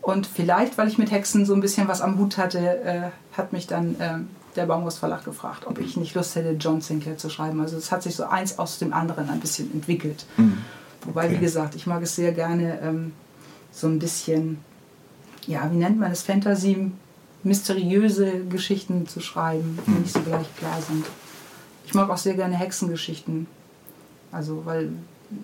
Und 0.02 0.28
vielleicht, 0.28 0.78
weil 0.78 0.86
ich 0.86 0.98
mit 0.98 1.10
Hexen 1.10 1.44
so 1.44 1.54
ein 1.54 1.60
bisschen 1.60 1.88
was 1.88 2.00
am 2.00 2.16
Hut 2.16 2.38
hatte, 2.38 2.60
äh, 2.84 3.36
hat 3.36 3.52
mich 3.52 3.66
dann 3.66 3.96
äh, 3.98 4.18
der 4.56 4.66
Baumhaus 4.66 4.98
Verlag 4.98 5.24
gefragt, 5.24 5.66
ob 5.66 5.78
ich 5.78 5.96
nicht 5.96 6.14
Lust 6.14 6.34
hätte, 6.36 6.50
John 6.52 6.80
Sinclair 6.80 7.18
zu 7.18 7.30
schreiben. 7.30 7.60
Also 7.60 7.76
es 7.76 7.92
hat 7.92 8.02
sich 8.02 8.16
so 8.16 8.24
eins 8.24 8.58
aus 8.58 8.78
dem 8.78 8.92
anderen 8.92 9.30
ein 9.30 9.40
bisschen 9.40 9.72
entwickelt. 9.72 10.26
Mhm. 10.36 10.58
Wobei, 11.04 11.30
wie 11.30 11.38
gesagt, 11.38 11.74
ich 11.74 11.86
mag 11.86 12.02
es 12.02 12.16
sehr 12.16 12.32
gerne, 12.32 12.80
ähm, 12.80 13.12
so 13.70 13.86
ein 13.86 13.98
bisschen, 13.98 14.58
ja, 15.46 15.70
wie 15.70 15.76
nennt 15.76 15.98
man 15.98 16.10
es, 16.10 16.22
Fantasy, 16.22 16.90
mysteriöse 17.42 18.44
Geschichten 18.46 19.06
zu 19.06 19.20
schreiben, 19.20 19.78
die 19.86 19.90
mhm. 19.90 20.00
nicht 20.02 20.12
so 20.12 20.20
gleich 20.20 20.46
klar 20.56 20.80
sind. 20.80 21.06
Ich 21.84 21.94
mag 21.94 22.10
auch 22.10 22.16
sehr 22.16 22.34
gerne 22.34 22.56
Hexengeschichten. 22.56 23.46
Also, 24.32 24.64
weil 24.64 24.90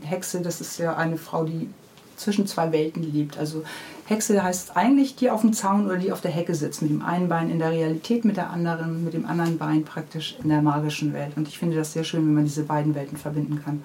Hexe, 0.03 0.41
das 0.41 0.61
ist 0.61 0.79
ja 0.79 0.97
eine 0.97 1.17
Frau, 1.17 1.45
die 1.45 1.69
zwischen 2.17 2.47
zwei 2.47 2.73
Welten 2.73 3.03
lebt. 3.03 3.39
Also 3.39 3.65
Hexe 4.13 4.43
heißt 4.43 4.77
eigentlich 4.77 5.17
die 5.17 5.31
auf 5.31 5.41
dem 5.41 5.53
Zaun 5.53 5.87
oder 5.87 5.97
die 5.97 6.13
auf 6.13 6.21
der 6.21 6.31
Hecke 6.31 6.55
sitzt, 6.55 6.83
mit 6.83 6.91
dem 6.91 7.03
einen 7.03 7.29
Bein 7.29 7.51
in 7.51 7.59
der 7.59 7.71
Realität, 7.71 8.25
mit 8.25 8.37
der 8.37 8.51
anderen, 8.51 9.05
mit 9.05 9.15
dem 9.15 9.27
anderen 9.27 9.59
Bein 9.59 9.85
praktisch 9.85 10.37
in 10.43 10.49
der 10.49 10.63
magischen 10.63 11.13
Welt. 11.13 11.33
Und 11.37 11.49
ich 11.49 11.59
finde 11.59 11.77
das 11.77 11.93
sehr 11.93 12.05
schön, 12.05 12.27
wenn 12.27 12.35
man 12.35 12.45
diese 12.45 12.65
beiden 12.65 12.95
Welten 12.95 13.19
verbinden 13.19 13.63
kann, 13.65 13.83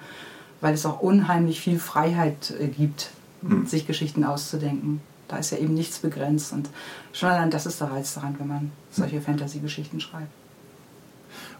weil 0.60 0.74
es 0.74 0.86
auch 0.86 1.00
unheimlich 1.00 1.60
viel 1.60 1.78
Freiheit 1.78 2.54
äh, 2.60 2.68
gibt, 2.68 3.10
mhm. 3.42 3.66
sich 3.66 3.86
Geschichten 3.86 4.24
auszudenken. 4.24 5.00
Da 5.26 5.36
ist 5.36 5.50
ja 5.50 5.58
eben 5.58 5.74
nichts 5.74 5.98
begrenzt 5.98 6.52
und 6.52 6.70
schon 7.12 7.28
allein 7.28 7.50
das 7.50 7.66
ist 7.66 7.80
der 7.80 7.90
Reiz 7.90 8.14
daran, 8.14 8.36
wenn 8.38 8.48
man 8.48 8.70
solche 8.90 9.20
Fantasy-Geschichten 9.20 10.00
schreibt. 10.00 10.32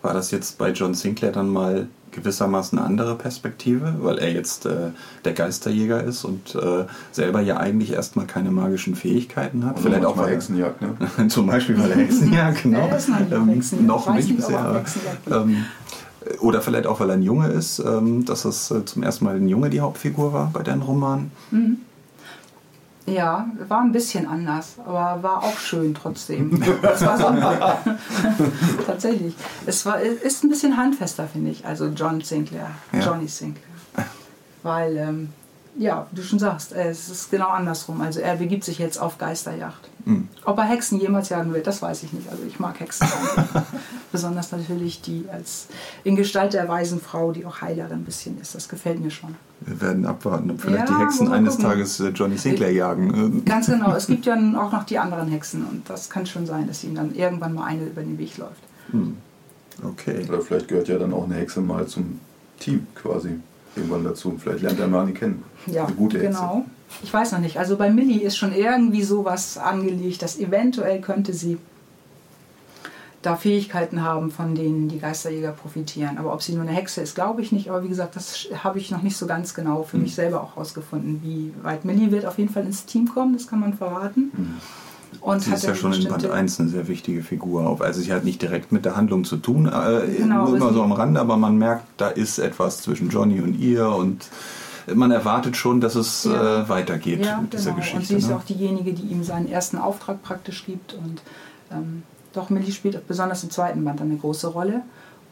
War 0.03 0.15
das 0.15 0.31
jetzt 0.31 0.59
bei 0.59 0.71
John 0.71 0.95
Sinclair 0.95 1.33
dann 1.33 1.49
mal 1.49 1.89
gewissermaßen 2.13 2.79
eine 2.79 2.87
andere 2.87 3.15
Perspektive, 3.15 3.97
weil 4.01 4.19
er 4.19 4.33
jetzt 4.33 4.67
äh, 4.67 4.91
der 5.25 5.33
Geisterjäger 5.33 6.03
ist 6.03 6.25
und 6.25 6.55
äh, 6.55 6.85
selber 7.13 7.41
ja 7.41 7.59
eigentlich 7.59 7.93
erstmal 7.93 8.27
keine 8.27 8.51
magischen 8.51 8.95
Fähigkeiten 8.95 9.65
hat. 9.65 9.77
Und 9.77 9.83
Vielleicht 9.83 10.05
auch 10.05 10.17
mal 10.17 10.25
weil 10.25 10.35
Hexenjagd, 10.35 10.81
ne? 10.83 10.97
Zum 11.29 11.47
Beispiel 11.47 11.79
weil 11.79 11.91
er 11.91 11.99
Hexenjagd, 11.99 12.63
genau. 12.63 12.89
Ähm, 13.31 13.49
Hexenjagd. 13.49 13.87
noch 13.87 14.15
nicht 14.15 14.31
er 14.31 14.37
bisher. 14.37 14.85
Ähm, 15.31 15.65
oder 16.41 16.61
vielleicht 16.61 16.87
auch, 16.87 17.01
weil 17.01 17.11
er 17.11 17.15
ein 17.15 17.23
Junge 17.23 17.49
ist, 17.49 17.79
ähm, 17.79 18.25
dass 18.25 18.45
es 18.45 18.71
äh, 18.71 18.85
zum 18.85 19.03
ersten 19.03 19.25
Mal 19.25 19.37
ein 19.37 19.49
Junge 19.49 19.71
die 19.71 19.81
Hauptfigur 19.81 20.33
war 20.33 20.51
bei 20.53 20.63
deinen 20.63 20.83
Romanen. 20.83 21.31
Ja, 23.13 23.47
war 23.69 23.81
ein 23.81 23.93
bisschen 23.93 24.27
anders, 24.27 24.75
aber 24.85 25.23
war 25.23 25.43
auch 25.43 25.59
schön 25.59 25.95
trotzdem. 25.95 26.63
Das 26.83 27.05
war 27.05 27.17
super. 27.19 27.79
Tatsächlich. 28.87 29.35
Es 29.67 29.85
war, 29.87 30.01
ist 30.01 30.45
ein 30.45 30.49
bisschen 30.51 30.77
handfester, 30.77 31.27
finde 31.27 31.51
ich. 31.51 31.65
Also 31.67 31.87
John 31.87 32.21
Sinclair, 32.21 32.71
Ja. 32.93 33.01
Johnny 33.01 33.29
Sinclair. 33.29 33.65
Weil, 34.63 34.97
ähm, 34.97 35.29
ja, 35.77 36.07
wie 36.11 36.17
du 36.17 36.23
schon 36.23 36.39
sagst, 36.39 36.73
es 36.73 37.09
ist 37.09 37.31
genau 37.31 37.49
andersrum. 37.49 38.01
Also 38.01 38.21
er 38.21 38.37
begibt 38.37 38.65
sich 38.65 38.79
jetzt 38.79 38.99
auf 39.01 39.17
Geisterjagd. 40.09 40.47
Ob 40.47 40.59
er 40.59 40.65
Hexen 40.65 41.01
jemals 41.01 41.29
jagen 41.29 41.53
wird, 41.53 41.67
das 41.67 41.83
weiß 41.83 42.03
ich 42.03 42.13
nicht. 42.13 42.29
Also 42.31 42.43
ich 42.47 42.59
mag 42.59 42.79
Hexen. 42.81 43.07
Besonders 44.13 44.53
natürlich 44.53 45.01
die 45.03 45.27
als 45.33 45.69
in 46.05 46.17
Gestalt 46.17 46.55
der 46.55 46.69
weisen 46.69 47.01
Frau, 47.01 47.33
die 47.33 47.45
auch 47.45 47.61
Heilerin 47.61 47.99
ein 48.01 48.05
bisschen 48.05 48.41
ist. 48.41 48.55
Das 48.55 48.69
gefällt 48.69 49.01
mir 49.01 49.11
schon. 49.11 49.35
Wir 49.61 49.81
werden 49.81 50.07
abwarten, 50.07 50.51
ob 50.51 50.61
vielleicht 50.61 50.89
Ja, 50.89 50.97
die 50.97 51.03
Hexen 51.05 51.33
eines 51.33 51.57
gucken. 51.57 51.71
Tages 51.71 52.01
äh, 52.01 52.09
Johnny 52.09 52.39
Sinclair 52.39 52.73
jagen. 52.73 53.15
Ähm, 53.15 53.45
Ganz 53.45 53.67
genau. 53.69 53.95
Es 53.95 54.07
gibt 54.07 54.25
ja 54.27 54.35
auch 54.35 54.73
noch 54.73 54.85
die 54.85 54.99
anderen 54.99 55.29
Hexen 55.29 55.65
und 55.67 55.89
das 55.91 56.09
kann 56.09 56.27
schon 56.27 56.47
sein, 56.47 56.67
dass 56.67 56.85
ihm 56.85 56.95
dann 56.95 57.15
irgendwann 57.15 57.55
mal 57.55 57.65
eine 57.65 57.85
über 57.87 58.03
den 58.03 58.19
Weg 58.19 58.37
läuft. 58.39 58.63
Okay. 59.85 60.25
Oder 60.29 60.41
vielleicht 60.41 60.69
gehört 60.69 60.89
ja 60.89 60.99
dann 60.99 61.13
auch 61.13 61.25
eine 61.25 61.35
Hexe 61.35 61.61
mal 61.61 61.87
zum 61.87 62.21
Team 62.59 62.87
quasi 62.95 63.39
irgendwann 63.77 64.05
dazu. 64.05 64.35
Vielleicht 64.39 64.63
lernt 64.63 64.81
er 64.81 64.89
mal 64.89 65.03
eine 65.03 65.13
kennen. 65.13 65.43
Ja, 65.67 65.85
eine 65.87 65.95
gute 65.95 66.19
Hexe. 66.19 66.31
genau. 66.31 66.65
Ich 67.03 67.13
weiß 67.13 67.33
noch 67.33 67.39
nicht. 67.41 67.59
Also 67.59 67.77
bei 67.77 67.91
Millie 67.91 68.23
ist 68.23 68.37
schon 68.37 68.55
irgendwie 68.55 69.03
sowas 69.03 69.59
angelegt, 69.59 70.23
dass 70.23 70.39
eventuell 70.39 71.01
könnte 71.01 71.33
sie 71.33 71.59
da 73.23 73.35
Fähigkeiten 73.37 74.03
haben, 74.03 74.31
von 74.31 74.55
denen 74.55 74.89
die 74.89 75.01
Geisterjäger 75.01 75.51
profitieren. 75.51 76.19
Aber 76.19 76.33
ob 76.33 76.41
sie 76.43 76.53
nur 76.53 76.63
eine 76.63 76.71
Hexe 76.73 77.01
ist, 77.01 77.15
glaube 77.17 77.43
ich 77.43 77.51
nicht. 77.53 77.69
Aber 77.69 77.83
wie 77.83 77.89
gesagt, 77.89 78.15
das 78.17 78.47
habe 78.63 78.79
ich 78.79 78.91
noch 78.91 79.03
nicht 79.03 79.17
so 79.17 79.27
ganz 79.27 79.55
genau 79.55 79.83
für 79.83 79.95
Hm. 79.97 80.03
mich 80.05 80.15
selber 80.15 80.41
auch 80.43 80.57
rausgefunden, 80.57 81.21
wie 81.25 81.53
weit 81.63 81.85
Millie 81.85 82.11
wird 82.13 82.27
auf 82.27 82.39
jeden 82.39 82.53
Fall 82.53 82.65
ins 82.65 82.85
Team 82.87 83.09
kommen, 83.09 83.33
das 83.35 83.49
kann 83.49 83.59
man 83.61 83.75
verraten. 83.75 84.31
Und 85.21 85.35
Hm. 85.35 85.41
Sie 85.43 85.53
ist 85.53 85.65
ja 85.65 85.75
schon 85.75 85.93
in 85.93 86.05
Band 86.05 86.15
bestimmte- 86.15 86.35
1 86.37 86.61
eine 86.61 86.69
sehr 86.69 86.87
wichtige 86.87 87.23
Figur. 87.23 87.81
Also 87.81 88.01
sie 88.01 88.13
hat 88.13 88.25
nicht 88.25 88.41
direkt 88.41 88.71
mit 88.73 88.85
der 88.85 88.95
Handlung 88.97 89.25
zu 89.25 89.37
tun, 89.37 89.67
äh, 89.67 90.07
Genau, 90.19 90.43
aber 90.47 90.57
immer 90.57 90.73
so 90.73 90.83
am 90.83 90.93
Rande, 90.93 91.19
aber 91.21 91.37
man 91.37 91.59
merkt, 91.59 91.85
da 91.97 92.09
ist 92.09 92.39
etwas 92.39 92.83
zwischen 92.83 93.09
Johnny 93.11 93.41
und 93.41 93.55
ihr 93.59 93.89
und 93.89 94.29
man 94.95 95.11
erwartet 95.11 95.57
schon, 95.57 95.81
dass 95.81 95.95
es 95.95 96.25
Ja. 96.25 96.63
äh, 96.63 96.69
weitergeht 96.69 97.25
Ja, 97.25 97.41
mit 97.41 97.53
dieser 97.53 97.71
genau. 97.71 97.77
Geschichte. 97.77 97.99
Und 97.99 98.07
sie 98.07 98.17
ist 98.17 98.29
ne? 98.29 98.37
auch 98.37 98.45
diejenige, 98.45 98.93
die 98.93 99.03
ihm 99.07 99.23
seinen 99.25 99.51
ersten 99.51 99.79
Auftrag 99.79 100.23
praktisch 100.23 100.65
gibt. 100.67 100.95
Und 100.95 101.23
ähm, 101.73 102.03
doch, 102.33 102.51
Millie 102.51 102.73
spielt 102.73 103.07
besonders 103.09 103.43
im 103.45 103.51
zweiten 103.51 103.85
Band 103.85 104.01
eine 104.01 104.17
große 104.17 104.49
Rolle. 104.49 104.83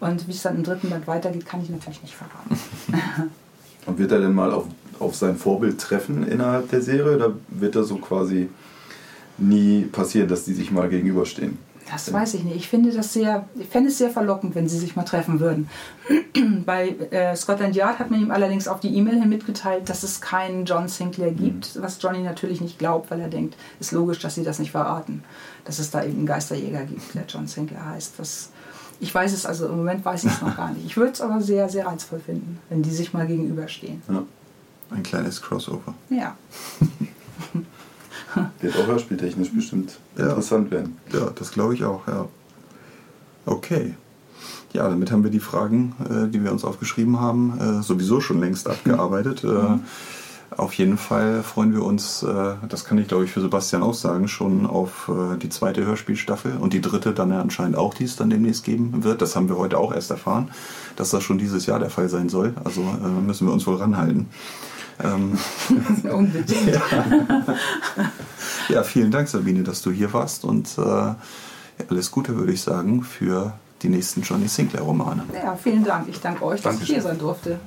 Und 0.01 0.27
wie 0.29 0.33
es 0.33 0.43
dann 0.43 0.57
im 0.57 0.63
dritten 0.63 0.91
Band 0.91 1.07
weitergeht, 1.07 1.47
kann 1.47 1.63
ich 1.63 1.71
natürlich 1.71 2.03
nicht 2.03 2.15
verraten. 2.15 3.31
Und 3.87 3.99
wird 3.99 4.11
er 4.13 4.19
denn 4.21 4.35
mal 4.35 4.53
auf, 4.53 4.65
auf 4.99 5.15
sein 5.15 5.37
Vorbild 5.37 5.81
treffen 5.81 6.27
innerhalb 6.27 6.69
der 6.71 6.83
Serie 6.83 7.15
oder 7.17 7.33
wird 7.49 7.77
das 7.77 7.89
so 7.89 7.97
quasi 7.97 8.49
nie 9.39 9.83
passieren, 9.85 10.29
dass 10.29 10.45
die 10.45 10.55
sich 10.55 10.71
mal 10.73 10.89
gegenüberstehen? 10.89 11.59
Das 11.91 12.13
weiß 12.13 12.35
ich 12.35 12.45
nicht. 12.45 12.57
Ich 12.57 12.69
finde 12.69 12.93
das 12.93 13.13
sehr, 13.13 13.49
ich 13.55 13.69
fände 13.69 13.91
es 13.91 13.99
sehr 13.99 14.11
verlockend, 14.11 14.55
wenn 14.55 14.69
sie 14.69 14.79
sich 14.79 14.97
mal 14.97 15.05
treffen 15.05 15.39
würden. 15.41 15.69
Bei 16.67 16.89
äh, 17.11 17.37
Scotland 17.37 17.77
Yard 17.77 17.99
hat 17.99 18.11
man 18.11 18.21
ihm 18.21 18.31
allerdings 18.31 18.67
auf 18.67 18.81
die 18.81 18.95
E-Mail 18.97 19.21
hin 19.21 19.29
mitgeteilt, 19.29 19.89
dass 19.89 20.03
es 20.03 20.21
keinen 20.21 20.65
John 20.65 20.89
Sinclair 20.89 21.33
gibt, 21.33 21.81
was 21.81 22.03
Johnny 22.03 22.23
natürlich 22.23 22.61
nicht 22.61 22.79
glaubt, 22.79 23.11
weil 23.11 23.21
er 23.21 23.29
denkt, 23.29 23.57
ist 23.79 23.93
logisch, 23.93 24.19
dass 24.19 24.35
sie 24.35 24.43
das 24.43 24.59
nicht 24.59 24.73
verraten, 24.73 25.23
dass 25.65 25.79
es 25.79 25.91
da 25.91 26.03
eben 26.03 26.19
einen 26.19 26.27
Geisterjäger 26.27 26.85
gibt, 26.85 27.15
der 27.15 27.25
John 27.29 27.47
Sinclair 27.47 27.87
heißt. 27.87 28.15
Das, 28.19 28.51
ich 28.99 29.15
weiß 29.15 29.33
es 29.33 29.47
also 29.47 29.67
im 29.67 29.77
Moment 29.77 30.05
weiß 30.05 30.25
ich 30.25 30.33
es 30.33 30.43
noch 30.43 30.57
gar 30.57 30.73
nicht. 30.73 30.87
Ich 30.87 30.97
würde 30.97 31.13
es 31.13 31.21
aber 31.21 31.41
sehr, 31.41 31.69
sehr 31.69 31.87
reizvoll 31.87 32.19
finden, 32.19 32.59
wenn 32.69 32.83
die 32.83 32.91
sich 32.91 33.13
mal 33.13 33.27
gegenüberstehen. 33.27 34.03
Ja. 34.09 34.23
Ein 34.91 35.03
kleines 35.03 35.43
Crossover. 35.43 35.95
Ja. 36.11 36.37
Wird 38.61 38.77
auch 38.77 38.87
hörspieltechnisch 38.87 39.51
bestimmt 39.53 39.99
Ja. 40.17 40.29
interessant 40.29 40.71
werden. 40.71 40.97
Ja, 41.13 41.31
das 41.35 41.53
glaube 41.53 41.75
ich 41.75 41.85
auch, 41.85 42.07
ja. 42.07 42.27
Okay. 43.47 43.95
Ja, 44.73 44.89
damit 44.89 45.11
haben 45.11 45.23
wir 45.25 45.31
die 45.31 45.41
Fragen, 45.41 45.95
äh, 46.11 46.29
die 46.29 46.43
wir 46.45 46.53
uns 46.53 46.65
aufgeschrieben 46.65 47.19
haben, 47.21 47.59
äh, 47.59 47.83
sowieso 47.83 48.21
schon 48.21 48.41
längst 48.41 48.69
abgearbeitet. 48.69 49.43
Äh, 49.45 49.79
auf 50.57 50.75
jeden 50.75 50.97
Fall 50.97 51.43
freuen 51.43 51.75
wir 51.75 51.83
uns, 51.83 52.25
das 52.69 52.85
kann 52.85 52.99
ich 52.99 53.09
glaube 53.09 53.25
ich 53.25 53.33
für 53.33 53.41
Sebastian 53.41 53.83
auch 53.83 53.95
sagen, 53.95 54.29
schon 54.29 54.65
auf 54.65 55.11
die 55.43 55.49
zweite 55.49 55.85
Hörspielstaffel 55.85 56.57
und 56.59 56.73
die 56.73 56.81
dritte 56.81 57.13
dann 57.13 57.31
ja 57.31 57.41
anscheinend 57.43 57.77
auch, 57.77 57.93
die 57.95 58.05
es 58.05 58.15
dann 58.15 58.31
demnächst 58.31 58.63
geben 58.65 59.03
wird. 59.03 59.21
Das 59.21 59.35
haben 59.35 59.49
wir 59.49 59.59
heute 59.59 59.77
auch 59.77 59.93
erst 59.93 60.13
erfahren, 60.13 60.49
dass 60.95 61.11
das 61.11 61.25
schon 61.25 61.37
dieses 61.39 61.67
Jahr 61.67 61.81
der 61.81 61.91
Fall 61.91 62.09
sein 62.09 62.29
soll. 62.29 62.55
Also 62.63 62.81
müssen 63.27 63.49
wir 63.49 63.53
uns 63.53 63.67
wohl 63.67 63.75
ranhalten. 63.75 64.29
Ähm, 65.03 65.39
Unbedingt. 66.11 66.81
ja, 68.69 68.83
vielen 68.83 69.11
Dank, 69.11 69.29
Sabine, 69.29 69.63
dass 69.63 69.83
du 69.83 69.91
hier 69.91 70.13
warst 70.13 70.45
und 70.45 70.79
äh, 70.79 70.83
ja, 70.83 71.17
alles 71.91 72.11
Gute, 72.11 72.37
würde 72.37 72.53
ich 72.53 72.63
sagen, 72.63 73.03
für 73.03 73.53
die 73.83 73.89
nächsten 73.89 74.23
Johnny 74.23 74.49
Sinclair-Romane. 74.49 75.25
Ja, 75.35 75.55
vielen 75.57 75.85
Dank. 75.85 76.09
Ich 76.09 76.21
danke 76.21 76.45
euch, 76.45 76.63
dass 76.63 76.81
ich 76.81 76.89
hier 76.89 77.03
sein 77.03 77.19
durfte. 77.19 77.61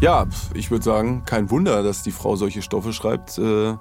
Ja, 0.00 0.26
ich 0.54 0.70
würde 0.70 0.84
sagen, 0.84 1.22
kein 1.24 1.50
Wunder, 1.50 1.82
dass 1.82 2.02
die 2.02 2.10
Frau 2.10 2.36
solche 2.36 2.60
Stoffe 2.60 2.92
schreibt. 2.92 3.38
Äh, 3.38 3.76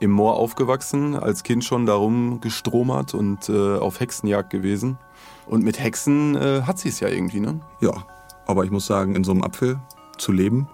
Im 0.00 0.10
Moor 0.10 0.34
aufgewachsen, 0.34 1.16
als 1.16 1.44
Kind 1.44 1.64
schon 1.64 1.86
darum 1.86 2.40
gestromert 2.40 3.14
und 3.14 3.48
äh, 3.48 3.78
auf 3.78 4.00
Hexenjagd 4.00 4.50
gewesen. 4.50 4.98
Und 5.46 5.62
mit 5.62 5.78
Hexen 5.78 6.36
äh, 6.36 6.62
hat 6.62 6.78
sie 6.78 6.88
es 6.88 7.00
ja 7.00 7.08
irgendwie, 7.08 7.40
ne? 7.40 7.60
Ja, 7.80 7.92
aber 8.46 8.64
ich 8.64 8.70
muss 8.70 8.86
sagen, 8.86 9.14
in 9.14 9.24
so 9.24 9.32
einem 9.32 9.42
Apfel 9.42 9.78
zu 10.18 10.32
leben 10.32 10.68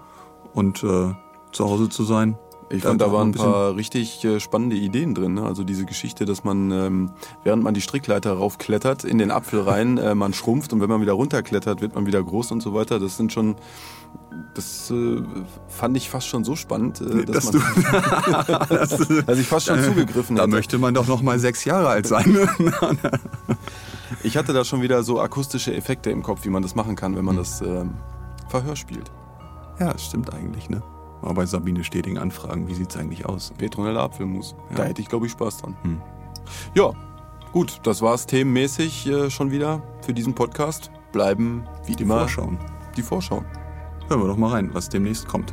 und 0.55 0.83
äh, 0.83 1.15
zu 1.53 1.65
Hause 1.65 1.89
zu 1.89 2.05
sein. 2.05 2.37
Ich 2.73 2.83
da 2.83 2.91
fand, 2.91 3.01
da 3.01 3.13
waren 3.13 3.31
ein 3.31 3.35
paar 3.35 3.75
richtig 3.75 4.25
äh, 4.25 4.39
spannende 4.39 4.77
Ideen 4.77 5.13
drin. 5.13 5.35
Ne? 5.35 5.43
Also 5.43 5.65
diese 5.65 5.85
Geschichte, 5.85 6.25
dass 6.25 6.45
man, 6.45 6.71
ähm, 6.71 7.11
während 7.43 7.65
man 7.65 7.75
die 7.75 7.81
Strickleiter 7.81 8.33
raufklettert, 8.33 9.03
in 9.03 9.19
den 9.19 9.33
Apfel 9.33 9.61
rein, 9.63 9.99
äh, 9.99 10.15
man 10.15 10.33
schrumpft 10.33 10.73
und 10.73 10.81
wenn 10.81 10.89
man 10.89 11.01
wieder 11.01 11.15
runterklettert, 11.15 11.81
wird 11.81 11.97
man 11.97 12.07
wieder 12.07 12.23
groß 12.23 12.53
und 12.53 12.63
so 12.63 12.73
weiter. 12.73 13.01
Das 13.01 13.17
sind 13.17 13.33
schon, 13.33 13.57
das 14.55 14.89
äh, 14.93 15.21
fand 15.67 15.97
ich 15.97 16.09
fast 16.09 16.29
schon 16.29 16.45
so 16.45 16.55
spannend, 16.55 17.01
äh, 17.01 17.25
dass, 17.25 17.51
dass 17.51 17.55
man, 17.55 17.63
dass 19.27 19.39
ich 19.39 19.49
fast 19.49 19.67
schon 19.67 19.83
zugegriffen 19.83 20.37
da 20.37 20.43
hätte. 20.43 20.53
möchte 20.53 20.79
man 20.79 20.95
doch 20.95 21.09
noch 21.09 21.23
mal 21.23 21.41
sechs 21.41 21.65
Jahre 21.65 21.89
alt 21.89 22.07
sein. 22.07 22.39
Ich 24.23 24.37
hatte 24.37 24.53
da 24.53 24.65
schon 24.65 24.83
wieder 24.83 25.03
so 25.03 25.21
akustische 25.21 25.75
Effekte 25.75 26.11
im 26.11 26.23
Kopf, 26.23 26.45
wie 26.45 26.51
man 26.51 26.63
das 26.63 26.75
machen 26.75 26.97
kann, 26.97 27.17
wenn 27.17 27.25
man 27.25 27.37
das 27.37 27.61
ähm, 27.61 27.95
Verhör 28.49 28.77
spielt. 28.77 29.11
Ja, 29.81 29.93
das 29.93 30.05
stimmt 30.05 30.33
eigentlich, 30.33 30.71
ne? 30.71 30.83
Mal 31.23 31.35
bei 31.35 31.45
Sabine 31.47 31.83
Steding 31.85 32.17
anfragen, 32.19 32.69
wie 32.69 32.75
sieht's 32.75 32.97
eigentlich 32.97 33.27
aus? 33.27 33.53
Petronella 33.59 34.05
Apfelmus. 34.05 34.55
Da 34.75 34.83
Ja. 34.85 34.89
hätte 34.89 35.03
ich, 35.03 35.09
glaube 35.09 35.27
ich, 35.27 35.33
Spaß 35.33 35.59
dran. 35.59 35.77
Hm. 35.83 36.01
Ja, 36.75 36.93
gut, 37.53 37.81
das 37.83 38.01
war's 38.03 38.27
themenmäßig 38.27 39.07
äh, 39.07 39.31
schon 39.31 39.51
wieder 39.51 39.83
für 40.03 40.13
diesen 40.15 40.35
Podcast. 40.35 40.91
Bleiben, 41.13 41.65
wie 41.87 41.97
Die 41.97 42.05
immer, 42.05 42.21
Vorschauen. 42.21 42.59
die 42.97 43.03
Vorschauen. 43.03 43.45
Hören 44.09 44.21
wir 44.23 44.29
doch 44.29 44.37
mal 44.37 44.51
rein, 44.53 44.71
was 44.73 44.89
demnächst 44.89 45.29
kommt. 45.29 45.53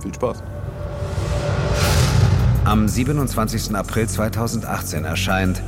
Viel 0.00 0.12
Spaß. 0.14 0.42
Am 2.64 2.88
27. 2.88 3.74
April 3.76 4.08
2018 4.08 5.04
erscheint 5.04 5.62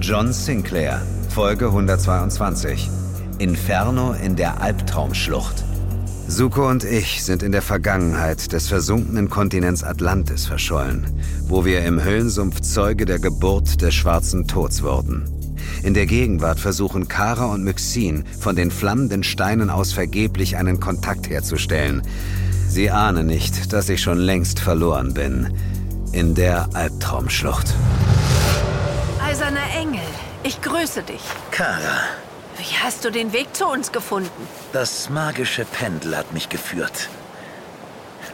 John 0.00 0.32
Sinclair, 0.32 1.00
Folge 1.28 1.66
122. 1.66 2.90
Inferno 3.38 4.12
in 4.12 4.34
der 4.36 4.60
Albtraumschlucht. 4.60 5.64
Suko 6.30 6.68
und 6.68 6.84
ich 6.84 7.24
sind 7.24 7.42
in 7.42 7.50
der 7.50 7.60
Vergangenheit 7.60 8.52
des 8.52 8.68
versunkenen 8.68 9.28
Kontinents 9.28 9.82
Atlantis 9.82 10.46
verschollen, 10.46 11.04
wo 11.48 11.64
wir 11.64 11.84
im 11.84 12.04
Höllensumpf 12.04 12.60
Zeuge 12.60 13.04
der 13.04 13.18
Geburt 13.18 13.82
des 13.82 13.94
schwarzen 13.94 14.46
Tods 14.46 14.84
wurden. 14.84 15.24
In 15.82 15.92
der 15.92 16.06
Gegenwart 16.06 16.60
versuchen 16.60 17.08
Kara 17.08 17.46
und 17.46 17.64
Myxin 17.64 18.24
von 18.38 18.54
den 18.54 18.70
flammenden 18.70 19.24
Steinen 19.24 19.70
aus 19.70 19.92
vergeblich 19.92 20.56
einen 20.56 20.78
Kontakt 20.78 21.28
herzustellen. 21.28 22.00
Sie 22.68 22.92
ahnen 22.92 23.26
nicht, 23.26 23.72
dass 23.72 23.88
ich 23.88 24.00
schon 24.00 24.18
längst 24.18 24.60
verloren 24.60 25.12
bin. 25.12 25.52
In 26.12 26.36
der 26.36 26.68
Albtraumschlucht. 26.74 27.74
Eiserner 29.20 29.68
Engel, 29.76 30.06
ich 30.44 30.62
grüße 30.62 31.02
dich. 31.02 31.22
Kara, 31.50 32.04
Wie 32.60 32.76
hast 32.84 33.04
du 33.06 33.10
den 33.10 33.32
Weg 33.32 33.56
zu 33.56 33.66
uns 33.66 33.90
gefunden? 33.90 34.48
das 34.72 35.08
magische 35.08 35.64
Pendel 35.64 36.16
hat 36.16 36.32
mich 36.32 36.48
geführt. 36.50 37.08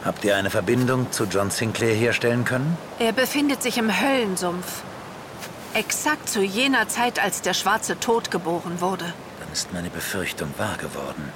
Habt 0.03 0.23
ihr 0.25 0.35
eine 0.35 0.49
Verbindung 0.49 1.11
zu 1.11 1.23
John 1.25 1.49
Sinclair 1.49 1.95
herstellen 1.95 2.43
können? 2.45 2.77
Er 2.99 3.13
befindet 3.13 3.63
sich 3.63 3.77
im 3.77 3.89
Höllensumpf. 4.01 4.81
Exakt 5.73 6.29
zu 6.29 6.41
jener 6.41 6.87
Zeit, 6.89 7.19
als 7.23 7.41
der 7.41 7.53
schwarze 7.53 7.99
Tod 7.99 8.29
geboren 8.31 8.79
wurde. 8.81 9.05
Dann 9.39 9.51
ist 9.53 9.73
meine 9.73 9.89
Befürchtung 9.89 10.53
wahr 10.57 10.77
geworden. 10.77 11.31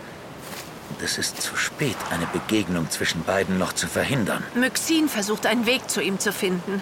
Und 0.90 1.02
es 1.02 1.18
ist 1.18 1.42
zu 1.42 1.56
spät, 1.56 1.96
eine 2.12 2.28
Begegnung 2.28 2.90
zwischen 2.90 3.24
beiden 3.24 3.58
noch 3.58 3.74
zu 3.74 3.88
verhindern. 3.88 4.44
Myxin 4.56 5.08
versucht 5.10 5.46
einen 5.46 5.66
Weg 5.66 5.90
zu 5.90 6.02
ihm 6.02 6.20
zu 6.20 6.34
finden. 6.34 6.82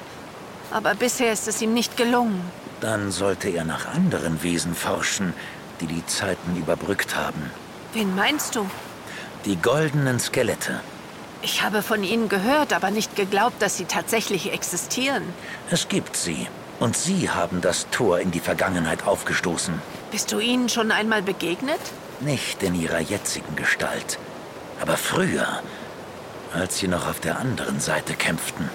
Aber 0.71 0.95
bisher 0.95 1.31
ist 1.31 1.47
es 1.47 1.61
ihm 1.61 1.73
nicht 1.73 1.97
gelungen. 1.97 2.41
Dann 2.81 3.11
sollte 3.11 3.49
er 3.49 3.65
nach 3.65 3.87
anderen 3.93 4.41
Wesen 4.43 4.73
forschen, 4.73 5.33
die 5.81 5.87
die 5.87 6.05
Zeiten 6.05 6.55
überbrückt 6.55 7.15
haben. 7.15 7.51
Wen 7.93 8.15
meinst 8.15 8.55
du? 8.55 8.69
Die 9.45 9.55
goldenen 9.55 10.19
Skelette. 10.19 10.79
Ich 11.41 11.63
habe 11.63 11.81
von 11.81 12.03
ihnen 12.03 12.27
gehört, 12.27 12.73
aber 12.73 12.91
nicht 12.91 13.15
geglaubt, 13.15 13.61
dass 13.61 13.77
sie 13.77 13.85
tatsächlich 13.85 14.51
existieren. 14.51 15.23
Es 15.71 15.87
gibt 15.87 16.17
sie. 16.17 16.47
Und 16.79 16.95
sie 16.95 17.29
haben 17.29 17.61
das 17.61 17.87
Tor 17.89 18.19
in 18.19 18.31
die 18.31 18.39
Vergangenheit 18.39 19.05
aufgestoßen. 19.05 19.81
Bist 20.11 20.31
du 20.31 20.39
ihnen 20.39 20.69
schon 20.69 20.91
einmal 20.91 21.21
begegnet? 21.21 21.79
Nicht 22.19 22.63
in 22.63 22.75
ihrer 22.75 22.99
jetzigen 22.99 23.55
Gestalt. 23.55 24.17
Aber 24.81 24.97
früher, 24.97 25.61
als 26.53 26.77
sie 26.77 26.87
noch 26.87 27.07
auf 27.07 27.19
der 27.19 27.37
anderen 27.37 27.79
Seite 27.79 28.13
kämpften. 28.13 28.69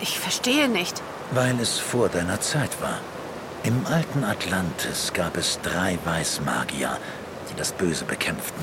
Ich 0.00 0.18
verstehe 0.18 0.68
nicht. 0.68 1.02
Weil 1.30 1.58
es 1.60 1.78
vor 1.78 2.08
deiner 2.08 2.40
Zeit 2.40 2.80
war. 2.80 2.98
Im 3.64 3.86
alten 3.86 4.24
Atlantis 4.24 5.12
gab 5.12 5.36
es 5.36 5.60
drei 5.62 5.96
Weißmagier, 6.04 6.98
die 7.48 7.54
das 7.54 7.70
Böse 7.70 8.04
bekämpften. 8.04 8.60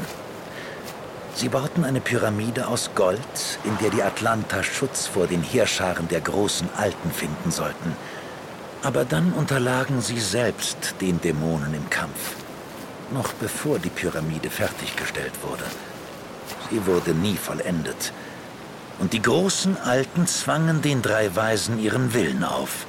Sie 1.35 1.47
bauten 1.47 1.85
eine 1.85 2.01
Pyramide 2.01 2.67
aus 2.67 2.89
Gold, 2.95 3.59
in 3.63 3.77
der 3.77 3.91
die 3.91 4.03
Atlanter 4.03 4.61
Schutz 4.61 5.07
vor 5.07 5.25
den 5.25 5.41
Heerscharen 5.41 6.09
der 6.09 6.19
großen 6.19 6.67
Alten 6.75 7.11
finden 7.11 7.49
sollten. 7.49 7.95
Aber 8.83 9.05
dann 9.05 9.31
unterlagen 9.31 10.01
sie 10.01 10.19
selbst 10.19 10.95
den 10.99 11.21
Dämonen 11.21 11.73
im 11.73 11.89
Kampf. 11.89 12.35
Noch 13.13 13.31
bevor 13.31 13.79
die 13.79 13.89
Pyramide 13.89 14.49
fertiggestellt 14.49 15.33
wurde. 15.41 15.63
Sie 16.71 16.85
wurde 16.85 17.11
nie 17.11 17.37
vollendet. 17.37 18.11
Und 18.99 19.13
die 19.13 19.21
großen 19.21 19.77
Alten 19.77 20.27
zwangen 20.27 20.81
den 20.81 21.01
drei 21.01 21.33
Weisen 21.33 21.79
ihren 21.79 22.13
Willen 22.13 22.43
auf. 22.43 22.85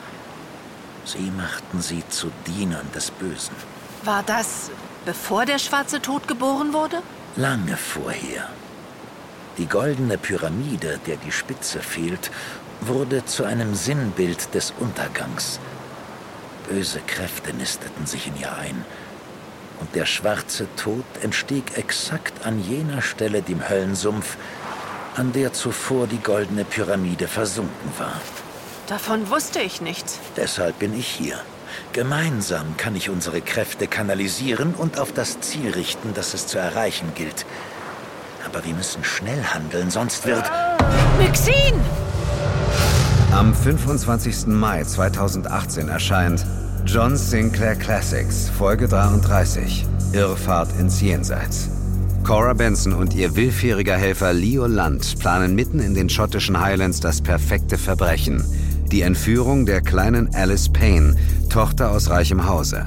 Sie 1.04 1.30
machten 1.36 1.80
sie 1.80 2.02
zu 2.08 2.30
Dienern 2.46 2.86
des 2.94 3.10
Bösen. 3.10 3.54
War 4.04 4.22
das, 4.22 4.70
bevor 5.04 5.46
der 5.46 5.58
schwarze 5.58 6.00
Tod 6.00 6.28
geboren 6.28 6.72
wurde? 6.72 7.02
Lange 7.36 7.76
vorher. 7.76 8.48
Die 9.58 9.66
goldene 9.66 10.18
Pyramide, 10.18 11.00
der 11.06 11.16
die 11.16 11.32
Spitze 11.32 11.80
fehlt, 11.80 12.30
wurde 12.80 13.24
zu 13.24 13.44
einem 13.44 13.74
Sinnbild 13.74 14.54
des 14.54 14.72
Untergangs. 14.78 15.60
Böse 16.68 17.00
Kräfte 17.06 17.52
nisteten 17.52 18.06
sich 18.06 18.26
in 18.26 18.38
ihr 18.38 18.56
ein. 18.56 18.84
Und 19.80 19.94
der 19.94 20.06
schwarze 20.06 20.66
Tod 20.76 21.04
entstieg 21.22 21.76
exakt 21.76 22.46
an 22.46 22.62
jener 22.62 23.02
Stelle 23.02 23.42
dem 23.42 23.68
Höllensumpf, 23.68 24.36
an 25.16 25.32
der 25.32 25.52
zuvor 25.52 26.06
die 26.06 26.22
goldene 26.22 26.64
Pyramide 26.64 27.26
versunken 27.28 27.92
war. 27.98 28.20
Davon 28.90 29.30
wusste 29.30 29.60
ich 29.60 29.80
nichts. 29.80 30.18
Deshalb 30.36 30.80
bin 30.80 30.98
ich 30.98 31.06
hier. 31.06 31.36
Gemeinsam 31.92 32.76
kann 32.76 32.96
ich 32.96 33.08
unsere 33.08 33.40
Kräfte 33.40 33.86
kanalisieren 33.86 34.74
und 34.74 34.98
auf 34.98 35.12
das 35.12 35.38
Ziel 35.38 35.70
richten, 35.70 36.12
das 36.12 36.34
es 36.34 36.48
zu 36.48 36.58
erreichen 36.58 37.12
gilt. 37.14 37.46
Aber 38.44 38.64
wir 38.64 38.74
müssen 38.74 39.04
schnell 39.04 39.44
handeln, 39.44 39.92
sonst 39.92 40.26
wird... 40.26 40.42
Myxin! 41.20 41.74
Am 43.30 43.54
25. 43.54 44.48
Mai 44.48 44.82
2018 44.82 45.86
erscheint 45.86 46.44
John 46.84 47.16
Sinclair 47.16 47.76
Classics, 47.76 48.50
Folge 48.58 48.88
33, 48.88 49.86
Irrfahrt 50.14 50.70
ins 50.80 51.00
Jenseits. 51.00 51.68
Cora 52.24 52.54
Benson 52.54 52.94
und 52.94 53.14
ihr 53.14 53.36
willfähriger 53.36 53.96
Helfer 53.96 54.32
Leo 54.32 54.66
Land 54.66 55.20
planen 55.20 55.54
mitten 55.54 55.78
in 55.78 55.94
den 55.94 56.08
schottischen 56.08 56.60
Highlands 56.60 56.98
das 56.98 57.22
perfekte 57.22 57.78
Verbrechen– 57.78 58.44
die 58.92 59.02
Entführung 59.02 59.66
der 59.66 59.80
kleinen 59.80 60.34
Alice 60.34 60.68
Payne, 60.68 61.14
Tochter 61.48 61.90
aus 61.90 62.10
reichem 62.10 62.46
Hause. 62.46 62.86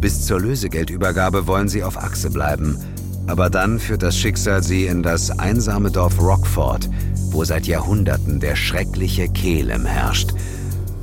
Bis 0.00 0.24
zur 0.26 0.40
Lösegeldübergabe 0.40 1.46
wollen 1.46 1.68
sie 1.68 1.82
auf 1.82 1.96
Achse 1.96 2.30
bleiben. 2.30 2.78
Aber 3.26 3.50
dann 3.50 3.78
führt 3.78 4.02
das 4.02 4.16
Schicksal 4.16 4.62
sie 4.62 4.86
in 4.86 5.02
das 5.02 5.38
einsame 5.38 5.90
Dorf 5.90 6.20
Rockford, 6.20 6.88
wo 7.30 7.44
seit 7.44 7.66
Jahrhunderten 7.66 8.40
der 8.40 8.56
schreckliche 8.56 9.28
Kehlem 9.28 9.86
herrscht 9.86 10.30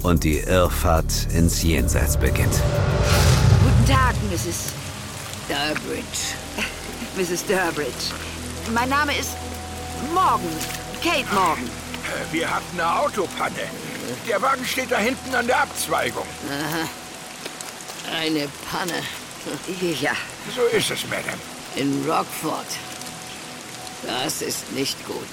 und 0.04 0.24
die 0.24 0.40
Irrfahrt 0.40 1.28
ins 1.34 1.62
Jenseits 1.64 2.18
beginnt. 2.18 2.62
Guten 3.64 3.86
Tag, 3.86 4.16
Mrs. 4.30 4.74
Durbridge. 5.48 6.36
Mrs. 7.18 7.46
Durbridge. 7.46 8.14
Mein 8.74 8.90
Name 8.90 9.12
ist 9.18 9.32
Morgan. 10.14 10.40
Kate 11.04 11.26
Morgan. 11.34 11.70
Wir 12.32 12.50
hatten 12.50 12.80
eine 12.80 13.00
Autopanne. 13.02 13.89
Der 14.28 14.42
Wagen 14.42 14.66
steht 14.66 14.92
da 14.92 14.98
hinten 14.98 15.34
an 15.36 15.48
der 15.48 15.62
Abzweigung. 15.62 16.26
Aha. 16.50 16.90
Eine 18.18 18.48
Panne. 18.70 19.04
Ja. 20.02 20.14
So 20.56 20.64
ist 20.76 20.92
es, 20.92 21.04
Madame. 21.06 21.38
In 21.76 22.04
Rockford. 22.10 22.66
Das 24.06 24.42
ist 24.42 24.72
nicht 24.72 25.06
gut. 25.06 25.28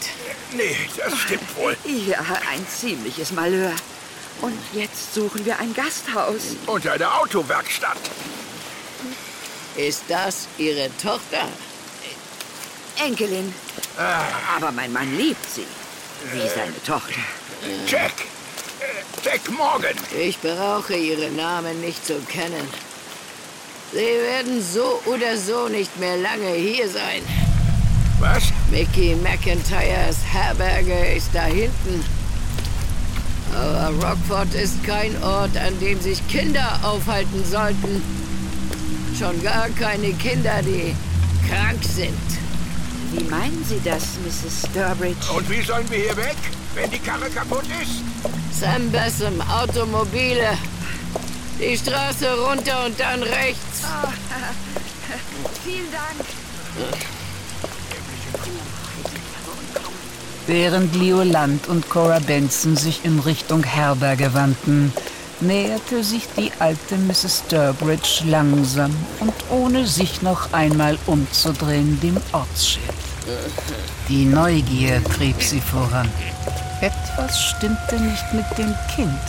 Nee, 0.53 0.77
das 0.97 1.17
stimmt 1.19 1.57
wohl. 1.57 1.77
Ja, 1.85 2.19
ein 2.51 2.67
ziemliches 2.69 3.33
Malheur. 3.33 3.73
Und 4.41 4.59
jetzt 4.73 5.15
suchen 5.15 5.45
wir 5.47 5.59
ein 5.59 5.73
Gasthaus. 5.73 6.57
Und 6.67 6.87
eine 6.87 7.15
Autowerkstatt. 7.21 7.99
Ist 9.77 10.05
das 10.09 10.49
Ihre 10.59 10.91
Tochter? 11.03 11.49
Enkelin. 12.99 13.55
Ah. 13.99 14.25
Aber 14.57 14.73
mein 14.73 14.93
Mann 14.93 15.17
liebt 15.17 15.51
sie. 15.51 15.67
Wie 16.33 16.49
seine 16.49 16.83
Tochter. 16.85 17.21
Jack. 17.87 18.13
Jack 19.25 19.51
Morgan. 19.51 19.97
Ich 20.19 20.39
brauche 20.39 20.95
Ihre 20.95 21.31
Namen 21.31 21.81
nicht 21.81 22.05
zu 22.07 22.15
kennen. 22.29 22.69
Sie 23.93 23.99
werden 23.99 24.63
so 24.63 25.01
oder 25.07 25.37
so 25.37 25.69
nicht 25.69 25.99
mehr 25.99 26.17
lange 26.17 26.53
hier 26.53 26.89
sein. 26.89 27.23
Was? 28.19 28.45
Mickey 28.71 29.15
McIntyres 29.17 30.19
Herberge 30.31 31.15
ist 31.17 31.31
da 31.33 31.45
hinten. 31.45 32.05
Aber 33.55 34.09
Rockford 34.09 34.55
ist 34.55 34.85
kein 34.85 35.23
Ort, 35.23 35.57
an 35.57 35.79
dem 35.81 36.01
sich 36.01 36.27
Kinder 36.29 36.79
aufhalten 36.83 37.45
sollten. 37.45 38.03
Schon 39.19 39.43
gar 39.43 39.69
keine 39.71 40.13
Kinder, 40.15 40.61
die 40.63 40.95
krank 41.49 41.83
sind. 41.83 42.19
Wie 43.17 43.25
meinen 43.25 43.65
Sie 43.67 43.81
das, 43.83 44.03
Mrs. 44.25 44.69
Sturbridge? 44.71 45.33
Und 45.35 45.49
wie 45.51 45.63
sollen 45.63 45.89
wir 45.91 45.99
hier 45.99 46.17
weg, 46.17 46.37
wenn 46.75 46.91
die 46.91 46.99
Karre 46.99 47.31
kaputt 47.31 47.65
ist? 47.83 48.03
Sam 48.61 48.91
Bessem, 48.91 49.41
Automobile. 49.41 50.59
Die 51.59 51.79
Straße 51.79 52.29
runter 52.39 52.85
und 52.85 53.01
dann 53.01 53.23
rechts. 53.23 53.85
Oh, 53.85 54.09
vielen 55.65 55.91
Dank. 55.91 56.29
Während 60.47 60.95
Leo 60.95 61.23
Land 61.23 61.69
und 61.69 61.89
Cora 61.89 62.19
Benson 62.19 62.77
sich 62.77 63.05
in 63.05 63.19
Richtung 63.21 63.65
Herberge 63.65 64.35
wandten, 64.35 64.93
näherte 65.41 66.03
sich 66.03 66.27
die 66.37 66.51
alte 66.59 66.97
Mrs. 66.97 67.43
Sturbridge 67.47 68.25
langsam 68.27 68.95
und 69.21 69.35
ohne 69.51 69.87
sich 69.87 70.23
noch 70.23 70.53
einmal 70.53 70.99
umzudrehen 71.07 72.01
dem 72.01 72.17
Ortsschild. 72.33 72.85
Die 74.09 74.25
Neugier 74.25 75.03
trieb 75.05 75.43
sie 75.43 75.61
voran. 75.61 76.09
Etwas 76.81 77.41
stimmte 77.41 78.01
nicht 78.01 78.33
mit 78.33 78.47
dem 78.57 78.75
Kind. 78.95 79.21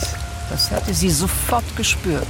Das 0.50 0.70
hatte 0.70 0.94
sie 0.94 1.10
sofort 1.10 1.64
gespürt. 1.76 2.26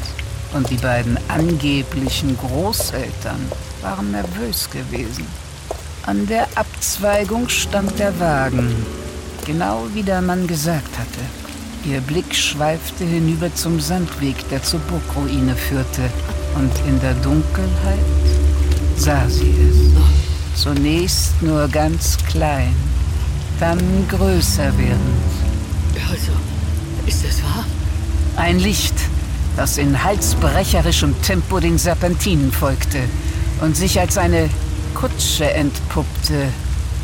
Und 0.54 0.70
die 0.70 0.76
beiden 0.76 1.18
angeblichen 1.28 2.36
Großeltern 2.38 3.52
waren 3.82 4.12
nervös 4.12 4.68
gewesen. 4.70 5.26
An 6.06 6.26
der 6.26 6.48
Abzweigung 6.54 7.50
stand 7.50 7.98
der 7.98 8.18
Wagen, 8.18 8.74
genau 9.44 9.86
wie 9.92 10.02
der 10.02 10.22
Mann 10.22 10.46
gesagt 10.46 10.98
hatte. 10.98 11.47
Ihr 11.88 12.02
Blick 12.02 12.34
schweifte 12.34 13.02
hinüber 13.04 13.54
zum 13.54 13.80
Sandweg, 13.80 14.36
der 14.50 14.62
zur 14.62 14.78
Burgruine 14.80 15.56
führte. 15.56 16.02
Und 16.54 16.70
in 16.86 17.00
der 17.00 17.14
Dunkelheit 17.14 17.98
sah 18.96 19.26
sie 19.26 19.54
es. 19.70 20.60
Zunächst 20.60 21.40
nur 21.40 21.66
ganz 21.68 22.18
klein, 22.28 22.74
dann 23.58 23.80
größer 24.08 24.76
werdend. 24.76 25.00
Also, 26.10 26.32
ist 27.06 27.24
das 27.24 27.42
wahr? 27.42 27.64
Ein 28.36 28.58
Licht, 28.58 28.94
das 29.56 29.78
in 29.78 30.04
halsbrecherischem 30.04 31.14
Tempo 31.22 31.58
den 31.58 31.78
Serpentinen 31.78 32.52
folgte 32.52 32.98
und 33.62 33.78
sich 33.78 33.98
als 33.98 34.18
eine 34.18 34.50
Kutsche 34.94 35.50
entpuppte, 35.52 36.48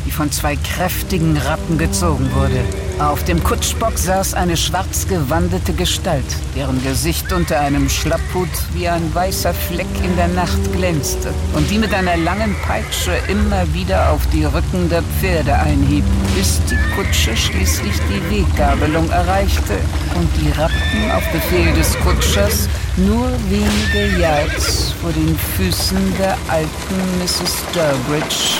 die 0.05 0.11
von 0.11 0.31
zwei 0.31 0.55
kräftigen 0.57 1.37
Rappen 1.37 1.79
gezogen 1.79 2.29
wurde. 2.35 2.63
Auf 2.99 3.25
dem 3.25 3.43
Kutschbock 3.43 3.97
saß 3.97 4.35
eine 4.35 4.55
schwarz 4.55 5.05
gewandete 5.09 5.73
Gestalt, 5.73 6.23
deren 6.55 6.81
Gesicht 6.81 7.33
unter 7.33 7.59
einem 7.59 7.89
Schlapphut 7.89 8.47
wie 8.73 8.87
ein 8.87 9.13
weißer 9.13 9.53
Fleck 9.53 9.87
in 10.01 10.15
der 10.15 10.29
Nacht 10.29 10.59
glänzte 10.71 11.33
und 11.53 11.69
die 11.69 11.77
mit 11.77 11.93
einer 11.93 12.15
langen 12.15 12.55
Peitsche 12.65 13.11
immer 13.27 13.71
wieder 13.73 14.11
auf 14.11 14.21
die 14.31 14.45
Rücken 14.45 14.87
der 14.89 15.03
Pferde 15.03 15.53
einhieb, 15.55 16.05
bis 16.37 16.61
die 16.69 16.77
Kutsche 16.95 17.35
schließlich 17.35 17.95
die 18.09 18.29
Weggabelung 18.29 19.09
erreichte 19.09 19.73
und 20.15 20.29
die 20.39 20.51
Rappen 20.51 21.11
auf 21.13 21.29
Befehl 21.33 21.73
des 21.73 21.99
Kutschers 21.99 22.69
nur 22.95 23.29
wenige 23.49 24.21
Yards 24.21 24.93
vor 25.01 25.11
den 25.11 25.37
Füßen 25.57 26.17
der 26.17 26.37
alten 26.47 27.19
Mrs. 27.19 27.61
Sturbridge 27.69 28.59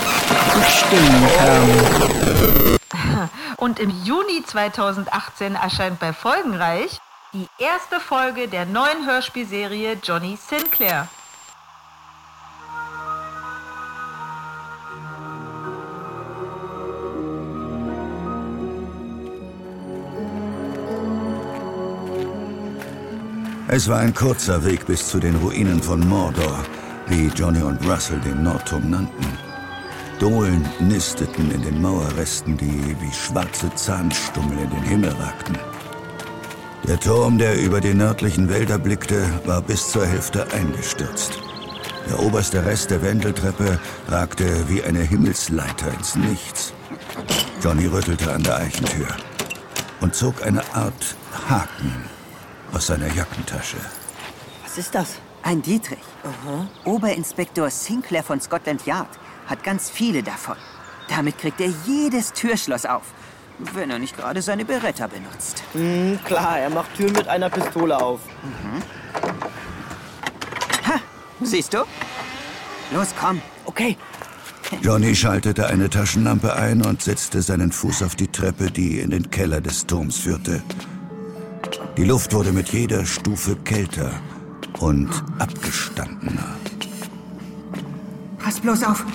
zu 0.52 0.62
stehen 0.68 1.24
kamen. 1.38 2.76
Und 3.58 3.80
im 3.80 3.90
Juni 4.04 4.44
2018 4.46 5.56
erscheint 5.56 6.00
bei 6.00 6.14
Folgenreich 6.14 7.00
die 7.34 7.48
erste 7.58 8.00
Folge 8.00 8.48
der 8.48 8.66
neuen 8.66 9.06
Hörspielserie 9.06 9.98
Johnny 10.02 10.38
Sinclair. 10.38 11.08
Es 23.68 23.90
war 23.90 24.00
ein 24.00 24.14
kurzer 24.14 24.64
Weg 24.64 24.86
bis 24.86 25.08
zu 25.10 25.20
den 25.20 25.36
Ruinen 25.36 25.82
von 25.82 26.00
Mordor, 26.08 26.64
wie 27.08 27.28
Johnny 27.28 27.62
und 27.62 27.86
Russell 27.86 28.20
den 28.20 28.44
Nordturm 28.44 28.90
nannten. 28.90 29.45
Dohlen 30.20 30.66
nisteten 30.80 31.52
in 31.52 31.62
den 31.62 31.82
Mauerresten, 31.82 32.56
die 32.56 32.96
wie 33.02 33.12
schwarze 33.12 33.74
Zahnstummel 33.76 34.60
in 34.60 34.70
den 34.70 34.84
Himmel 34.84 35.12
ragten. 35.12 35.58
Der 36.88 37.00
Turm, 37.00 37.38
der 37.38 37.60
über 37.62 37.82
die 37.82 37.94
nördlichen 37.94 38.48
Wälder 38.48 38.78
blickte, 38.78 39.28
war 39.46 39.62
bis 39.62 39.92
zur 39.92 40.06
Hälfte 40.06 40.48
eingestürzt. 40.54 41.40
Der 42.08 42.20
oberste 42.20 42.64
Rest 42.66 42.92
der 42.92 43.02
Wendeltreppe 43.02 43.80
ragte 44.08 44.70
wie 44.70 44.84
eine 44.84 45.00
Himmelsleiter 45.00 45.94
ins 45.94 46.16
Nichts. 46.16 46.74
Johnny 47.62 47.88
rüttelte 47.88 48.32
an 48.32 48.44
der 48.44 48.58
Eichentür 48.58 49.08
und 50.00 50.16
zog 50.16 50.46
eine 50.46 50.62
Art 50.74 51.16
Haken 51.50 52.06
aus 52.74 52.88
seiner 52.88 53.14
Jackentasche. 53.14 53.78
Was 54.64 54.78
ist 54.78 54.96
das? 54.96 55.16
Ein 55.44 55.62
Dietrich. 55.62 56.00
Oberinspektor 56.86 57.70
Sinclair 57.70 58.24
von 58.24 58.40
Scotland 58.40 58.86
Yard 58.86 59.10
hat 59.48 59.64
ganz 59.64 59.90
viele 59.90 60.24
davon. 60.24 60.56
Damit 61.10 61.38
kriegt 61.38 61.62
er 61.62 61.70
jedes 61.86 62.34
Türschloss 62.34 62.86
auf, 62.86 63.04
wenn 63.74 63.92
er 63.92 64.00
nicht 64.00 64.18
gerade 64.18 64.42
seine 64.42 64.66
Beretta 64.66 65.08
benutzt. 65.08 65.64
Hm, 65.74 66.20
klar, 66.26 66.60
er 66.60 66.70
macht 66.70 66.96
Türen 66.96 67.14
mit 67.14 67.28
einer 67.28 67.50
Pistole 67.50 68.00
auf. 68.02 68.22
Mhm. 68.44 68.82
Ha, 70.88 71.00
siehst 71.42 71.74
du? 71.74 71.84
Los, 72.94 73.14
komm. 73.20 73.42
Okay. 73.66 73.98
Johnny 74.82 75.16
schaltete 75.16 75.68
eine 75.68 75.90
Taschenlampe 75.90 76.56
ein 76.56 76.82
und 76.82 77.02
setzte 77.02 77.42
seinen 77.42 77.72
Fuß 77.72 78.04
auf 78.04 78.16
die 78.16 78.28
Treppe, 78.28 78.72
die 78.72 79.00
in 79.00 79.12
den 79.12 79.30
Keller 79.30 79.62
des 79.62 79.86
Turms 79.86 80.18
führte. 80.18 80.64
Die 81.98 82.04
Luft 82.04 82.34
wurde 82.34 82.52
mit 82.52 82.70
jeder 82.70 83.06
Stufe 83.06 83.56
kälter 83.58 84.12
und 84.80 85.10
abgestandener. 85.40 86.56
Pass 88.40 88.60
bloß 88.60 88.84
auf. 88.84 89.06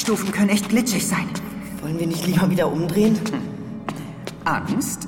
Die 0.00 0.06
Stufen 0.06 0.32
können 0.32 0.48
echt 0.48 0.70
glitschig 0.70 1.06
sein. 1.06 1.28
Wollen 1.82 1.98
wir 1.98 2.06
nicht 2.06 2.26
lieber 2.26 2.50
wieder 2.50 2.72
umdrehen? 2.72 3.18
Angst? 4.46 5.06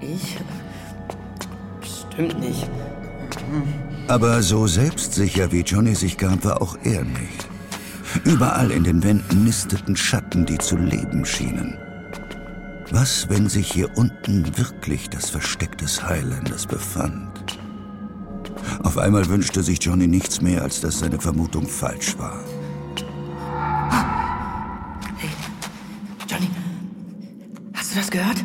Ich? 0.00 0.36
Stimmt 2.10 2.40
nicht. 2.40 2.68
Aber 4.08 4.42
so 4.42 4.66
selbstsicher 4.66 5.52
wie 5.52 5.60
Johnny 5.60 5.94
sich 5.94 6.16
gab, 6.16 6.44
war 6.44 6.60
auch 6.60 6.76
er 6.82 7.04
nicht. 7.04 7.48
Überall 8.24 8.72
in 8.72 8.82
den 8.82 9.04
Wänden 9.04 9.44
nisteten 9.44 9.94
Schatten, 9.94 10.44
die 10.44 10.58
zu 10.58 10.76
leben 10.76 11.24
schienen. 11.24 11.78
Was, 12.90 13.28
wenn 13.28 13.48
sich 13.48 13.70
hier 13.70 13.96
unten 13.96 14.58
wirklich 14.58 15.08
das 15.08 15.30
Versteck 15.30 15.78
des 15.78 16.02
Highlanders 16.02 16.66
befand? 16.66 17.60
Auf 18.82 18.98
einmal 18.98 19.28
wünschte 19.28 19.62
sich 19.62 19.80
Johnny 19.80 20.08
nichts 20.08 20.40
mehr, 20.40 20.62
als 20.62 20.80
dass 20.80 20.98
seine 20.98 21.20
Vermutung 21.20 21.68
falsch 21.68 22.18
war. 22.18 22.40
Hast 27.90 27.96
du 27.96 27.98
das 27.98 28.10
gehört? 28.10 28.44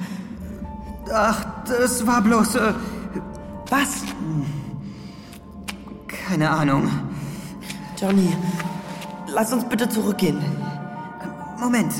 Ach, 1.14 1.46
das 1.68 2.06
war 2.08 2.22
bloß. 2.22 2.56
Äh, 2.56 2.74
Was? 3.70 4.04
keine 6.28 6.50
Ahnung. 6.50 6.90
Johnny, 8.02 8.36
lass 9.28 9.54
uns 9.54 9.64
bitte 9.70 9.88
zurückgehen. 9.88 10.40
Moment, 11.60 11.94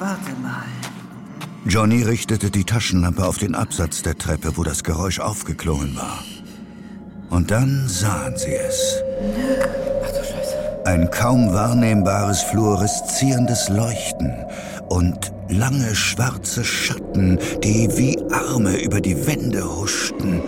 warte 0.00 0.32
mal. 0.42 0.64
Johnny 1.64 2.02
richtete 2.02 2.50
die 2.50 2.64
Taschenlampe 2.64 3.24
auf 3.24 3.38
den 3.38 3.54
Absatz 3.54 4.02
der 4.02 4.18
Treppe, 4.18 4.56
wo 4.56 4.64
das 4.64 4.82
Geräusch 4.82 5.20
aufgeklungen 5.20 5.96
war. 5.96 6.24
Und 7.30 7.52
dann 7.52 7.86
sahen 7.86 8.36
sie 8.36 8.54
es. 8.54 9.00
Ein 10.84 11.08
kaum 11.10 11.52
wahrnehmbares 11.52 12.42
fluoreszierendes 12.42 13.68
Leuchten 13.68 14.34
und 14.88 15.32
lange 15.48 15.94
schwarze 15.94 16.64
Schatten, 16.64 17.38
die 17.62 17.88
wie 17.96 18.18
Arme 18.32 18.80
über 18.80 19.00
die 19.00 19.26
Wände 19.26 19.64
huschten 19.64 20.42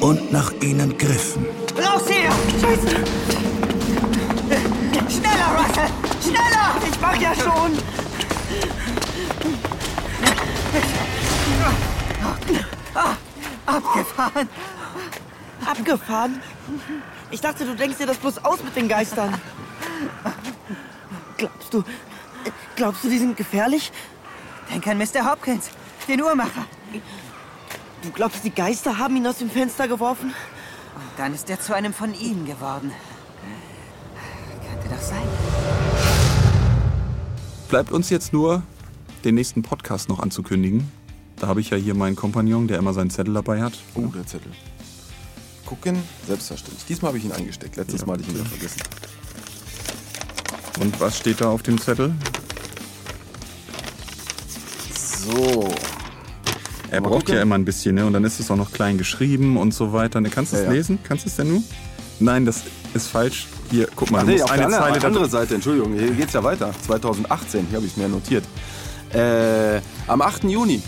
und 0.00 0.32
nach 0.32 0.52
ihnen 0.62 0.96
griffen. 0.96 1.44
Raus 1.76 2.02
hier! 2.08 2.30
Scheiße! 2.60 2.88
Schneller, 5.08 5.50
Russell! 5.56 5.88
Schneller! 6.22 6.76
Ich 6.90 7.00
mach 7.00 7.20
ja 7.20 7.34
schon! 7.34 7.72
Ah, 12.94 13.16
abgefahren! 13.66 14.48
Abgefahren? 15.64 16.42
Ich 17.30 17.40
dachte, 17.40 17.64
du 17.64 17.74
denkst 17.74 17.98
dir 17.98 18.06
das 18.06 18.18
bloß 18.18 18.44
aus 18.44 18.62
mit 18.62 18.76
den 18.76 18.88
Geistern. 18.88 19.34
Glaubst 21.38 21.72
du, 21.74 21.84
glaubst 22.76 23.04
du, 23.04 23.08
die 23.08 23.18
sind 23.18 23.36
gefährlich? 23.36 23.90
Denk 24.70 24.86
an 24.86 24.98
Mr. 24.98 25.30
Hopkins, 25.30 25.70
den 26.08 26.22
Uhrmacher. 26.22 26.66
Du 28.02 28.10
glaubst, 28.10 28.44
die 28.44 28.50
Geister 28.50 28.98
haben 28.98 29.16
ihn 29.16 29.26
aus 29.26 29.38
dem 29.38 29.50
Fenster 29.50 29.86
geworfen? 29.88 30.28
Und 30.94 31.18
dann 31.18 31.34
ist 31.34 31.48
er 31.50 31.60
zu 31.60 31.74
einem 31.74 31.92
von 31.92 32.14
ihnen 32.14 32.46
geworden. 32.46 32.92
Könnte 34.68 34.88
doch 34.88 35.00
sein. 35.02 35.22
Bleibt 37.68 37.92
uns 37.92 38.10
jetzt 38.10 38.32
nur, 38.32 38.62
den 39.24 39.34
nächsten 39.36 39.62
Podcast 39.62 40.08
noch 40.08 40.18
anzukündigen. 40.20 40.90
Da 41.36 41.46
habe 41.48 41.60
ich 41.60 41.70
ja 41.70 41.76
hier 41.76 41.94
meinen 41.94 42.16
Kompagnon, 42.16 42.68
der 42.68 42.78
immer 42.78 42.92
seinen 42.92 43.10
Zettel 43.10 43.34
dabei 43.34 43.62
hat. 43.62 43.78
Oh, 43.94 44.06
der 44.06 44.26
Zettel. 44.26 44.52
Gucken, 45.66 46.02
selbstverständlich. 46.26 46.84
Diesmal 46.86 47.10
habe 47.10 47.18
ich 47.18 47.24
ihn 47.24 47.32
eingesteckt. 47.32 47.76
Letztes 47.76 48.00
Ja, 48.00 48.06
Mal 48.06 48.14
hatte 48.14 48.22
ich 48.24 48.28
ihn 48.28 48.34
wieder 48.34 48.44
vergessen. 48.44 48.82
Und 50.80 51.00
was 51.00 51.18
steht 51.18 51.40
da 51.40 51.48
auf 51.48 51.62
dem 51.62 51.80
Zettel? 51.80 52.14
So. 55.24 55.68
Er 56.90 57.00
Mal 57.00 57.08
braucht 57.08 57.20
gucken. 57.20 57.34
ja 57.36 57.42
immer 57.42 57.54
ein 57.54 57.64
bisschen, 57.64 57.94
ne? 57.94 58.04
Und 58.04 58.12
dann 58.12 58.24
ist 58.24 58.38
es 58.40 58.50
auch 58.50 58.56
noch 58.56 58.72
klein 58.72 58.98
geschrieben 58.98 59.56
und 59.56 59.72
so 59.72 59.92
weiter. 59.92 60.20
Ne, 60.20 60.28
kannst 60.30 60.52
du 60.52 60.56
es 60.56 60.62
Ja, 60.62 60.68
ja. 60.68 60.74
lesen? 60.74 60.98
Kannst 61.06 61.24
du 61.24 61.28
es 61.30 61.36
denn 61.36 61.48
nur? 61.48 61.62
Nein, 62.20 62.44
das 62.44 62.62
ist 62.94 63.08
falsch. 63.08 63.46
Hier, 63.70 63.88
guck 63.96 64.10
mal, 64.10 64.20
Ach 64.20 64.24
nee, 64.26 64.42
auf 64.42 64.50
eine 64.50 64.62
der 64.62 64.70
Zeile 64.70 64.86
andere, 64.92 65.06
andere 65.06 65.28
Seite, 65.28 65.54
Entschuldigung, 65.54 65.94
hier 65.94 66.10
geht's 66.10 66.34
ja 66.34 66.44
weiter. 66.44 66.70
2018, 66.86 67.66
hier 67.68 67.76
habe 67.76 67.86
ich 67.86 67.92
es 67.92 67.96
mir 67.96 68.08
notiert. 68.08 68.44
Äh, 69.14 69.80
am 70.06 70.20
8. 70.20 70.44
Juni. 70.44 70.82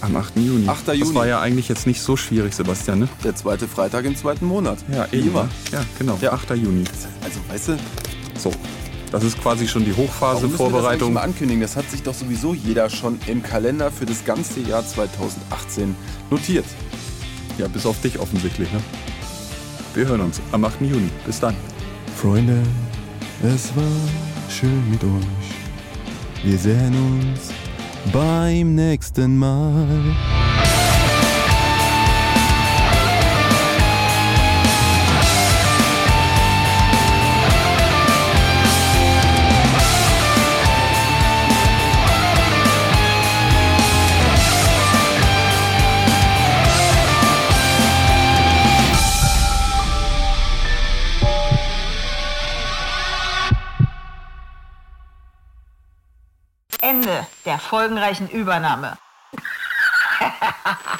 Am 0.00 0.14
8. 0.14 0.36
Juni. 0.36 0.68
8. 0.68 0.86
Das 0.88 0.96
Juni. 0.96 1.14
war 1.16 1.26
ja 1.26 1.40
eigentlich 1.40 1.68
jetzt 1.68 1.88
nicht 1.88 2.00
so 2.00 2.16
schwierig, 2.16 2.54
Sebastian, 2.54 3.00
ne? 3.00 3.08
Der 3.24 3.34
zweite 3.34 3.66
Freitag 3.66 4.04
im 4.04 4.14
zweiten 4.16 4.46
Monat. 4.46 4.78
Ja, 4.92 5.06
eben. 5.10 5.28
immer. 5.30 5.48
Ja, 5.72 5.84
genau. 5.98 6.16
Ja. 6.20 6.32
8. 6.32 6.50
Juni. 6.50 6.84
Also, 7.24 7.38
weißt 7.48 7.68
du, 7.68 7.76
So. 8.38 8.52
Das 9.10 9.24
ist 9.24 9.40
quasi 9.40 9.66
schon 9.66 9.84
die 9.84 9.94
Hochphase, 9.94 10.42
warum 10.42 10.42
müssen 10.42 10.58
wir 10.58 10.64
das 10.66 10.72
Vorbereitung. 10.72 11.12
mal 11.14 11.22
ankündigen? 11.22 11.62
Das 11.62 11.76
hat 11.76 11.90
sich 11.90 12.02
doch 12.02 12.14
sowieso 12.14 12.52
jeder 12.52 12.90
schon 12.90 13.18
im 13.26 13.42
Kalender 13.42 13.90
für 13.90 14.04
das 14.04 14.24
ganze 14.24 14.60
Jahr 14.60 14.86
2018 14.86 15.96
notiert. 16.30 16.66
Ja, 17.56 17.68
bis 17.68 17.86
auf 17.86 18.00
dich 18.00 18.18
offensichtlich, 18.18 18.70
ne? 18.72 18.80
Wir 19.94 20.06
hören 20.06 20.20
uns 20.20 20.40
am 20.52 20.64
8. 20.64 20.82
Juni. 20.82 21.08
Bis 21.24 21.40
dann. 21.40 21.56
Freunde, 22.16 22.62
es 23.42 23.74
war 23.74 23.84
schön 24.50 24.90
mit 24.90 25.02
euch. 25.02 26.44
Wir 26.44 26.58
sehen 26.58 26.94
uns 26.94 27.50
beim 28.12 28.74
nächsten 28.74 29.36
Mal. 29.36 30.37
folgenreichen 57.68 58.28
Übernahme. 58.28 58.96